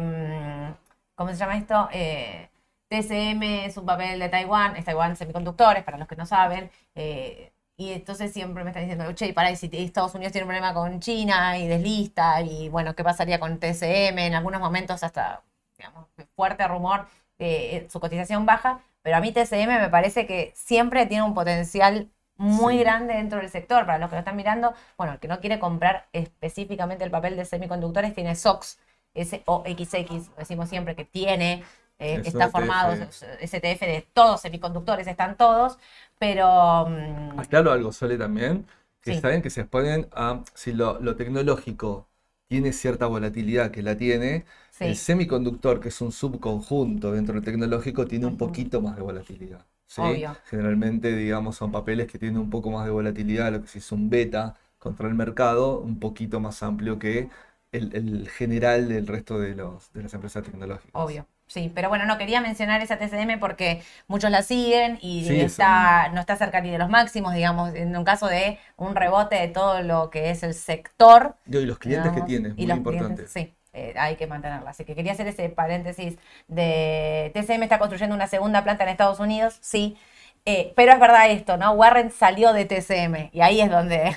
¿cómo 1.15 1.31
se 1.31 1.35
llama 1.35 1.57
esto? 1.57 1.89
Eh, 1.91 2.47
TCM 2.89 3.65
es 3.65 3.77
un 3.77 3.85
papel 3.85 4.19
de 4.19 4.29
Taiwán, 4.29 4.75
es 4.75 4.85
Taiwán 4.85 5.15
Semiconductores, 5.15 5.83
para 5.83 5.97
los 5.97 6.07
que 6.07 6.15
no 6.15 6.25
saben. 6.25 6.71
eh, 6.95 7.51
y 7.77 7.93
entonces 7.93 8.33
siempre 8.33 8.63
me 8.65 8.71
están 8.71 8.83
diciendo, 8.83 9.09
che, 9.13 9.33
para, 9.33 9.51
y 9.51 9.55
si 9.55 9.69
Estados 9.71 10.13
Unidos 10.13 10.33
tiene 10.33 10.43
un 10.43 10.49
problema 10.49 10.73
con 10.73 10.99
China 10.99 11.57
y 11.57 11.65
deslista, 11.67 12.41
y 12.41 12.67
bueno, 12.69 12.93
¿qué 12.93 13.03
pasaría 13.05 13.39
con 13.39 13.57
TCM? 13.59 14.27
En 14.27 14.33
algunos 14.35 14.59
momentos 14.59 15.01
hasta, 15.03 15.43
digamos, 15.77 16.07
fuerte 16.35 16.67
rumor, 16.67 17.07
eh, 17.37 17.87
su 17.89 17.99
cotización 18.01 18.45
baja, 18.45 18.81
pero 19.01 19.15
a 19.17 19.21
mí 19.21 19.31
TCM 19.31 19.79
me 19.79 19.89
parece 19.89 20.25
que 20.25 20.51
siempre 20.55 21.05
tiene 21.05 21.23
un 21.23 21.33
potencial 21.33 22.09
muy 22.37 22.75
Sí. 22.75 22.79
grande 22.79 23.13
dentro 23.15 23.39
del 23.39 23.49
sector. 23.49 23.85
Para 23.85 23.97
los 23.97 24.09
que 24.09 24.15
lo 24.15 24.19
están 24.19 24.35
mirando, 24.35 24.73
bueno, 24.97 25.13
el 25.13 25.19
que 25.19 25.27
no 25.29 25.39
quiere 25.39 25.59
comprar 25.59 26.07
específicamente 26.13 27.03
el 27.05 27.11
papel 27.11 27.35
de 27.37 27.45
semiconductores 27.45 28.13
tiene 28.13 28.35
SOX, 28.35 28.77
SOXX, 29.15 30.35
decimos 30.37 30.69
siempre 30.69 30.95
que 30.95 31.05
tiene, 31.05 31.63
eh, 31.99 32.21
Es 32.21 32.27
está 32.27 32.49
formado, 32.49 32.93
ETF. 32.93 33.11
es 33.39 33.51
STF 33.51 33.85
de 33.85 34.01
todos, 34.13 34.41
semiconductores 34.41 35.07
están 35.07 35.37
todos, 35.37 35.77
pero 36.19 36.87
mm, 36.89 37.39
Aclaro 37.39 37.71
algo, 37.71 37.91
Sole, 37.91 38.17
también, 38.17 38.65
que 39.01 39.13
Sí. 39.13 39.21
saben 39.21 39.41
que 39.41 39.49
se 39.49 39.61
exponen 39.61 40.07
a, 40.11 40.43
si 40.53 40.73
lo, 40.73 40.99
lo 40.99 41.15
tecnológico 41.15 42.09
tiene 42.47 42.73
cierta 42.73 43.05
volatilidad 43.07 43.71
que 43.71 43.81
la 43.83 43.95
tiene, 43.97 44.45
sí, 44.69 44.85
el 44.85 44.95
semiconductor, 44.95 45.79
que 45.79 45.89
es 45.89 46.01
un 46.01 46.11
subconjunto 46.11 47.11
dentro 47.11 47.35
del 47.35 47.43
tecnológico, 47.43 48.07
tiene 48.07 48.25
un 48.25 48.37
poquito 48.37 48.81
más 48.81 48.95
de 48.95 49.01
volatilidad. 49.03 49.65
¿sí? 49.87 50.01
Obvio. 50.01 50.35
Generalmente, 50.45 51.15
digamos, 51.15 51.55
son 51.57 51.71
papeles 51.71 52.07
que 52.11 52.19
tienen 52.19 52.39
un 52.39 52.49
poco 52.49 52.71
más 52.71 52.85
de 52.85 52.91
volatilidad, 52.91 53.51
lo 53.51 53.61
que 53.61 53.67
si 53.67 53.79
es 53.79 53.91
un 53.91 54.09
beta 54.09 54.57
contra 54.77 55.07
el 55.07 55.13
mercado, 55.15 55.79
un 55.79 55.99
poquito 55.99 56.39
más 56.39 56.63
amplio 56.63 56.97
que 56.99 57.29
el, 57.71 57.95
el 57.95 58.29
general 58.29 58.89
del 58.89 59.05
resto 59.07 59.39
de, 59.39 59.55
los, 59.55 59.91
de 59.93 60.03
las 60.03 60.13
empresas 60.13 60.43
tecnológicas. 60.43 60.93
obvio. 60.93 61.25
Sí, 61.49 61.71
pero 61.73 61.89
bueno, 61.89 62.05
no 62.05 62.19
quería 62.19 62.41
mencionar 62.41 62.81
esa 62.81 62.97
TCM 62.99 63.39
porque 63.39 63.81
muchos 64.07 64.29
la 64.29 64.43
siguen 64.43 64.99
y 65.01 65.25
Sí, 65.27 65.41
está, 65.41 66.09
no 66.09 66.21
está 66.21 66.35
cerca 66.37 66.61
ni 66.61 66.69
de 66.69 66.77
los 66.77 66.89
máximos, 66.89 67.33
digamos, 67.33 67.73
en 67.73 67.97
un 67.97 68.03
caso 68.03 68.27
de 68.27 68.59
un 68.77 68.95
rebote 68.95 69.35
de 69.35 69.47
todo 69.47 69.81
lo 69.81 70.11
que 70.11 70.29
es 70.29 70.43
el 70.43 70.53
sector. 70.53 71.35
Y 71.45 71.59
los 71.65 71.79
clientes 71.79 72.11
que 72.13 72.21
tiene, 72.21 72.53
y 72.55 72.65
muy 72.65 72.67
los 72.67 72.77
importante. 72.77 73.23
clientes, 73.23 73.31
sí, 73.33 73.55
eh, 73.73 73.93
hay 73.97 74.15
que 74.15 74.27
mantenerla. 74.27 74.69
Así 74.71 74.85
que 74.85 74.95
quería 74.95 75.13
hacer 75.13 75.27
ese 75.27 75.49
paréntesis 75.49 76.17
de 76.47 77.31
TCM 77.33 77.63
está 77.63 77.79
construyendo 77.79 78.15
una 78.15 78.27
segunda 78.27 78.63
planta 78.63 78.83
en 78.83 78.89
Estados 78.89 79.19
Unidos, 79.19 79.57
sí. 79.61 79.97
Eh, 80.45 80.73
pero 80.75 80.93
es 80.93 80.99
verdad 80.99 81.29
esto, 81.31 81.57
¿no? 81.57 81.71
Warren 81.73 82.11
salió 82.11 82.53
de 82.53 82.65
TCM 82.65 83.29
y 83.33 83.41
ahí 83.41 83.61
es 83.61 83.69
donde 83.69 84.15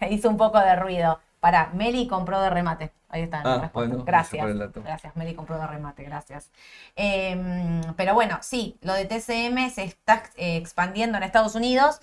hizo 0.10 0.28
un 0.28 0.36
poco 0.36 0.58
de 0.60 0.76
ruido. 0.76 1.20
Para, 1.44 1.68
Meli 1.74 2.08
compró 2.08 2.40
de 2.40 2.48
remate. 2.48 2.90
Ahí 3.10 3.20
está 3.20 3.42
Ah, 3.44 3.70
bueno, 3.74 4.02
gracias 4.02 4.56
gracias. 4.76 5.14
Meli 5.14 5.34
compró 5.34 5.58
de 5.58 5.66
remate, 5.66 6.02
gracias. 6.02 6.50
Em, 6.96 7.82
pero 7.98 8.14
bueno, 8.14 8.38
sí, 8.40 8.78
lo 8.80 8.94
de 8.94 9.04
TCM 9.04 9.68
se 9.68 9.84
está 9.84 10.22
eh, 10.36 10.56
expandiendo 10.56 11.18
en 11.18 11.22
Estados 11.22 11.54
Unidos. 11.54 12.00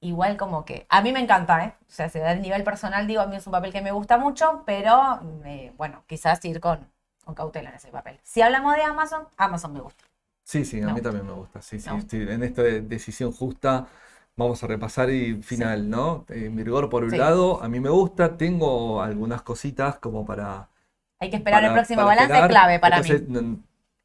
Igual 0.00 0.36
como 0.36 0.64
que 0.64 0.86
a 0.88 1.02
mí 1.02 1.12
me 1.12 1.20
encanta, 1.20 1.64
¿eh? 1.64 1.74
O 1.82 1.92
sea, 1.92 2.08
se 2.08 2.18
da 2.18 2.32
el 2.32 2.42
nivel 2.42 2.64
personal, 2.64 3.06
digo, 3.06 3.22
a 3.22 3.26
mí 3.26 3.36
es 3.36 3.46
un 3.46 3.52
papel 3.52 3.72
que 3.72 3.80
me 3.80 3.92
gusta 3.92 4.18
mucho, 4.18 4.64
pero 4.66 5.20
eh, 5.44 5.72
bueno, 5.76 6.02
quizás 6.08 6.44
ir 6.44 6.58
con, 6.58 6.90
con 7.24 7.36
cautela 7.36 7.70
en 7.70 7.76
ese 7.76 7.92
papel. 7.92 8.18
Si 8.24 8.42
hablamos 8.42 8.74
de 8.74 8.82
Amazon, 8.82 9.28
Amazon 9.36 9.72
me 9.72 9.80
gusta. 9.82 10.02
Sí, 10.42 10.64
sí, 10.64 10.80
a 10.82 10.92
mí 10.92 11.00
también 11.00 11.26
me 11.26 11.32
gusta. 11.32 11.62
Sí, 11.62 11.78
sí, 11.78 11.90
Me 11.90 12.00
sí, 12.02 12.16
En 12.28 12.42
esta 12.42 12.62
de- 12.62 12.80
decisión 12.80 13.30
justa 13.30 13.86
vamos 14.36 14.62
a 14.62 14.66
repasar 14.66 15.10
y 15.10 15.42
final, 15.42 15.88
¿no? 15.90 16.24
Eh, 16.28 16.50
Mirgor 16.50 16.88
por 16.90 17.04
un 17.04 17.10
Sí. 17.10 17.16
lado, 17.16 17.62
a 17.62 17.68
mí 17.68 17.80
me 17.80 17.88
gusta. 17.90 18.36
Tengo 18.36 19.02
algunas 19.02 19.42
cositas 19.42 19.96
como 19.98 20.24
para, 20.26 20.68
Hay 21.18 21.30
que 21.30 21.36
esperar 21.36 21.64
el 21.64 21.72
próximo 21.72 22.04
balance 22.04 22.24
esperar. 22.24 22.50
clave 22.50 22.78
para 22.78 22.98
Entonces, 22.98 23.28
mí. 23.28 23.58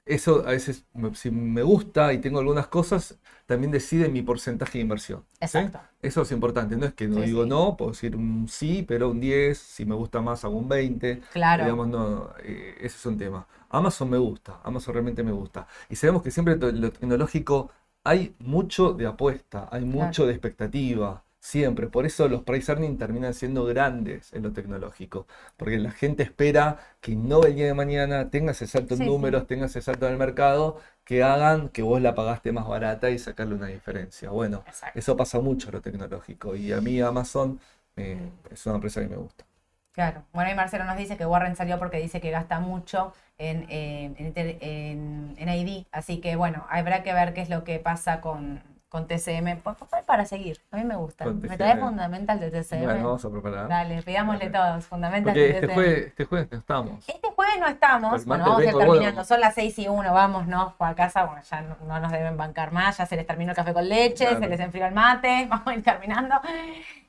eso 0.06 0.40
a 0.48 0.52
veces, 0.52 0.86
si 1.14 1.30
me 1.32 1.62
gusta 1.64 2.14
y 2.14 2.20
tengo 2.20 2.40
algunas 2.40 2.68
cosas, 2.68 3.20
también 3.46 3.72
decide 3.72 4.10
mi 4.10 4.22
porcentaje 4.22 4.78
de 4.78 4.84
inversión. 4.84 5.24
¿sí? 5.46 5.46
Exacto. 5.46 5.80
Eso 6.02 6.22
es 6.24 6.32
importante, 6.32 6.76
no 6.78 6.86
es 6.86 6.94
que 6.94 7.08
no 7.08 7.22
digo 7.22 7.46
no, 7.46 7.78
puedo 7.78 7.92
decir 7.92 8.16
un 8.16 8.48
sí, 8.48 8.84
pero 8.88 9.10
un 9.10 9.20
10, 9.20 9.58
si 9.58 9.86
me 9.86 9.94
gusta 9.96 10.22
más 10.22 10.44
hago 10.46 10.58
un 10.58 10.68
20. 10.70 11.22
Claro. 11.34 11.64
Digamos, 11.64 11.88
no, 11.90 12.34
eh, 12.44 12.76
ese 12.80 12.96
es 12.98 13.06
un 13.06 13.18
tema. 13.18 13.46
Amazon 13.70 14.10
me 14.10 14.18
gusta, 14.18 14.60
Amazon 14.64 14.94
realmente 14.96 15.24
me 15.24 15.32
gusta. 15.32 15.68
Y 15.90 15.96
sabemos 15.96 16.24
que 16.24 16.32
siempre 16.32 16.56
lo 16.58 16.92
tecnológico 16.92 17.72
hay 18.04 18.36
mucho 18.40 18.94
de 18.94 19.06
apuesta, 19.08 19.68
hay 19.72 19.86
mucho 19.86 20.26
de 20.26 20.34
expectativa, 20.34 21.24
siempre. 21.40 21.88
Por 21.88 22.06
eso 22.06 22.28
los 22.28 22.44
price 22.44 22.72
earning 22.72 22.98
terminan 22.98 23.34
siendo 23.34 23.66
grandes 23.66 24.34
en 24.34 24.44
lo 24.44 24.54
tecnológico, 24.54 25.28
porque 25.58 25.78
la 25.80 25.92
gente 25.92 26.24
espera 26.24 26.80
que 27.02 27.16
no 27.16 27.44
el 27.46 27.56
día 27.56 27.68
de 27.68 27.74
mañana 27.74 28.30
tenga 28.30 28.52
ese 28.52 28.68
salto 28.68 28.96
en 28.96 29.00
Sí, 29.00 29.06
sí. 29.06 29.10
números, 29.12 29.48
tenga 29.48 29.66
ese 29.68 29.82
salto 29.82 30.06
en 30.08 30.14
el 30.14 30.20
mercado, 30.20 30.80
que 31.04 31.24
hagan 31.24 31.70
que 31.70 31.82
vos 31.84 32.02
la 32.02 32.16
pagaste 32.16 32.52
más 32.52 32.68
barata 32.68 33.10
y 33.10 33.20
sacarle 33.20 33.56
una 33.56 33.68
diferencia. 33.68 34.30
Bueno, 34.32 34.64
Exacto. 34.66 35.00
eso 35.00 35.16
pasa 35.18 35.40
mucho 35.40 35.70
en 35.70 35.74
lo 35.76 35.82
tecnológico 35.82 36.56
y 36.56 36.72
a 36.72 36.82
mí 36.82 37.00
Amazon 37.02 37.60
eh, 37.96 38.32
es 38.50 38.66
una 38.66 38.76
empresa 38.76 39.02
que 39.02 39.10
me 39.10 39.18
gusta. 39.18 39.46
Claro. 39.94 40.24
Bueno, 40.34 40.50
y 40.52 40.56
Marcelo 40.56 40.86
nos 40.86 40.96
dice 40.98 41.18
que 41.18 41.26
Warren 41.26 41.56
salió 41.56 41.78
porque 41.78 41.98
dice 41.98 42.22
que 42.22 42.32
gasta 42.32 42.60
mucho 42.60 43.14
en, 43.38 43.66
en, 43.70 44.16
en, 44.18 44.34
en- 44.62 45.36
en 45.38 45.50
ID. 45.50 45.86
Así 45.92 46.22
que 46.22 46.36
bueno, 46.36 46.66
habrá 46.70 47.04
que 47.04 47.14
ver 47.14 47.34
qué 47.34 47.42
es 47.42 47.50
lo 47.50 47.64
que 47.66 47.80
pasa 47.80 48.22
con, 48.22 48.64
con 48.88 49.08
TCM. 49.08 49.58
Pa- 49.58 49.74
pa- 49.74 50.02
Para 50.04 50.24
seguir. 50.26 50.62
A 50.72 50.78
mí 50.78 50.86
me 50.86 50.96
gusta. 50.96 51.26
Me 51.26 51.58
trae 51.58 51.76
fundamental 51.78 52.40
de 52.40 52.52
TCM. 52.52 52.84
Bueno, 52.86 53.04
vamos 53.06 53.26
a 53.26 53.30
preparar. 53.30 53.68
Dale, 53.68 54.02
pidámosle 54.04 54.50
Dale. 54.50 54.72
todos. 54.74 54.86
Fundamental 54.86 55.34
Porque 55.34 55.40
de 55.42 55.50
este 55.50 55.68
TCM. 55.68 55.74
jueves, 55.74 56.08
este 56.08 56.26
jueves 56.26 56.48
no 56.52 56.58
estamos. 56.58 57.10
Este 57.10 57.28
jueves 57.36 57.60
no 57.60 57.68
estamos, 57.68 58.10
Pues 58.12 58.26
bueno, 58.26 58.44
vamos 58.46 58.60
a 58.60 58.64
ir 58.64 58.70
terminando, 58.72 59.02
bueno. 59.12 59.24
son 59.26 59.40
las 59.42 59.56
6 59.56 59.78
y 59.80 59.88
1, 59.90 60.14
vámonos 60.14 60.74
a 60.80 60.96
casa, 60.96 61.26
bueno, 61.26 61.42
ya 61.42 61.62
no, 61.62 61.76
no 61.86 62.00
nos 62.00 62.12
deben 62.12 62.38
bancar 62.38 62.72
más, 62.72 62.98
ya 62.98 63.06
se 63.06 63.16
les 63.18 63.26
terminó 63.28 63.52
el 63.52 63.56
café 63.58 63.74
con 63.74 63.90
leche, 63.90 64.26
Claro. 64.26 64.40
se 64.40 64.48
les 64.48 64.60
enfrió 64.62 64.86
el 64.86 64.94
mate, 64.94 65.46
vamos 65.50 65.68
a 65.68 65.74
ir 65.74 65.84
terminando. 65.84 66.36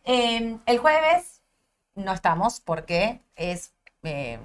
Eh, 0.04 0.56
el 0.66 0.78
jueves 0.78 1.31
no 1.94 2.12
estamos 2.12 2.60
porque 2.60 3.20
es 3.36 3.74
eh, 4.02 4.38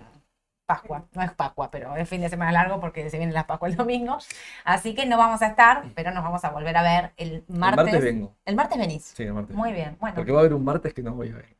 Pascua, 0.65 1.05
no 1.13 1.21
es 1.23 1.31
Pascua, 1.33 1.71
pero 1.71 1.95
es 1.95 2.09
fin 2.09 2.21
de 2.21 2.29
semana 2.29 2.51
largo 2.51 2.79
porque 2.81 3.09
se 3.09 3.17
viene 3.17 3.31
la 3.33 3.47
Pascua 3.47 3.69
el 3.69 3.75
domingo, 3.75 4.17
así 4.65 4.93
que 4.95 5.05
no 5.05 5.17
vamos 5.17 5.41
a 5.41 5.47
estar, 5.47 5.85
pero 5.95 6.11
nos 6.11 6.23
vamos 6.23 6.43
a 6.43 6.49
volver 6.51 6.75
a 6.77 6.83
ver 6.83 7.13
el 7.17 7.45
El 7.49 7.57
martes. 7.57 7.85
martes 7.85 8.03
vengo. 8.03 8.35
El 8.45 8.55
martes 8.55 8.77
venís. 8.77 9.03
Sí, 9.15 9.23
el 9.23 9.33
martes. 9.33 9.55
Muy 9.55 9.71
bien, 9.73 9.97
bueno, 9.99 10.15
Porque 10.15 10.31
va 10.31 10.39
a 10.39 10.41
haber 10.41 10.53
un 10.53 10.63
martes 10.65 10.93
que 10.93 11.03
no 11.03 11.13
voy 11.15 11.29
a 11.29 11.35
ver. 11.35 11.57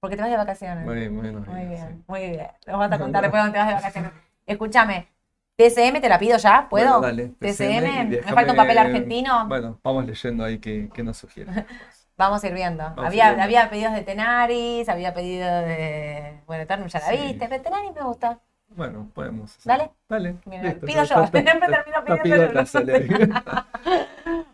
porque 0.00 0.16
te 0.16 0.22
vas 0.22 0.30
de 0.30 0.36
vacaciones. 0.36 0.84
Muy 0.84 0.96
bien, 0.96 1.14
muy 1.14 1.22
bien. 1.22 1.44
Muy 1.44 1.60
sí. 1.60 1.66
bien, 1.68 2.04
muy 2.06 2.20
bien. 2.30 2.48
Nos 2.66 2.78
vas 2.78 2.92
a 2.92 2.98
contar 2.98 3.22
después 3.22 3.42
dónde 3.42 3.52
te 3.52 3.58
vas 3.58 3.68
de 3.68 3.74
vacaciones. 3.74 4.12
Escúchame, 4.46 5.08
TCM 5.56 6.00
te 6.00 6.08
la 6.08 6.18
pido 6.18 6.38
ya, 6.38 6.68
¿puedo? 6.68 6.98
Bueno, 6.98 7.00
dale, 7.00 7.28
TCM, 7.38 8.08
me 8.08 8.32
falta 8.32 8.52
un 8.52 8.56
papel 8.56 8.78
argentino. 8.78 9.46
Bueno, 9.48 9.80
vamos 9.82 10.06
leyendo 10.06 10.44
ahí 10.44 10.58
qué, 10.58 10.90
qué 10.92 11.02
nos 11.02 11.18
sugiere. 11.18 11.52
Vamos 12.20 12.44
a 12.44 12.46
ir 12.48 12.52
viendo. 12.54 12.84
Vamos 12.84 13.06
había, 13.06 13.24
viendo. 13.28 13.42
había 13.44 13.70
pedidos 13.70 13.94
de 13.94 14.02
Tenaris, 14.02 14.88
había 14.90 15.14
pedido 15.14 15.48
de. 15.62 16.38
Bueno, 16.46 16.62
Eternum 16.64 16.86
ya 16.88 16.98
la 17.00 17.06
Sí. 17.06 17.16
viste, 17.16 17.48
pero 17.48 17.62
Tenaris 17.62 17.94
me 17.94 18.02
gusta. 18.02 18.38
Bueno, 18.68 19.08
podemos. 19.14 19.56
hacer. 19.56 19.64
Dale. 19.78 19.90
Dale. 20.08 20.36
Mira, 20.44 20.62
listo, 20.64 20.86
pido 20.86 21.02
yo, 21.02 21.26
siempre 21.26 21.42
termino 21.68 22.04
pidiendo. 22.04 22.62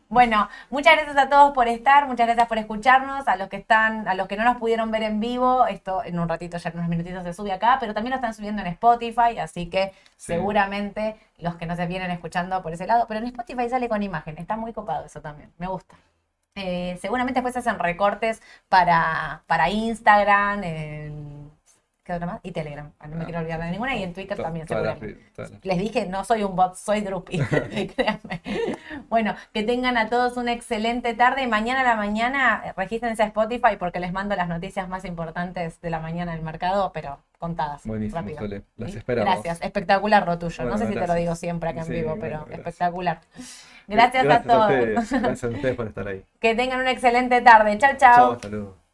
Bueno, 0.08 0.48
muchas 0.70 0.94
gracias 0.94 1.16
a 1.16 1.28
todos 1.28 1.52
por 1.52 1.66
estar, 1.66 2.06
muchas 2.06 2.26
gracias 2.26 2.46
por 2.46 2.56
escucharnos, 2.58 3.26
a 3.26 3.34
los 3.36 3.48
que 3.48 3.56
están, 3.56 4.06
a 4.06 4.14
los 4.14 4.28
que 4.28 4.36
no 4.36 4.44
nos 4.44 4.56
pudieron 4.58 4.92
ver 4.92 5.02
en 5.02 5.18
vivo, 5.18 5.66
esto 5.66 6.02
en 6.04 6.18
un 6.20 6.28
ratito, 6.28 6.56
ya 6.58 6.70
en 6.70 6.76
unos 6.78 6.88
minutitos 6.88 7.24
se 7.24 7.32
sube 7.34 7.50
acá, 7.52 7.76
pero 7.80 7.92
también 7.92 8.12
lo 8.12 8.16
están 8.16 8.32
subiendo 8.32 8.62
en 8.62 8.68
Spotify, 8.68 9.38
así 9.40 9.68
que 9.68 9.92
Sí. 10.16 10.32
seguramente 10.32 11.16
los 11.38 11.56
que 11.56 11.66
no 11.66 11.74
se 11.74 11.86
vienen 11.86 12.12
escuchando 12.12 12.62
por 12.62 12.72
ese 12.72 12.86
lado, 12.86 13.06
pero 13.08 13.18
en 13.18 13.26
Spotify 13.26 13.68
sale 13.68 13.88
con 13.88 14.02
imagen, 14.04 14.38
está 14.38 14.56
muy 14.56 14.72
copado 14.72 15.04
eso 15.04 15.20
también, 15.20 15.52
me 15.58 15.66
gusta. 15.66 15.96
Eh, 16.56 16.98
seguramente 17.00 17.34
después 17.40 17.56
hacen 17.56 17.78
recortes 17.78 18.42
para, 18.68 19.42
para 19.46 19.68
Instagram, 19.70 20.64
en- 20.64 21.50
¿qué 22.02 22.12
otra 22.14 22.26
más? 22.26 22.40
Y 22.42 22.52
Telegram, 22.52 22.90
no 23.08 23.16
me 23.16 23.22
Ah, 23.22 23.24
quiero 23.24 23.40
olvidar 23.40 23.60
de 23.60 23.70
ninguna, 23.70 23.94
y 23.94 24.02
en 24.02 24.14
Twitter 24.14 24.36
también 24.44 24.66
seguramente. 24.68 25.06
Les 25.62 25.78
dije, 25.78 26.06
no 26.06 26.24
soy 26.24 26.42
un 26.44 26.56
bot, 26.56 26.74
soy 26.76 27.00
Drupi, 27.02 27.38
créanme. 27.94 28.42
Bueno, 29.08 29.34
que 29.52 29.62
tengan 29.62 29.96
a 29.96 30.08
todos 30.08 30.36
una 30.36 30.52
excelente 30.52 31.14
tarde 31.14 31.42
y 31.42 31.46
mañana 31.46 31.80
a 31.80 31.84
la 31.84 31.96
mañana 31.96 32.62
eh, 32.64 32.72
regístrense 32.76 33.22
a 33.22 33.26
Spotify 33.26 33.76
porque 33.78 34.00
les 34.00 34.12
mando 34.12 34.36
las 34.36 34.48
noticias 34.48 34.88
más 34.88 35.04
importantes 35.04 35.80
de 35.80 35.90
la 35.90 36.00
mañana 36.00 36.32
del 36.32 36.42
mercado, 36.42 36.90
pero 36.92 37.18
contadas. 37.38 37.84
Buenísimo, 37.84 38.20
rápido. 38.20 38.38
Sole. 38.38 38.62
Las 38.76 38.94
esperamos. 38.94 39.32
Gracias, 39.32 39.62
espectacular 39.62 40.26
lo 40.26 40.38
tuyo. 40.38 40.64
no 40.64 40.78
sé 40.78 40.86
si 40.86 40.94
te 40.94 41.06
lo 41.06 41.14
digo 41.14 41.34
siempre 41.34 41.70
acá 41.70 41.80
en 41.80 41.86
Sí, 41.86 41.92
vivo, 41.92 42.16
bueno, 42.16 42.20
pero 42.20 42.36
gracias. 42.46 42.58
espectacular. 42.58 43.20
Gracias, 43.86 44.26
a 44.26 44.42
todos. 44.42 44.70
Gracias 45.10 45.44
a 45.44 45.48
ustedes 45.48 45.76
por 45.76 45.86
estar 45.86 46.08
ahí. 46.08 46.24
Que 46.40 46.54
tengan 46.54 46.80
una 46.80 46.90
excelente 46.90 47.40
tarde. 47.40 47.78
Chau. 47.78 47.96
Chao, 47.96 48.32
hasta 48.32 48.48
luego. 48.48 48.85